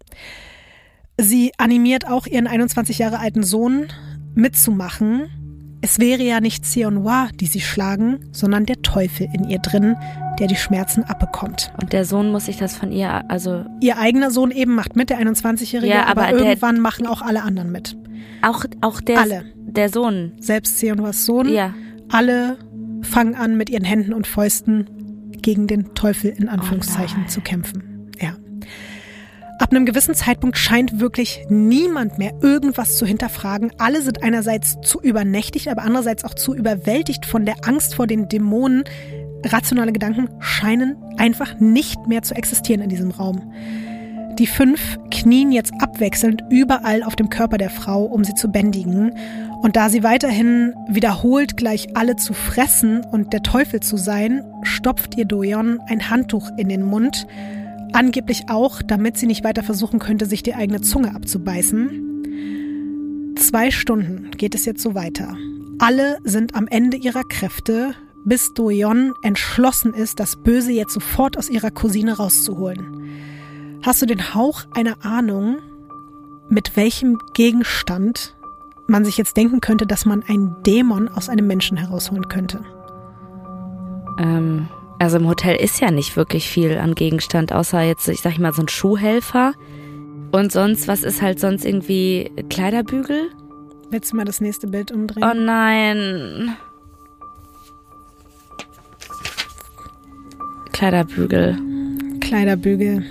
[1.19, 3.89] Sie animiert auch ihren 21 Jahre alten Sohn
[4.35, 5.44] mitzumachen,
[5.85, 9.97] es wäre ja nicht Sionwa, die sie schlagen, sondern der Teufel in ihr drin,
[10.39, 11.75] der die Schmerzen abbekommt.
[11.79, 13.67] Und der Sohn muss sich das von ihr, also.
[13.83, 17.43] Ihr eigener Sohn eben macht mit, der 21-Jährige, ja, aber, aber irgendwann machen auch alle
[17.43, 17.99] anderen mit.
[18.41, 19.45] Auch, auch der, alle.
[19.57, 20.33] der Sohn.
[20.41, 21.51] Selbst Sionwas Sohn.
[21.53, 21.75] Ja.
[22.09, 22.57] Alle
[23.03, 24.87] fangen an, mit ihren Händen und Fäusten
[25.43, 27.94] gegen den Teufel in Anführungszeichen oh zu kämpfen.
[29.59, 33.71] Ab einem gewissen Zeitpunkt scheint wirklich niemand mehr irgendwas zu hinterfragen.
[33.79, 38.29] Alle sind einerseits zu übernächtigt, aber andererseits auch zu überwältigt von der Angst vor den
[38.29, 38.85] Dämonen.
[39.45, 43.53] Rationale Gedanken scheinen einfach nicht mehr zu existieren in diesem Raum.
[44.39, 49.17] Die fünf knien jetzt abwechselnd überall auf dem Körper der Frau, um sie zu bändigen.
[49.63, 55.17] Und da sie weiterhin wiederholt gleich alle zu fressen und der Teufel zu sein, stopft
[55.17, 57.29] ihr Doyon ein Handtuch in den Mund
[57.95, 63.37] Angeblich auch, damit sie nicht weiter versuchen könnte, sich die eigene Zunge abzubeißen.
[63.39, 65.37] Zwei Stunden geht es jetzt so weiter.
[65.79, 67.95] Alle sind am Ende ihrer Kräfte,
[68.25, 73.13] bis Doyon entschlossen ist, das Böse jetzt sofort aus ihrer Cousine rauszuholen.
[73.83, 75.59] Hast du den Hauch einer Ahnung,
[76.49, 78.35] mit welchem Gegenstand
[78.89, 82.65] man sich jetzt denken könnte, dass man einen Dämon aus einem Menschen herausholen könnte?
[84.19, 84.69] Ähm,
[84.99, 88.53] also im Hotel ist ja nicht wirklich viel an Gegenstand, außer jetzt, ich sag mal,
[88.53, 89.55] so ein Schuhhelfer.
[90.33, 93.31] Und sonst, was ist halt sonst irgendwie Kleiderbügel?
[93.91, 95.23] Willst du mal das nächste Bild umdrehen?
[95.25, 96.57] Oh nein.
[100.73, 101.57] Kleiderbügel.
[102.21, 103.05] Kleiderbügel.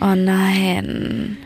[0.00, 1.36] Oh nein.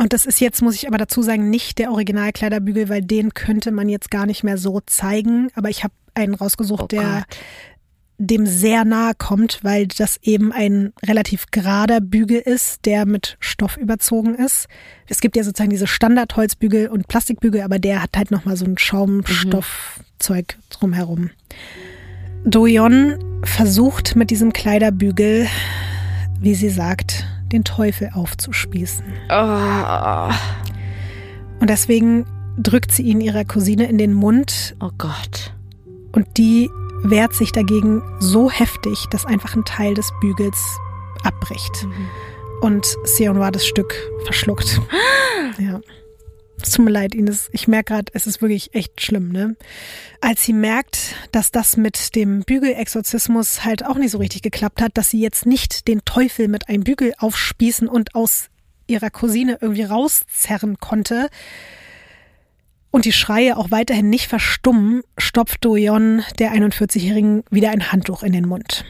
[0.00, 3.70] Und das ist jetzt, muss ich aber dazu sagen, nicht der Originalkleiderbügel, weil den könnte
[3.72, 5.48] man jetzt gar nicht mehr so zeigen.
[5.54, 7.24] Aber ich habe einen rausgesucht, oh der
[8.18, 13.76] dem sehr nahe kommt, weil das eben ein relativ gerader Bügel ist, der mit Stoff
[13.76, 14.66] überzogen ist.
[15.06, 18.76] Es gibt ja sozusagen diese Standardholzbügel und Plastikbügel, aber der hat halt nochmal so ein
[18.76, 20.62] Schaumstoffzeug mhm.
[20.70, 21.30] drumherum.
[22.44, 25.46] Doyon versucht mit diesem Kleiderbügel,
[26.40, 29.04] wie sie sagt, den Teufel aufzuspießen.
[29.30, 30.32] Oh.
[31.60, 32.26] Und deswegen
[32.58, 34.76] drückt sie ihn ihrer Cousine in den Mund.
[34.80, 35.54] Oh Gott.
[36.12, 36.68] Und die
[37.02, 40.78] wehrt sich dagegen so heftig, dass einfach ein Teil des Bügels
[41.22, 41.84] abbricht.
[41.84, 42.08] Mhm.
[42.60, 43.94] Und Sion war das Stück
[44.24, 44.80] verschluckt.
[45.58, 45.80] ja.
[46.60, 47.48] Es tut mir leid, Ines.
[47.52, 49.56] Ich merke gerade, es ist wirklich echt schlimm, ne?
[50.20, 54.98] Als sie merkt, dass das mit dem Bügelexorzismus halt auch nicht so richtig geklappt hat,
[54.98, 58.48] dass sie jetzt nicht den Teufel mit einem Bügel aufspießen und aus
[58.88, 61.28] ihrer Cousine irgendwie rauszerren konnte,
[62.90, 68.32] und die Schreie auch weiterhin nicht verstummen, stopft Doyon der 41-Jährigen wieder ein Handtuch in
[68.32, 68.84] den Mund.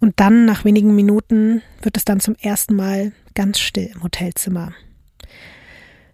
[0.00, 4.72] Und dann, nach wenigen Minuten, wird es dann zum ersten Mal ganz still im Hotelzimmer.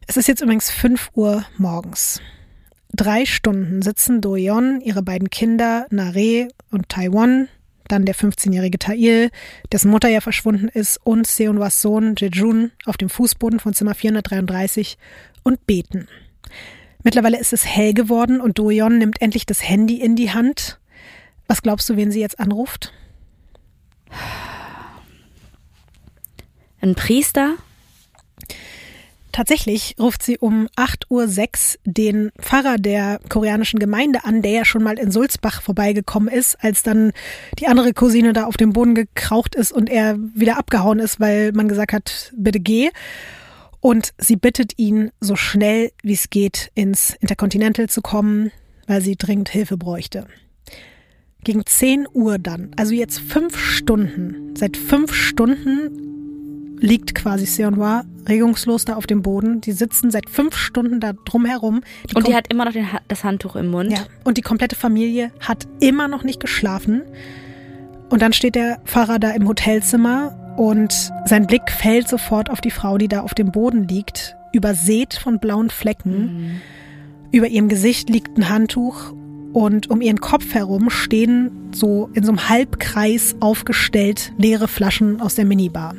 [0.07, 2.21] Es ist jetzt übrigens 5 Uhr morgens.
[2.93, 7.49] Drei Stunden sitzen Doyon, ihre beiden Kinder, Nare und Taiwan,
[7.89, 9.31] dann der 15-jährige Tail,
[9.73, 14.99] dessen Mutter ja verschwunden ist, und Seonwas Sohn Jejun auf dem Fußboden von Zimmer 433
[15.49, 16.07] und beten.
[17.03, 20.79] Mittlerweile ist es hell geworden und Doyon nimmt endlich das Handy in die Hand.
[21.47, 22.93] Was glaubst du, wen sie jetzt anruft?
[26.83, 27.55] Ein Priester?
[29.33, 34.83] Tatsächlich ruft sie um 8.06 Uhr den Pfarrer der koreanischen Gemeinde an, der ja schon
[34.83, 37.13] mal in Sulzbach vorbeigekommen ist, als dann
[37.59, 41.53] die andere Cousine da auf dem Boden gekraucht ist und er wieder abgehauen ist, weil
[41.53, 42.91] man gesagt hat, bitte geh.
[43.81, 48.51] Und sie bittet ihn, so schnell wie es geht, ins Intercontinental zu kommen,
[48.87, 50.27] weil sie dringend Hilfe bräuchte.
[51.45, 56.09] Gegen 10 Uhr dann, also jetzt fünf Stunden, seit fünf Stunden
[56.81, 59.61] liegt quasi Seonwa regungslos da auf dem Boden.
[59.61, 61.83] Die sitzen seit fünf Stunden da drumherum.
[62.11, 63.93] Die und die hat immer noch den, das Handtuch im Mund.
[63.93, 67.03] Ja, und die komplette Familie hat immer noch nicht geschlafen.
[68.11, 72.73] Und dann steht der Pfarrer da im Hotelzimmer und sein Blick fällt sofort auf die
[72.73, 74.37] Frau, die da auf dem Boden liegt.
[74.53, 76.61] übersät von blauen Flecken.
[77.31, 79.13] Über ihrem Gesicht liegt ein Handtuch
[79.53, 85.35] und um ihren Kopf herum stehen so in so einem Halbkreis aufgestellt leere Flaschen aus
[85.35, 85.95] der Minibar.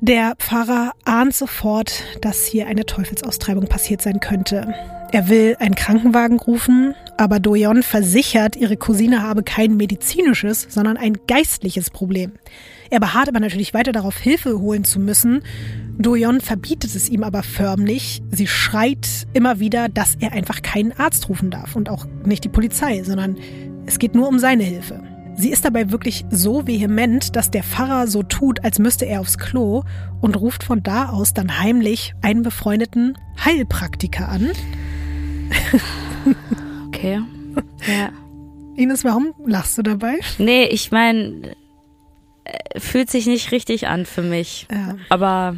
[0.00, 4.74] Der Pfarrer ahnt sofort, dass hier eine Teufelsaustreibung passiert sein könnte.
[5.12, 11.18] Er will einen Krankenwagen rufen, aber Doyon versichert, ihre Cousine habe kein medizinisches, sondern ein
[11.26, 12.32] geistliches Problem.
[12.90, 15.42] Er beharrt aber natürlich weiter darauf, Hilfe holen zu müssen.
[15.98, 18.22] Doyon verbietet es ihm aber förmlich.
[18.30, 22.48] Sie schreit immer wieder, dass er einfach keinen Arzt rufen darf und auch nicht die
[22.48, 23.36] Polizei, sondern
[23.86, 25.02] es geht nur um seine Hilfe.
[25.34, 29.38] Sie ist dabei wirklich so vehement, dass der Pfarrer so tut, als müsste er aufs
[29.38, 29.82] Klo
[30.20, 34.50] und ruft von da aus dann heimlich einen befreundeten Heilpraktiker an.
[37.02, 37.20] Okay.
[37.86, 38.10] Ja.
[38.76, 40.14] Ines, warum lachst du dabei?
[40.38, 41.54] Nee, ich meine,
[42.78, 44.66] fühlt sich nicht richtig an für mich.
[44.72, 44.96] Ja.
[45.10, 45.56] Aber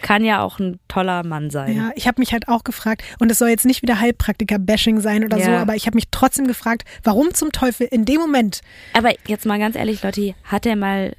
[0.00, 1.76] kann ja auch ein toller Mann sein.
[1.76, 5.24] Ja, ich habe mich halt auch gefragt, und es soll jetzt nicht wieder Heilpraktiker-Bashing sein
[5.24, 5.60] oder so, Ja.
[5.60, 8.62] aber ich habe mich trotzdem gefragt, warum zum Teufel in dem Moment,
[8.94, 11.14] Aber jetzt mal ganz ehrlich, Lotti, hat er mal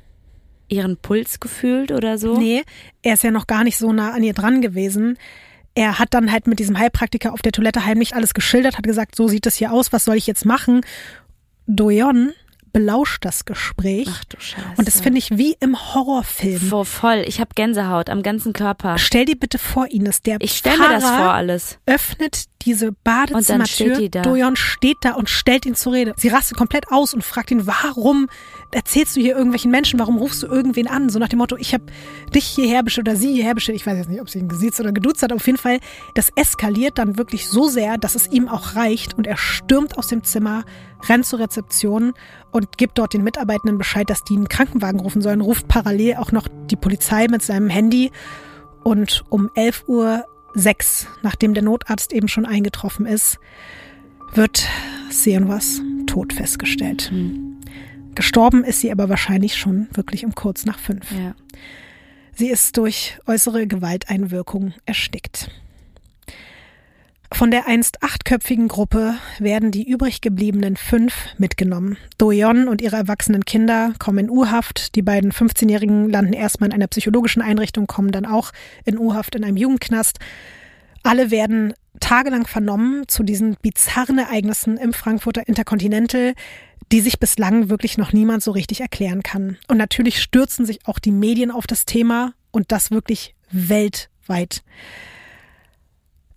[0.67, 2.37] ihren Puls gefühlt oder so?
[2.39, 2.63] nee,
[3.03, 5.17] er ist ja noch gar nicht so nah an ihr dran gewesen.
[5.73, 9.15] Er hat dann halt mit diesem Heilpraktiker auf der Toilette heimlich alles geschildert, hat gesagt,
[9.15, 10.81] so sieht es hier aus, was soll ich jetzt machen?
[11.67, 12.33] Doyon
[12.71, 14.07] belauscht das Gespräch.
[14.11, 14.65] Ach du Scheiße.
[14.77, 16.59] Und das finde ich wie im Horrorfilm.
[16.59, 17.23] Voll, voll.
[17.27, 18.97] Ich habe Gänsehaut am ganzen Körper.
[18.97, 21.77] Stell dir bitte vor, Ines, der Ich stelle mir das vor alles.
[21.85, 23.65] öffnet diese Badezimmertür.
[23.95, 24.21] steht die da.
[24.21, 26.13] Doyon steht da und stellt ihn zur Rede.
[26.17, 28.27] Sie rastet komplett aus und fragt ihn, warum
[28.71, 31.09] erzählst du hier irgendwelchen Menschen, warum rufst du irgendwen an?
[31.09, 31.85] So nach dem Motto, ich habe
[32.35, 33.77] dich hierher bestellt oder sie hierher bestellt.
[33.77, 35.33] Ich weiß jetzt nicht, ob sie ihn gesiezt oder geduzt hat.
[35.33, 35.79] Auf jeden Fall,
[36.13, 40.07] das eskaliert dann wirklich so sehr, dass es ihm auch reicht und er stürmt aus
[40.07, 40.63] dem Zimmer,
[41.09, 42.13] rennt zur Rezeption
[42.51, 46.31] und gibt dort den Mitarbeitenden Bescheid, dass die einen Krankenwagen rufen sollen, ruft parallel auch
[46.31, 48.11] noch die Polizei mit seinem Handy
[48.83, 53.39] und um 11 Uhr sechs, nachdem der Notarzt eben schon eingetroffen ist,
[54.33, 54.67] wird
[55.09, 57.11] Seonwas tot festgestellt.
[58.15, 61.11] Gestorben ist sie aber wahrscheinlich schon wirklich um kurz nach fünf.
[61.11, 61.35] Ja.
[62.33, 65.51] Sie ist durch äußere Gewalteinwirkung erstickt.
[67.33, 71.97] Von der einst achtköpfigen Gruppe werden die übrig gebliebenen fünf mitgenommen.
[72.17, 74.95] Doyon und ihre erwachsenen Kinder kommen in U-Haft.
[74.95, 78.51] Die beiden 15-Jährigen landen erstmal in einer psychologischen Einrichtung, kommen dann auch
[78.85, 80.19] in U-Haft in einem Jugendknast.
[81.03, 86.33] Alle werden tagelang vernommen zu diesen bizarren Ereignissen im Frankfurter Intercontinental,
[86.91, 89.57] die sich bislang wirklich noch niemand so richtig erklären kann.
[89.67, 94.63] Und natürlich stürzen sich auch die Medien auf das Thema und das wirklich weltweit.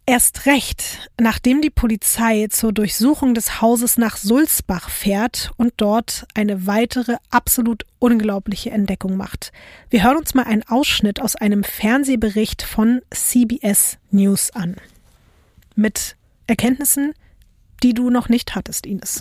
[0.06, 6.66] Erst recht, nachdem die Polizei zur Durchsuchung des Hauses nach Sulzbach fährt und dort eine
[6.66, 9.50] weitere absolut unglaubliche Entdeckung macht.
[9.88, 14.76] Wir hören uns mal einen Ausschnitt aus einem Fernsehbericht von CBS News an.
[15.74, 16.16] Mit
[16.46, 17.14] Erkenntnissen,
[17.82, 19.20] die du noch nicht hattest, Ines.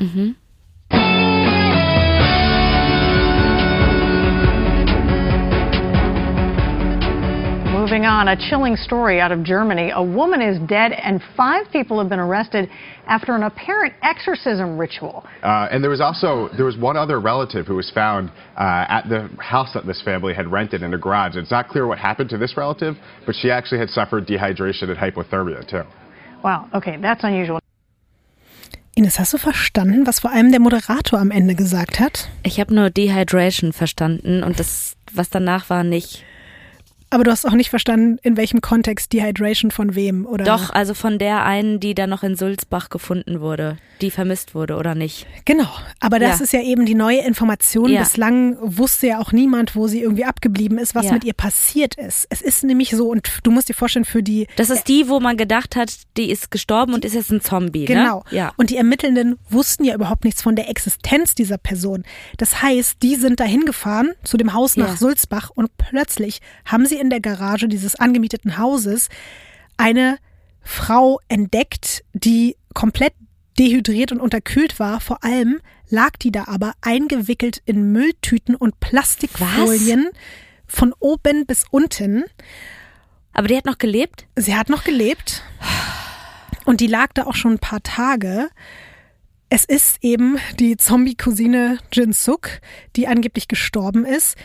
[7.84, 9.92] Moving on, a chilling story out of Germany.
[9.94, 12.70] A woman is dead and five people have been arrested
[13.08, 15.26] after an apparent exorcism ritual.
[15.44, 19.10] Uh, and there was also there was one other relative who was found uh, at
[19.10, 21.36] the house that this family had rented in a garage.
[21.36, 22.96] It's not clear what happened to this relative,
[23.26, 25.84] but she actually had suffered dehydration and hypothermia too.
[26.42, 27.60] Wow, okay, that's unusual.
[28.96, 32.30] Ines, hast du verstanden, was vor allem der Moderator am Ende gesagt hat?
[32.44, 36.24] Ich habe nur Dehydration verstanden und das, was danach war, nicht.
[37.14, 40.45] Aber du hast auch nicht verstanden, in welchem Kontext Dehydration von wem, oder?
[40.45, 44.76] Doch, also von der einen, die dann noch in Sulzbach gefunden wurde, die vermisst wurde
[44.77, 45.27] oder nicht.
[45.45, 45.69] Genau,
[45.99, 46.44] aber das Ja.
[46.44, 47.90] ist ja eben die neue Information.
[47.91, 48.02] Ja.
[48.02, 51.14] Bislang wusste ja auch niemand, wo sie irgendwie abgeblieben ist, was Ja.
[51.14, 52.26] mit ihr passiert ist.
[52.31, 55.19] Es ist nämlich so, und du musst dir vorstellen, für die Das ist die, wo
[55.19, 58.23] man gedacht hat, die ist gestorben und ist jetzt ein Zombie, Genau.
[58.31, 58.38] ne?
[58.38, 58.53] Ja.
[58.57, 62.03] Und die Ermittelnden wussten ja überhaupt nichts von der Existenz dieser Person.
[62.38, 64.98] Das heißt, die sind dahin gefahren zu dem Haus nach.
[64.98, 69.10] Sulzbach und plötzlich haben sie in der Garage dieses angemieteten Hauses
[69.78, 70.18] eine
[70.62, 73.14] Frau entdeckt, die komplett
[73.60, 75.02] dehydriert und unterkühlt war.
[75.02, 75.60] Vor allem
[75.90, 80.10] lag die da aber eingewickelt in Mülltüten und Plastikfolien
[80.66, 82.24] von oben bis unten.
[83.34, 84.26] Aber die hat noch gelebt?
[84.36, 85.44] Sie hat noch gelebt
[86.66, 88.50] und die lag da auch schon ein paar Tage.
[89.50, 92.50] Es ist eben die Zombie-Cousine Jin Suk,
[92.96, 94.38] die angeblich gestorben ist.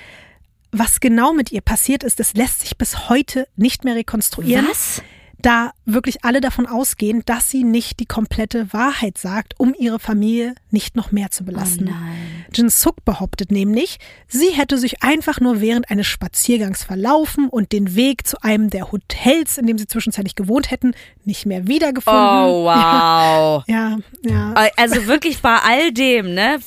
[0.70, 4.66] Was genau mit ihr passiert ist, das lässt sich bis heute nicht mehr rekonstruieren.
[4.68, 5.02] Was?
[5.40, 10.54] da wirklich alle davon ausgehen, dass sie nicht die komplette Wahrheit sagt, um ihre Familie
[10.70, 11.88] nicht noch mehr zu belasten.
[11.88, 12.44] Oh nein.
[12.52, 17.94] Jin Suk behauptet nämlich, sie hätte sich einfach nur während eines Spaziergangs verlaufen und den
[17.94, 22.20] Weg zu einem der Hotels, in dem sie zwischenzeitlich gewohnt hätten, nicht mehr wiedergefunden.
[22.20, 23.64] Oh, wow.
[23.66, 23.98] Ja, ja.
[24.24, 24.54] ja.
[24.76, 26.58] Also wirklich bei all dem, ne,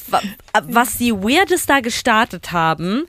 [0.64, 3.06] was die Weirdes da gestartet haben,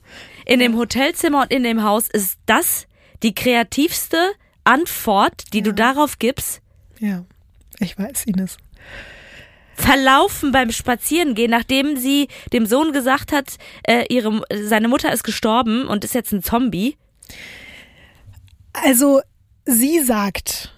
[0.47, 2.87] in dem Hotelzimmer und in dem Haus, ist das
[3.23, 4.33] die kreativste
[4.65, 5.65] Antwort, die ja.
[5.65, 6.61] du darauf gibst?
[6.99, 7.25] Ja,
[7.79, 8.57] ich weiß, Ines.
[9.75, 15.87] Verlaufen beim Spazierengehen, nachdem sie dem Sohn gesagt hat, äh, ihre, seine Mutter ist gestorben
[15.87, 16.97] und ist jetzt ein Zombie.
[18.73, 19.21] Also,
[19.65, 20.73] sie sagt,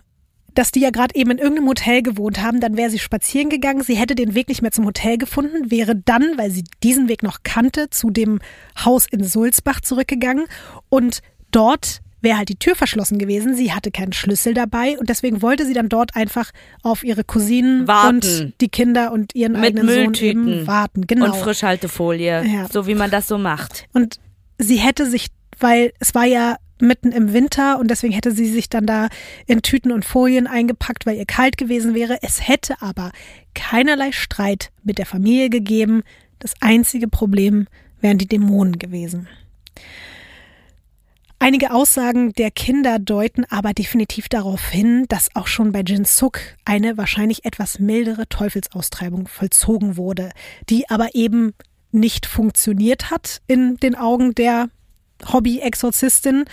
[0.54, 3.82] dass die ja gerade eben in irgendeinem Hotel gewohnt haben, dann wäre sie spazieren gegangen,
[3.82, 7.22] sie hätte den Weg nicht mehr zum Hotel gefunden, wäre dann, weil sie diesen Weg
[7.22, 8.40] noch kannte, zu dem
[8.84, 10.44] Haus in Sulzbach zurückgegangen
[10.88, 11.20] und
[11.50, 13.54] dort wäre halt die Tür verschlossen gewesen.
[13.54, 16.52] Sie hatte keinen Schlüssel dabei und deswegen wollte sie dann dort einfach
[16.82, 18.16] auf ihre Cousinen warten.
[18.16, 21.06] und die Kinder und ihren Mit eigenen Mülltüten Sohn eben warten.
[21.06, 21.26] Genau.
[21.26, 22.66] Und Frischhaltefolie, Ja.
[22.72, 23.84] so wie man das so macht.
[23.92, 24.16] Und
[24.58, 25.26] sie hätte sich,
[25.60, 29.08] weil es war ja mitten im Winter und deswegen hätte sie sich dann da
[29.46, 32.18] in Tüten und Folien eingepackt, weil ihr kalt gewesen wäre.
[32.22, 33.12] Es hätte aber
[33.54, 36.02] keinerlei Streit mit der Familie gegeben.
[36.38, 37.66] Das einzige Problem
[38.00, 39.28] wären die Dämonen gewesen.
[41.38, 46.40] Einige Aussagen der Kinder deuten aber definitiv darauf hin, dass auch schon bei Jin Suk
[46.64, 50.30] eine wahrscheinlich etwas mildere Teufelsaustreibung vollzogen wurde,
[50.70, 51.52] die aber eben
[51.92, 54.68] nicht funktioniert hat in den Augen der
[55.32, 56.44] Hobby-Exorzistin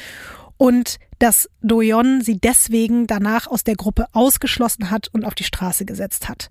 [0.57, 5.85] und dass Doyon sie deswegen danach aus der Gruppe ausgeschlossen hat und auf die Straße
[5.85, 6.49] gesetzt hat.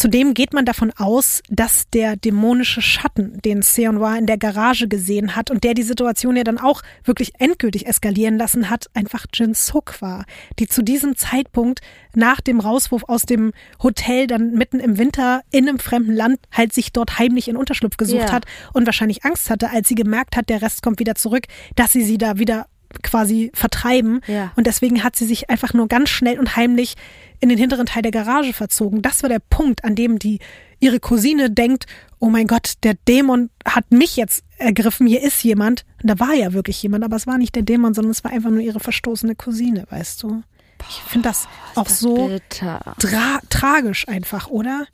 [0.00, 5.36] Zudem geht man davon aus, dass der dämonische Schatten, den Seonwa in der Garage gesehen
[5.36, 9.52] hat und der die Situation ja dann auch wirklich endgültig eskalieren lassen hat, einfach Jin
[9.52, 10.24] Suk war,
[10.58, 11.80] die zu diesem Zeitpunkt
[12.14, 13.52] nach dem Rauswurf aus dem
[13.82, 17.98] Hotel dann mitten im Winter in einem fremden Land halt sich dort heimlich in Unterschlupf
[17.98, 18.32] gesucht Ja.
[18.32, 21.44] hat und wahrscheinlich Angst hatte, als sie gemerkt hat, der Rest kommt wieder zurück,
[21.76, 22.68] dass sie sie da wieder
[23.02, 24.20] quasi vertreiben.
[24.26, 24.52] Ja.
[24.56, 26.94] Und deswegen hat sie sich einfach nur ganz schnell und heimlich
[27.40, 29.02] in den hinteren Teil der Garage verzogen.
[29.02, 30.38] Das war der Punkt, an dem die
[30.80, 31.86] ihre Cousine denkt,
[32.18, 35.84] oh mein Gott, der Dämon hat mich jetzt ergriffen, hier ist jemand.
[36.02, 38.30] Und da war ja wirklich jemand, aber es war nicht der Dämon, sondern es war
[38.30, 40.42] einfach nur ihre verstoßene Cousine, weißt du.
[40.88, 44.86] Ich finde das auch das so tra tragisch einfach, oder?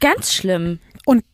[0.00, 0.80] Ganz schlimm.
[1.06, 1.24] Und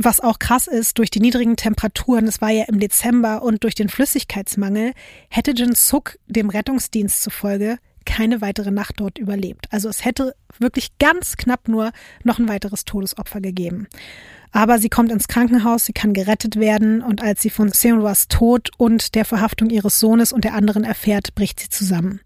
[0.00, 3.74] was auch krass ist, durch die niedrigen Temperaturen, es war ja im Dezember und durch
[3.74, 4.92] den Flüssigkeitsmangel,
[5.28, 9.66] hätte Jin Suk dem Rettungsdienst zufolge keine weitere Nacht dort überlebt.
[9.70, 11.92] Also es hätte wirklich ganz knapp nur
[12.24, 13.86] noch ein weiteres Todesopfer gegeben.
[14.50, 18.70] Aber sie kommt ins Krankenhaus, sie kann gerettet werden und als sie von Seonwas Tod
[18.76, 22.20] und der Verhaftung ihres Sohnes und der anderen erfährt, bricht sie zusammen.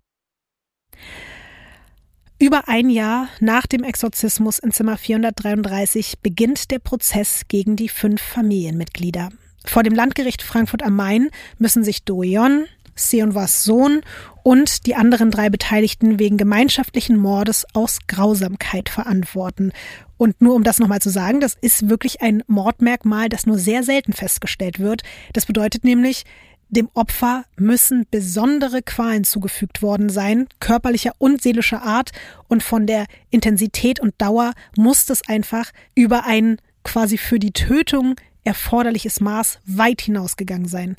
[2.39, 8.21] Über ein Jahr nach dem Exorzismus in Zimmer 433 beginnt der Prozess gegen die fünf
[8.21, 9.31] Familienmitglieder.
[9.65, 14.03] Vor dem Landgericht Frankfurt am Main müssen sich Doyon, Seonwas Sohn
[14.43, 19.73] und die anderen drei Beteiligten wegen gemeinschaftlichen Mordes aus Grausamkeit verantworten.
[20.19, 23.83] Und nur um das nochmal zu sagen, das ist wirklich ein Mordmerkmal, das nur sehr
[23.83, 25.03] selten festgestellt wird.
[25.33, 26.25] Das bedeutet nämlich,
[26.69, 32.11] dem Opfer müssen besondere Qualen zugefügt worden sein, körperlicher und seelischer Art,
[32.49, 38.17] und von der Intensität und Dauer muss das einfach über ein quasi für die Tötung
[38.45, 40.97] erforderliches Maß weit hinausgegangen sein.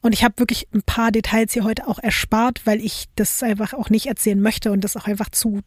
[0.00, 3.72] Und ich habe wirklich ein paar Details hier heute auch erspart, weil ich das einfach
[3.72, 5.62] auch nicht erzählen möchte und das auch einfach zu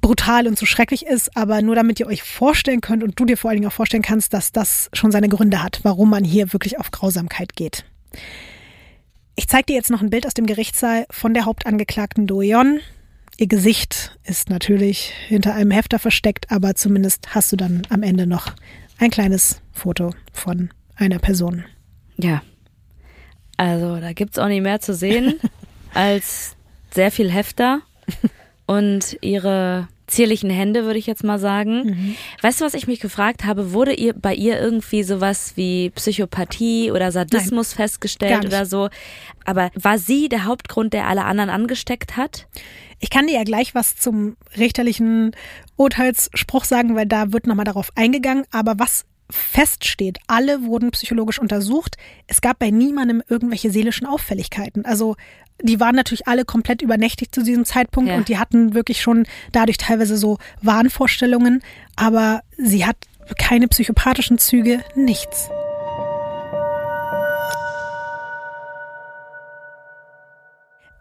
[0.00, 3.36] brutal und zu schrecklich ist, aber nur damit ihr euch vorstellen könnt und du dir
[3.36, 6.52] vor allen Dingen auch vorstellen kannst, dass das schon seine Gründe hat, warum man hier
[6.52, 7.84] wirklich auf Grausamkeit geht.
[9.38, 12.80] Ich zeige dir jetzt noch ein Bild aus dem Gerichtssaal von der Hauptangeklagten Doyon.
[13.36, 18.26] Ihr Gesicht ist natürlich hinter einem Hefter versteckt, aber zumindest hast du dann am Ende
[18.26, 18.52] noch
[18.98, 21.64] ein kleines Foto von einer Person.
[22.16, 22.42] Ja.
[23.56, 25.38] Also, da gibt's auch nicht mehr zu sehen
[25.94, 26.56] als
[26.90, 27.82] sehr viel Hefter
[28.66, 32.16] und ihre zierlichen Hände, würde ich jetzt mal sagen.
[32.42, 33.72] Weißt du, was ich mich gefragt habe?
[33.72, 38.88] Wurde ihr bei ihr irgendwie sowas wie Psychopathie oder Sadismus Gar festgestellt oder so?
[39.44, 42.48] Aber war sie der Hauptgrund, der alle anderen angesteckt hat?
[43.00, 45.32] Ich kann dir ja gleich was zum richterlichen
[45.76, 48.44] Urteilsspruch sagen, weil da wird nochmal darauf eingegangen.
[48.50, 51.96] Aber was feststeht, alle wurden psychologisch untersucht.
[52.26, 54.84] Es gab bei niemandem irgendwelche seelischen Auffälligkeiten.
[54.84, 55.16] Also
[55.62, 58.16] die waren natürlich alle komplett übernächtig zu diesem Zeitpunkt Ja.
[58.16, 61.62] und die hatten wirklich schon dadurch teilweise so Wahnvorstellungen.
[61.96, 62.96] Aber sie hat
[63.38, 65.50] keine psychopathischen Züge, nichts.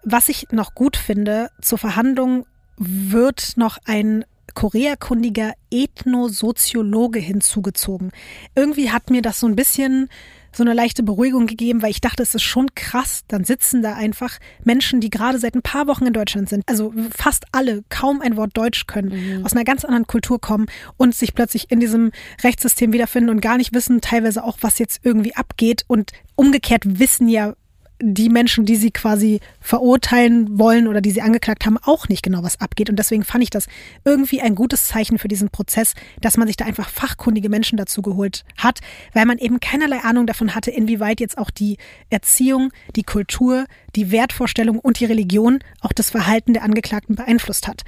[0.03, 2.45] Was ich noch gut finde, zur Verhandlung
[2.77, 4.23] wird noch ein
[4.53, 8.11] koreakundiger Ethnosoziologe hinzugezogen.
[8.55, 10.09] Irgendwie hat mir das so ein bisschen
[10.57, 13.23] so eine leichte Beruhigung gegeben, weil ich dachte, es ist schon krass.
[13.27, 16.93] Dann sitzen da einfach Menschen, die gerade seit ein paar Wochen in Deutschland sind, also
[17.15, 19.45] fast alle kaum ein Wort Deutsch können, mhm.
[19.45, 20.65] aus einer ganz anderen Kultur kommen
[20.97, 22.11] und sich plötzlich in diesem
[22.43, 25.85] Rechtssystem wiederfinden und gar nicht wissen, teilweise auch, was jetzt irgendwie abgeht.
[25.87, 27.55] Und umgekehrt wissen ja
[27.99, 32.43] die Menschen, die sie quasi verurteilen wollen oder die sie angeklagt haben, auch nicht genau,
[32.43, 32.89] was abgeht.
[32.89, 33.67] Und deswegen fand ich das
[34.05, 38.01] irgendwie ein gutes Zeichen für diesen Prozess, dass man sich da einfach fachkundige Menschen dazu
[38.01, 38.81] geholt hat,
[39.13, 41.77] weil man eben keinerlei Ahnung davon hatte, inwieweit jetzt auch die
[42.09, 43.65] Erziehung, die Kultur,
[43.95, 47.81] die Wertvorstellung und die Religion auch das Verhalten der Angeklagten beeinflusst hat.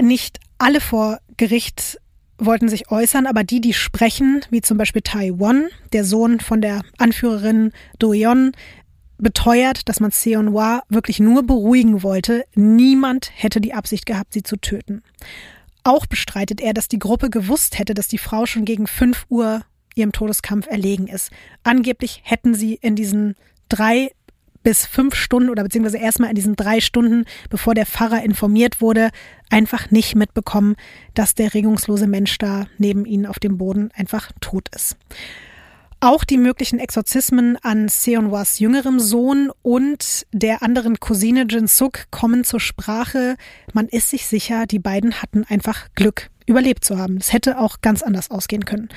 [0.00, 1.98] Nicht alle vor Gericht
[2.40, 6.82] wollten sich äußern, aber die, die sprechen, wie zum Beispiel Taiwan, der Sohn von der
[6.98, 8.52] Anführerin Do Yeon,
[9.20, 12.44] beteuert, dass man Seonwa wirklich nur beruhigen wollte.
[12.54, 15.02] Niemand hätte die Absicht gehabt, sie zu töten.
[15.84, 19.62] Auch bestreitet er, dass die Gruppe gewusst hätte, dass die Frau schon gegen 5 Uhr
[19.94, 21.30] ihrem Todeskampf erlegen ist.
[21.62, 23.34] Angeblich hätten sie in diesen
[23.68, 24.10] drei
[24.62, 29.10] bis fünf Stunden oder beziehungsweise erstmal in diesen drei Stunden, bevor der Pfarrer informiert wurde,
[29.48, 30.76] einfach nicht mitbekommen,
[31.14, 34.96] dass der regungslose Mensch da neben ihnen auf dem Boden einfach tot ist.
[36.02, 42.42] Auch die möglichen Exorzismen an Seonwas jüngerem Sohn und der anderen Cousine Jin Suk kommen
[42.42, 43.36] zur Sprache.
[43.74, 47.18] Man ist sich sicher, die beiden hatten einfach Glück, überlebt zu haben.
[47.18, 48.88] Es hätte auch ganz anders ausgehen können.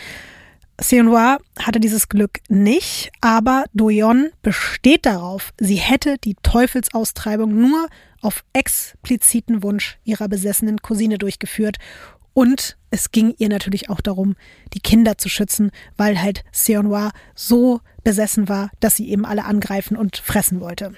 [0.80, 7.88] Seonwa hatte dieses Glück nicht, aber Doyon besteht darauf, sie hätte die Teufelsaustreibung nur
[8.22, 11.80] auf expliziten Wunsch ihrer besessenen Cousine durchgeführt
[12.34, 14.36] und es ging ihr natürlich auch darum,
[14.74, 19.98] die Kinder zu schützen, weil halt Seonwa so besessen war, dass sie eben alle angreifen
[19.98, 20.94] und fressen wollte.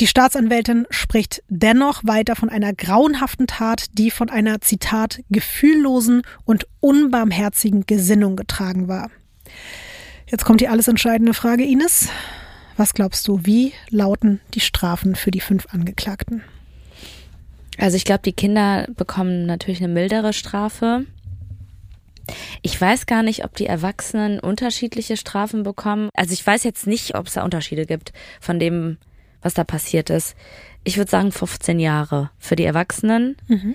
[0.00, 6.66] Die Staatsanwältin spricht dennoch weiter von einer grauenhaften Tat, die von einer, Zitat, gefühllosen und
[6.80, 9.10] unbarmherzigen Gesinnung getragen war.
[10.26, 12.08] Jetzt kommt die alles entscheidende Frage, Ines.
[12.78, 16.42] Was glaubst du, wie lauten die Strafen für die fünf Angeklagten?
[17.80, 21.06] Also ich glaube, die Kinder bekommen natürlich eine mildere Strafe.
[22.60, 26.10] Ich weiß gar nicht, ob die Erwachsenen unterschiedliche Strafen bekommen.
[26.14, 28.98] Also ich weiß jetzt nicht, ob es da Unterschiede gibt von dem,
[29.40, 30.36] was da passiert ist.
[30.84, 33.74] Ich würde sagen 15 Jahre für die Erwachsenen mhm.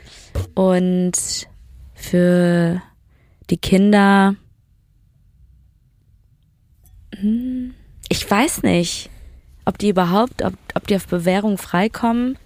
[0.53, 1.47] und
[1.95, 2.81] für
[3.49, 4.35] die Kinder.
[7.15, 7.73] Hm,
[8.09, 9.09] ich weiß nicht,
[9.65, 12.37] ob die überhaupt, ob, ob die auf Bewährung freikommen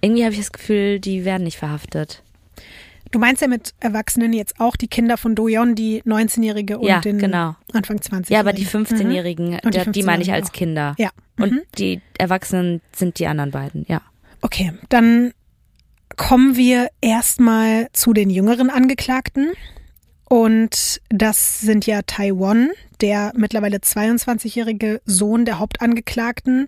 [0.00, 2.22] irgendwie habe ich das Gefühl, die werden nicht verhaftet.
[3.10, 7.00] Du meinst ja mit Erwachsenen jetzt auch die Kinder von Doyon, die 19-Jährige und ja,
[7.00, 7.56] den genau.
[7.72, 9.70] Anfang 20 Ja, aber die 15-Jährigen, mhm.
[9.70, 10.94] die, die meine ich als Kinder.
[10.98, 11.10] Ja.
[11.38, 11.60] Und mhm.
[11.78, 14.02] die Erwachsenen sind die anderen beiden, ja.
[14.42, 15.32] Okay, dann
[16.16, 19.52] kommen wir erstmal zu den jüngeren Angeklagten.
[20.28, 22.70] Und das sind ja Taiwan,
[23.00, 26.66] der mittlerweile 22-jährige Sohn der Hauptangeklagten.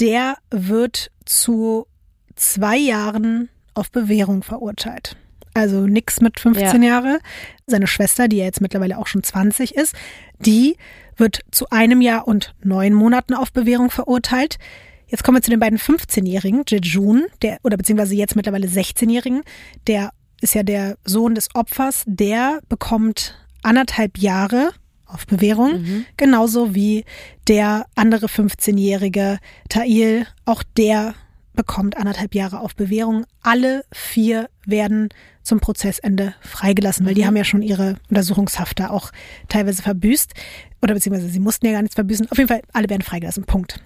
[0.00, 1.86] Der wird zu
[2.36, 5.16] zwei Jahren auf Bewährung verurteilt.
[5.54, 6.88] Also nix mit 15 ja.
[6.88, 7.20] Jahre.
[7.66, 9.94] Seine Schwester, die ja jetzt mittlerweile auch schon 20 ist,
[10.40, 10.76] die
[11.16, 14.58] wird zu einem Jahr und neun Monaten auf Bewährung verurteilt.
[15.06, 19.42] Jetzt kommen wir zu den beiden 15-Jährigen, Jejun, der, oder beziehungsweise jetzt mittlerweile 16-Jährigen,
[19.86, 24.72] der ist ja der Sohn des Opfers, der bekommt anderthalb Jahre
[25.06, 26.06] auf Bewährung, mhm.
[26.16, 27.04] genauso wie
[27.46, 29.38] der andere 15-jährige
[29.68, 31.14] Tail, auch der
[31.54, 33.24] bekommt anderthalb Jahre auf Bewährung.
[33.42, 35.08] Alle vier werden
[35.42, 37.26] zum Prozessende freigelassen, weil die mhm.
[37.26, 39.10] haben ja schon ihre Untersuchungshaft da auch
[39.48, 40.34] teilweise verbüßt.
[40.82, 42.30] Oder beziehungsweise sie mussten ja gar nichts verbüßen.
[42.30, 43.44] Auf jeden Fall, alle werden freigelassen.
[43.44, 43.80] Punkt.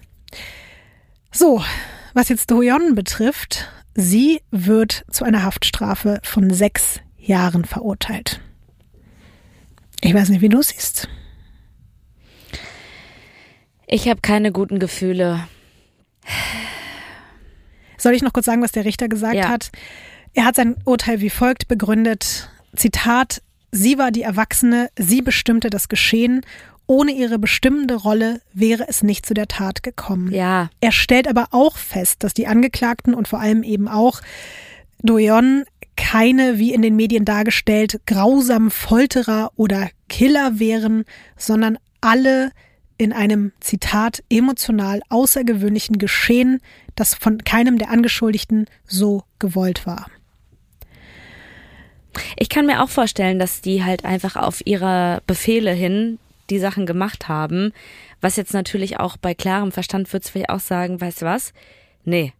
[1.31, 1.63] So,
[2.13, 8.41] was jetzt Doyon betrifft, sie wird zu einer Haftstrafe von sechs Jahren verurteilt.
[10.01, 11.09] Ich weiß nicht, wie du siehst.
[13.85, 15.47] Ich habe keine guten Gefühle.
[17.99, 19.49] Soll ich noch kurz sagen, was der Richter gesagt ja.
[19.49, 19.71] hat?
[20.33, 22.49] Er hat sein Urteil wie folgt begründet.
[22.75, 26.41] Zitat, sie war die Erwachsene, sie bestimmte das Geschehen.
[26.87, 30.33] Ohne ihre bestimmende Rolle wäre es nicht zu der Tat gekommen.
[30.33, 30.69] Ja.
[30.81, 34.21] Er stellt aber auch fest, dass die Angeklagten und vor allem eben auch
[35.03, 35.65] Doyon
[35.95, 41.03] keine, wie in den Medien dargestellt, grausamen Folterer oder Killer wären,
[41.37, 42.51] sondern alle
[42.99, 46.61] in einem Zitat emotional außergewöhnlichen Geschehen,
[46.95, 50.11] das von keinem der Angeschuldigten so gewollt war.
[52.37, 56.19] Ich kann mir auch vorstellen, dass die halt einfach auf ihre Befehle hin
[56.49, 57.71] die Sachen gemacht haben.
[58.19, 61.53] Was jetzt natürlich auch bei klarem Verstand würde vielleicht auch sagen, weißt du was?
[62.03, 62.33] Nee.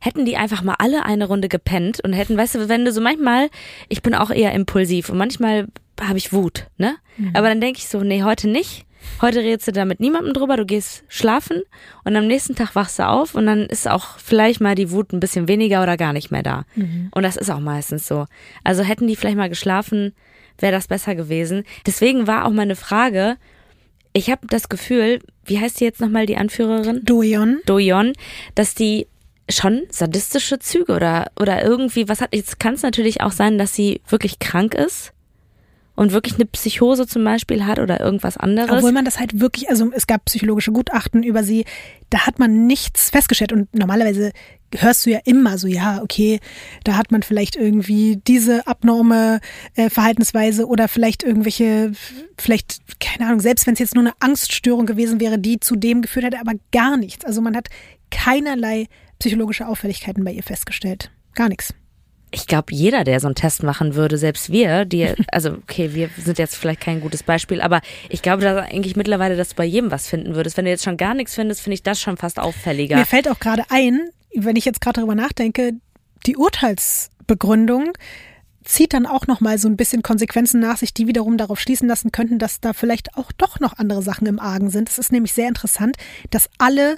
[0.00, 3.00] hätten die einfach mal alle eine Runde gepennt und hätten, weißt du, wenn du so
[3.00, 3.50] manchmal,
[3.88, 5.68] ich bin auch eher impulsiv und manchmal
[6.00, 6.96] habe ich Wut, ne?
[7.16, 7.30] Mhm.
[7.34, 8.86] Aber dann denke ich so, nee, heute nicht.
[9.20, 11.62] Heute redest du da mit niemandem drüber, du gehst schlafen
[12.04, 15.12] und am nächsten Tag wachst du auf und dann ist auch vielleicht mal die Wut
[15.12, 16.64] ein bisschen weniger oder gar nicht mehr da.
[16.74, 17.08] Mhm.
[17.12, 18.26] Und das ist auch meistens so.
[18.64, 20.14] Also hätten die vielleicht mal geschlafen,
[20.58, 21.64] wäre das besser gewesen.
[21.86, 23.36] Deswegen war auch meine Frage,
[24.12, 27.04] ich habe das Gefühl, wie heißt die jetzt nochmal, die Anführerin?
[27.04, 27.60] Doyon.
[27.66, 28.12] Doyon,
[28.54, 29.06] dass die
[29.48, 32.34] schon sadistische Züge oder, oder irgendwie was hat.
[32.34, 35.12] Jetzt kann es natürlich auch sein, dass sie wirklich krank ist
[36.02, 38.70] und wirklich eine Psychose zum Beispiel hat oder irgendwas anderes.
[38.70, 41.64] Obwohl man das halt wirklich, also es gab psychologische Gutachten über sie,
[42.10, 44.32] da hat man nichts festgestellt und normalerweise
[44.74, 46.40] hörst du ja immer so, ja, okay,
[46.84, 49.40] da hat man vielleicht irgendwie diese abnorme
[49.76, 51.92] äh, Verhaltensweise oder vielleicht irgendwelche,
[52.38, 56.02] vielleicht, keine Ahnung, selbst wenn es jetzt nur eine Angststörung gewesen wäre, die zu dem
[56.02, 57.24] geführt hätte, aber gar nichts.
[57.24, 57.68] Also man hat
[58.10, 58.86] keinerlei
[59.18, 61.10] psychologische Auffälligkeiten bei ihr festgestellt.
[61.34, 61.74] Gar nichts
[62.32, 66.10] ich glaube, jeder, der so einen Test machen würde, selbst wir, die, also okay, wir
[66.16, 69.64] sind jetzt vielleicht kein gutes Beispiel, aber ich glaube, dass eigentlich mittlerweile, dass du bei
[69.64, 70.56] jedem was finden würdest.
[70.56, 72.96] Wenn du jetzt schon gar nichts findest, finde ich das schon fast auffälliger.
[72.96, 74.00] Mir fällt auch gerade ein,
[74.34, 75.74] wenn ich jetzt gerade darüber nachdenke,
[76.26, 77.92] die Urteilsbegründung
[78.64, 81.88] zieht dann auch noch mal so ein bisschen Konsequenzen nach sich, die wiederum darauf schließen
[81.88, 84.88] lassen könnten, dass da vielleicht auch doch noch andere Sachen im Argen sind.
[84.88, 85.96] Es ist nämlich sehr interessant,
[86.30, 86.96] dass alle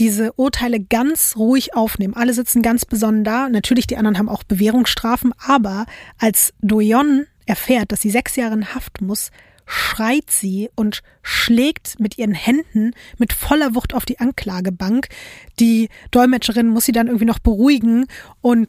[0.00, 2.14] diese Urteile ganz ruhig aufnehmen.
[2.14, 3.50] Alle sitzen ganz besonnen da.
[3.50, 5.84] Natürlich, die anderen haben auch Bewährungsstrafen, aber
[6.18, 9.30] als Doyon erfährt, dass sie sechs Jahre in Haft muss,
[9.66, 15.08] schreit sie und schlägt mit ihren Händen mit voller Wucht auf die Anklagebank.
[15.60, 18.06] Die Dolmetscherin muss sie dann irgendwie noch beruhigen
[18.40, 18.68] und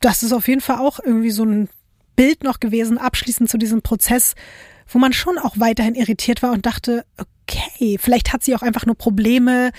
[0.00, 1.68] das ist auf jeden Fall auch irgendwie so ein
[2.14, 4.34] Bild noch gewesen, abschließend zu diesem Prozess,
[4.86, 8.86] wo man schon auch weiterhin irritiert war und dachte, okay, vielleicht hat sie auch einfach
[8.86, 9.72] nur Probleme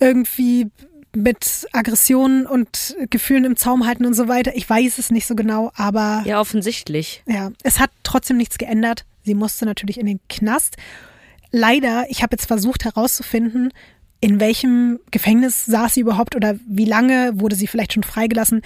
[0.00, 0.70] irgendwie
[1.16, 4.52] mit Aggressionen und Gefühlen im Zaum halten und so weiter.
[4.56, 6.22] Ich weiß es nicht so genau, aber.
[6.26, 7.22] Ja, offensichtlich.
[7.26, 9.04] Ja, es hat trotzdem nichts geändert.
[9.22, 10.76] Sie musste natürlich in den Knast.
[11.50, 13.70] Leider, ich habe jetzt versucht herauszufinden,
[14.20, 18.62] in welchem Gefängnis saß sie überhaupt oder wie lange wurde sie vielleicht schon freigelassen.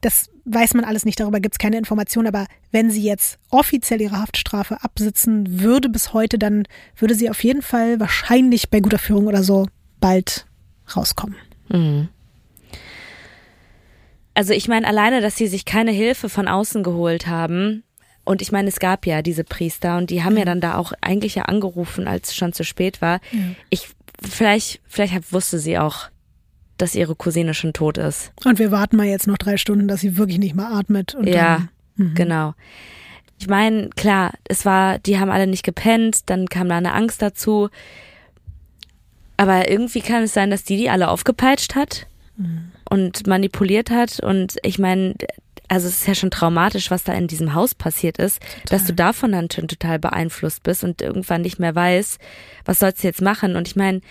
[0.00, 4.00] Das weiß man alles nicht, darüber gibt es keine Informationen, aber wenn sie jetzt offiziell
[4.00, 6.64] ihre Haftstrafe absitzen würde bis heute, dann
[6.96, 9.66] würde sie auf jeden Fall wahrscheinlich bei guter Führung oder so
[10.00, 10.46] bald
[10.96, 11.36] rauskommen.
[11.68, 12.08] Mhm.
[14.34, 17.82] Also ich meine alleine, dass sie sich keine Hilfe von außen geholt haben.
[18.24, 20.92] Und ich meine, es gab ja diese Priester und die haben ja dann da auch
[21.00, 23.20] eigentlich ja angerufen, als es schon zu spät war.
[23.32, 23.40] Ja.
[23.70, 23.88] Ich
[24.22, 26.10] vielleicht vielleicht wusste sie auch,
[26.76, 28.32] dass ihre Cousine schon tot ist.
[28.44, 31.16] Und wir warten mal jetzt noch drei Stunden, dass sie wirklich nicht mehr atmet.
[31.22, 32.14] ja, dann, mhm.
[32.14, 32.54] genau.
[33.38, 37.22] Ich meine, klar, es war, die haben alle nicht gepennt, dann kam da eine Angst
[37.22, 37.70] dazu.
[39.40, 42.06] Aber irgendwie kann es sein, dass die die alle aufgepeitscht hat
[42.36, 42.72] mhm.
[42.90, 44.20] und manipuliert hat.
[44.20, 45.14] Und ich meine,
[45.66, 48.60] also es ist ja schon traumatisch, was da in diesem Haus passiert ist, total.
[48.68, 52.20] dass du davon dann schon total beeinflusst bist und irgendwann nicht mehr weißt,
[52.66, 53.56] was sollst du jetzt machen.
[53.56, 54.02] Und ich meine,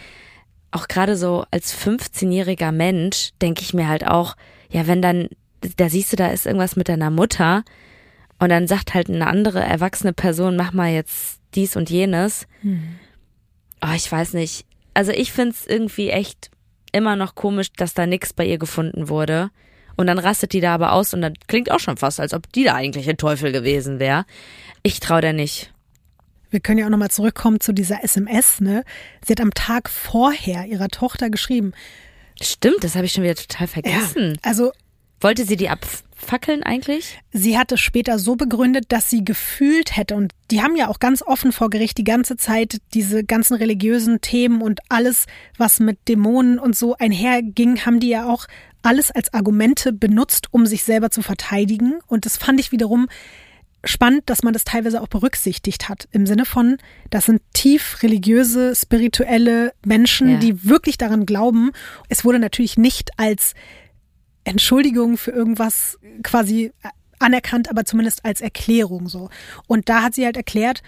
[0.71, 4.35] auch gerade so als 15-jähriger Mensch denke ich mir halt auch,
[4.71, 5.29] ja, wenn dann,
[5.77, 7.63] da siehst du, da ist irgendwas mit deiner Mutter
[8.39, 12.47] und dann sagt halt eine andere erwachsene Person, mach mal jetzt dies und jenes.
[12.61, 12.95] Hm.
[13.83, 14.65] Oh, ich weiß nicht
[14.99, 16.51] also ich finde es irgendwie echt
[16.91, 19.49] immer noch komisch, dass da nichts bei ihr gefunden wurde.
[19.95, 22.51] Und dann rastet die da aber aus und dann klingt auch schon fast, als ob
[22.51, 24.25] die da eigentlich ein Teufel gewesen wäre.
[24.83, 25.73] Ich traue der nicht.
[26.49, 28.83] Wir können ja auch nochmal zurückkommen zu dieser SMS, ne?
[29.25, 31.71] Sie hat am Tag vorher ihrer Tochter geschrieben.
[32.41, 34.31] Stimmt, das habe ich schon wieder total vergessen.
[34.31, 34.73] Ja, also
[35.21, 35.69] wollte sie die
[36.19, 37.19] abfackeln eigentlich?
[37.31, 40.99] Sie hat es später so begründet, dass sie gefühlt hätte, und die haben ja auch
[40.99, 45.25] ganz offen vor Gericht die ganze Zeit diese ganzen religiösen Themen und alles,
[45.57, 48.45] was mit Dämonen und so einherging, haben die ja auch
[48.81, 51.99] alles als Argumente benutzt, um sich selber zu verteidigen.
[52.07, 53.07] Und das fand ich wiederum
[53.83, 56.07] spannend, dass man das teilweise auch berücksichtigt hat.
[56.11, 56.77] Im Sinne von,
[57.09, 60.37] das sind tief religiöse, spirituelle Menschen, ja.
[60.37, 61.71] die wirklich daran glauben.
[62.09, 63.53] Es wurde natürlich nicht als
[64.49, 66.71] Entschuldigung für irgendwas quasi
[67.19, 69.29] anerkannt, aber zumindest als Erklärung so.
[69.67, 70.81] Und da hat sie halt erklärt,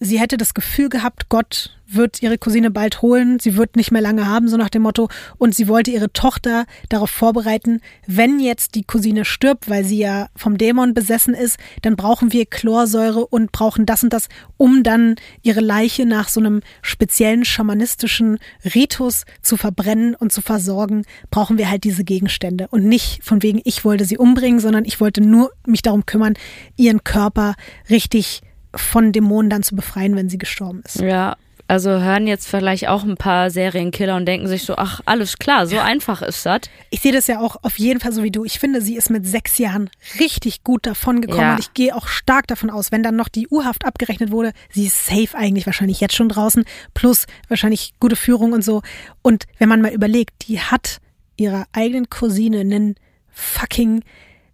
[0.00, 4.00] sie hätte das Gefühl gehabt, Gott wird ihre Cousine bald holen, sie wird nicht mehr
[4.00, 5.08] lange haben, so nach dem Motto.
[5.38, 10.28] Und sie wollte ihre Tochter darauf vorbereiten, wenn jetzt die Cousine stirbt, weil sie ja
[10.36, 15.16] vom Dämon besessen ist, dann brauchen wir Chlorsäure und brauchen das und das, um dann
[15.42, 18.38] ihre Leiche nach so einem speziellen schamanistischen
[18.74, 22.68] Ritus zu verbrennen und zu versorgen, brauchen wir halt diese Gegenstände.
[22.70, 26.34] Und nicht von wegen, ich wollte sie umbringen, sondern ich wollte nur mich darum kümmern,
[26.76, 27.56] ihren Körper
[27.90, 28.42] richtig
[28.74, 31.00] von Dämonen dann zu befreien, wenn sie gestorben ist.
[31.00, 31.36] Ja,
[31.68, 35.66] Also hören jetzt vielleicht auch ein paar Serienkiller und denken sich so, ach, alles klar,
[35.68, 36.62] so einfach ist das.
[36.90, 38.44] Ich sehe das ja auch auf jeden Fall so wie du.
[38.44, 39.88] Ich finde, sie ist mit sechs Jahren
[40.18, 41.52] richtig gut davon gekommen Ja.
[41.52, 44.86] und ich gehe auch stark davon aus, wenn dann noch die U-Haft abgerechnet wurde, sie
[44.86, 46.64] ist safe eigentlich wahrscheinlich jetzt schon draußen,
[46.94, 48.82] plus wahrscheinlich gute Führung und so.
[49.22, 50.98] Und wenn man mal überlegt, die hat
[51.36, 52.96] ihrer eigenen Cousine einen
[53.30, 54.02] fucking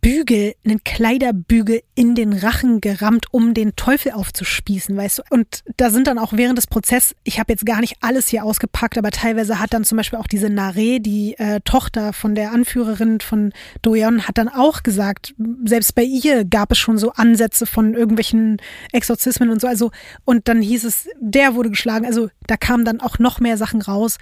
[0.06, 5.22] Bügel, einen Kleiderbügel in den Rachen gerammt, um den Teufel aufzuspießen, weißt du?
[5.30, 8.44] Und da sind dann auch während des Prozesses, ich habe jetzt gar nicht alles hier
[8.44, 12.52] ausgepackt, aber teilweise hat dann zum Beispiel auch diese Nare, die äh, Tochter von der
[12.52, 13.52] Anführerin von
[13.82, 15.34] Doyon, hat dann auch gesagt,
[15.64, 18.58] selbst bei ihr gab es schon so Ansätze von irgendwelchen
[18.92, 19.66] Exorzismen und so.
[19.66, 19.90] Also,
[20.24, 22.06] und dann hieß es, der wurde geschlagen.
[22.06, 24.18] Also da kamen dann auch noch mehr Sachen raus.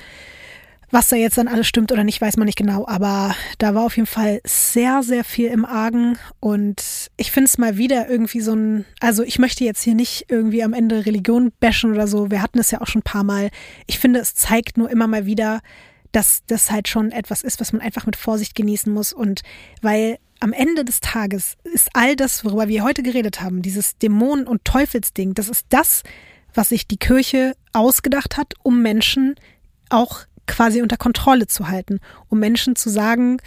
[0.91, 2.87] Was da jetzt dann alles stimmt oder nicht, weiß man nicht genau.
[2.87, 6.19] Aber da war auf jeden Fall sehr, sehr viel im Argen.
[6.41, 10.27] Und ich finde es mal wieder irgendwie so ein, also ich möchte jetzt hier nicht
[10.29, 12.31] irgendwie am Ende Religion bashen oder so.
[12.31, 13.51] Wir hatten es ja auch schon ein paar Mal.
[13.87, 15.61] Ich finde, es zeigt nur immer mal wieder,
[16.13, 19.13] dass das halt schon etwas ist, was man einfach mit Vorsicht genießen muss.
[19.13, 19.43] Und
[19.83, 24.47] weil am Ende des Tages ist all das, worüber wir heute geredet haben, dieses Dämonen-
[24.47, 26.03] und Teufelsding, das ist das,
[26.53, 29.35] was sich die Kirche ausgedacht hat, um Menschen
[29.91, 33.39] auch quasi unter Kontrolle zu halten, um Menschen zu sagen,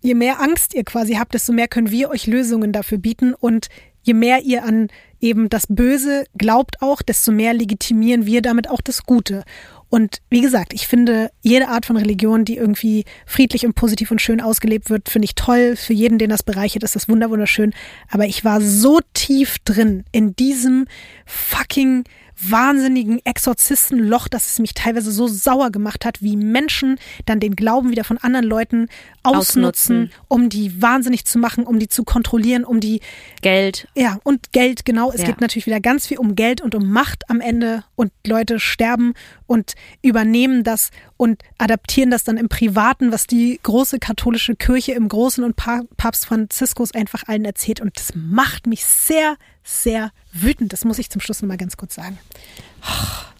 [0.00, 3.68] je mehr Angst ihr quasi habt, desto mehr können wir euch Lösungen dafür bieten und
[4.02, 4.88] je mehr ihr an
[5.20, 9.44] eben das Böse glaubt auch, desto mehr legitimieren wir damit auch das Gute.
[9.88, 14.22] Und wie gesagt, ich finde jede Art von Religion, die irgendwie friedlich und positiv und
[14.22, 15.76] schön ausgelebt wird, finde ich toll.
[15.76, 17.74] Für jeden, den das bereichert, ist das wunder wunderschön.
[18.10, 20.86] Aber ich war so tief drin in diesem
[21.26, 22.04] fucking
[22.50, 27.90] wahnsinnigen Exorzistenloch, dass es mich teilweise so sauer gemacht hat, wie Menschen dann den Glauben
[27.90, 28.88] wieder von anderen Leuten
[29.22, 29.62] ausnutzen,
[30.04, 30.10] Ausnutzen.
[30.28, 33.00] um die wahnsinnig zu machen, um die zu kontrollieren, um die
[33.40, 33.86] Geld.
[33.94, 35.10] ja, und Geld, genau.
[35.12, 35.26] Es Ja.
[35.28, 39.14] geht natürlich wieder ganz viel um Geld und um Macht am Ende und Leute sterben
[39.46, 40.90] und übernehmen das
[41.22, 45.82] und adaptieren das dann im Privaten, was die große katholische Kirche im Großen und Pa-
[45.96, 47.80] Papst Franziskus einfach allen erzählt.
[47.80, 50.72] Und das macht mich sehr, sehr wütend.
[50.72, 52.18] Das muss ich zum Schluss nochmal ganz kurz sagen.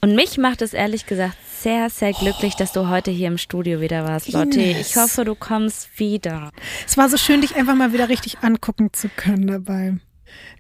[0.01, 3.81] Und mich macht es ehrlich gesagt sehr, sehr glücklich, dass du heute hier im Studio
[3.81, 4.61] wieder warst, Lotte.
[4.61, 6.53] Ich hoffe, du kommst wieder.
[6.87, 9.97] Es war so schön, dich einfach mal wieder richtig angucken zu können dabei.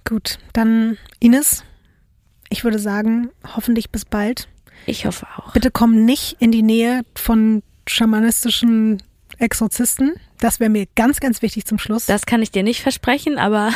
[0.04, 1.62] Gut, dann Ines,
[2.48, 4.48] ich würde sagen, hoffentlich bis bald.
[4.86, 5.52] Ich hoffe auch.
[5.52, 9.02] Bitte komm nicht in die Nähe von schamanistischen
[9.38, 10.14] Exorzisten.
[10.38, 12.06] Das wäre mir ganz, ganz wichtig zum Schluss.
[12.06, 13.70] Das kann ich dir nicht versprechen, aber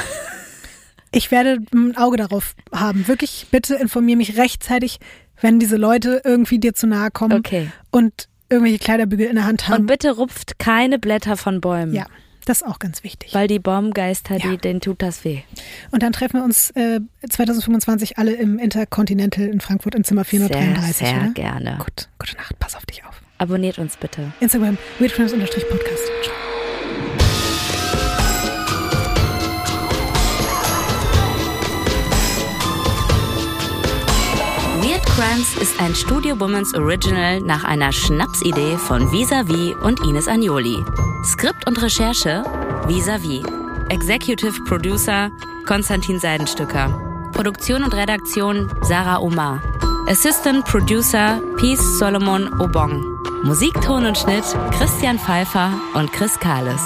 [1.13, 3.09] ich werde ein Auge darauf haben.
[3.09, 4.99] Wirklich, bitte informier mich rechtzeitig,
[5.41, 7.71] wenn diese Leute irgendwie dir zu nahe kommen Okay.
[7.91, 9.87] und irgendwelche Kleiderbügel in der Hand und haben.
[9.87, 11.95] bitte rupft keine Blätter von Bäumen.
[11.95, 12.07] Ja,
[12.47, 13.35] das ist auch ganz wichtig.
[13.35, 14.51] Weil die Baumgeister, Ja.
[14.51, 15.41] die, denen tut das weh.
[15.91, 20.97] Und dann treffen wir uns äh, 2025 alle im Intercontinental in Frankfurt im Zimmer 433.
[21.09, 21.29] sehr oder?
[21.33, 21.77] gerne.
[21.79, 23.21] Gut, gute Nacht, pass auf dich auf.
[23.39, 24.33] Abonniert uns bitte.
[24.41, 26.05] Instagram, weirdcrimes-podcast.
[26.23, 26.46] Ciao.
[35.17, 40.85] Crimes ist ein Studio Womans Original nach einer Schnapsidee von Visavi und Ines Agnoli.
[41.25, 42.45] Skript und Recherche
[42.87, 43.43] Visavi.
[43.89, 45.31] Executive Producer
[45.65, 47.31] Konstantin Seidenstücker.
[47.33, 49.63] Produktion und Redaktion Sarah Omar.
[50.07, 53.03] Assistant Producer Peace Solomon Obong.
[53.43, 56.83] Musik, Ton und Schnitt Christian Pfeiffer und Chris Kahles.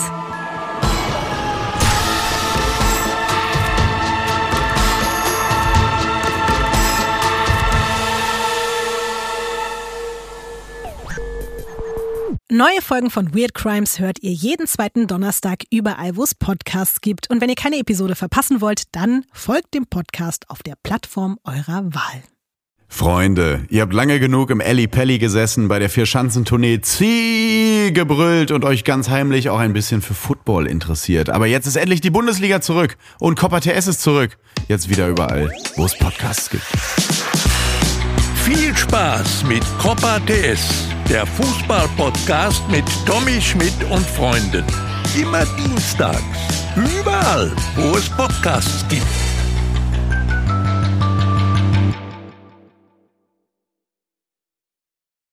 [12.52, 17.30] Neue Folgen von Weird Crimes hört ihr jeden zweiten Donnerstag überall, wo es Podcasts gibt.
[17.30, 21.84] Und wenn ihr keine Episode verpassen wollt, dann folgt dem Podcast auf der Plattform eurer
[21.94, 22.24] Wahl.
[22.88, 28.64] Freunde, ihr habt lange genug im Elli Pelli gesessen, bei der Vierschanzentournee Zieh gebrüllt und
[28.64, 31.30] euch ganz heimlich auch ein bisschen für Football interessiert.
[31.30, 34.38] Aber jetzt ist endlich die Bundesliga zurück und Copa TS ist zurück.
[34.66, 36.66] Jetzt wieder überall, wo es Podcasts gibt.
[38.44, 44.64] Viel Spaß mit Copa TS, der Fußball-Podcast mit Tommy Schmidt und Freunden.
[45.14, 46.22] Immer dienstags.
[46.74, 49.29] Überall, wo es Podcasts gibt.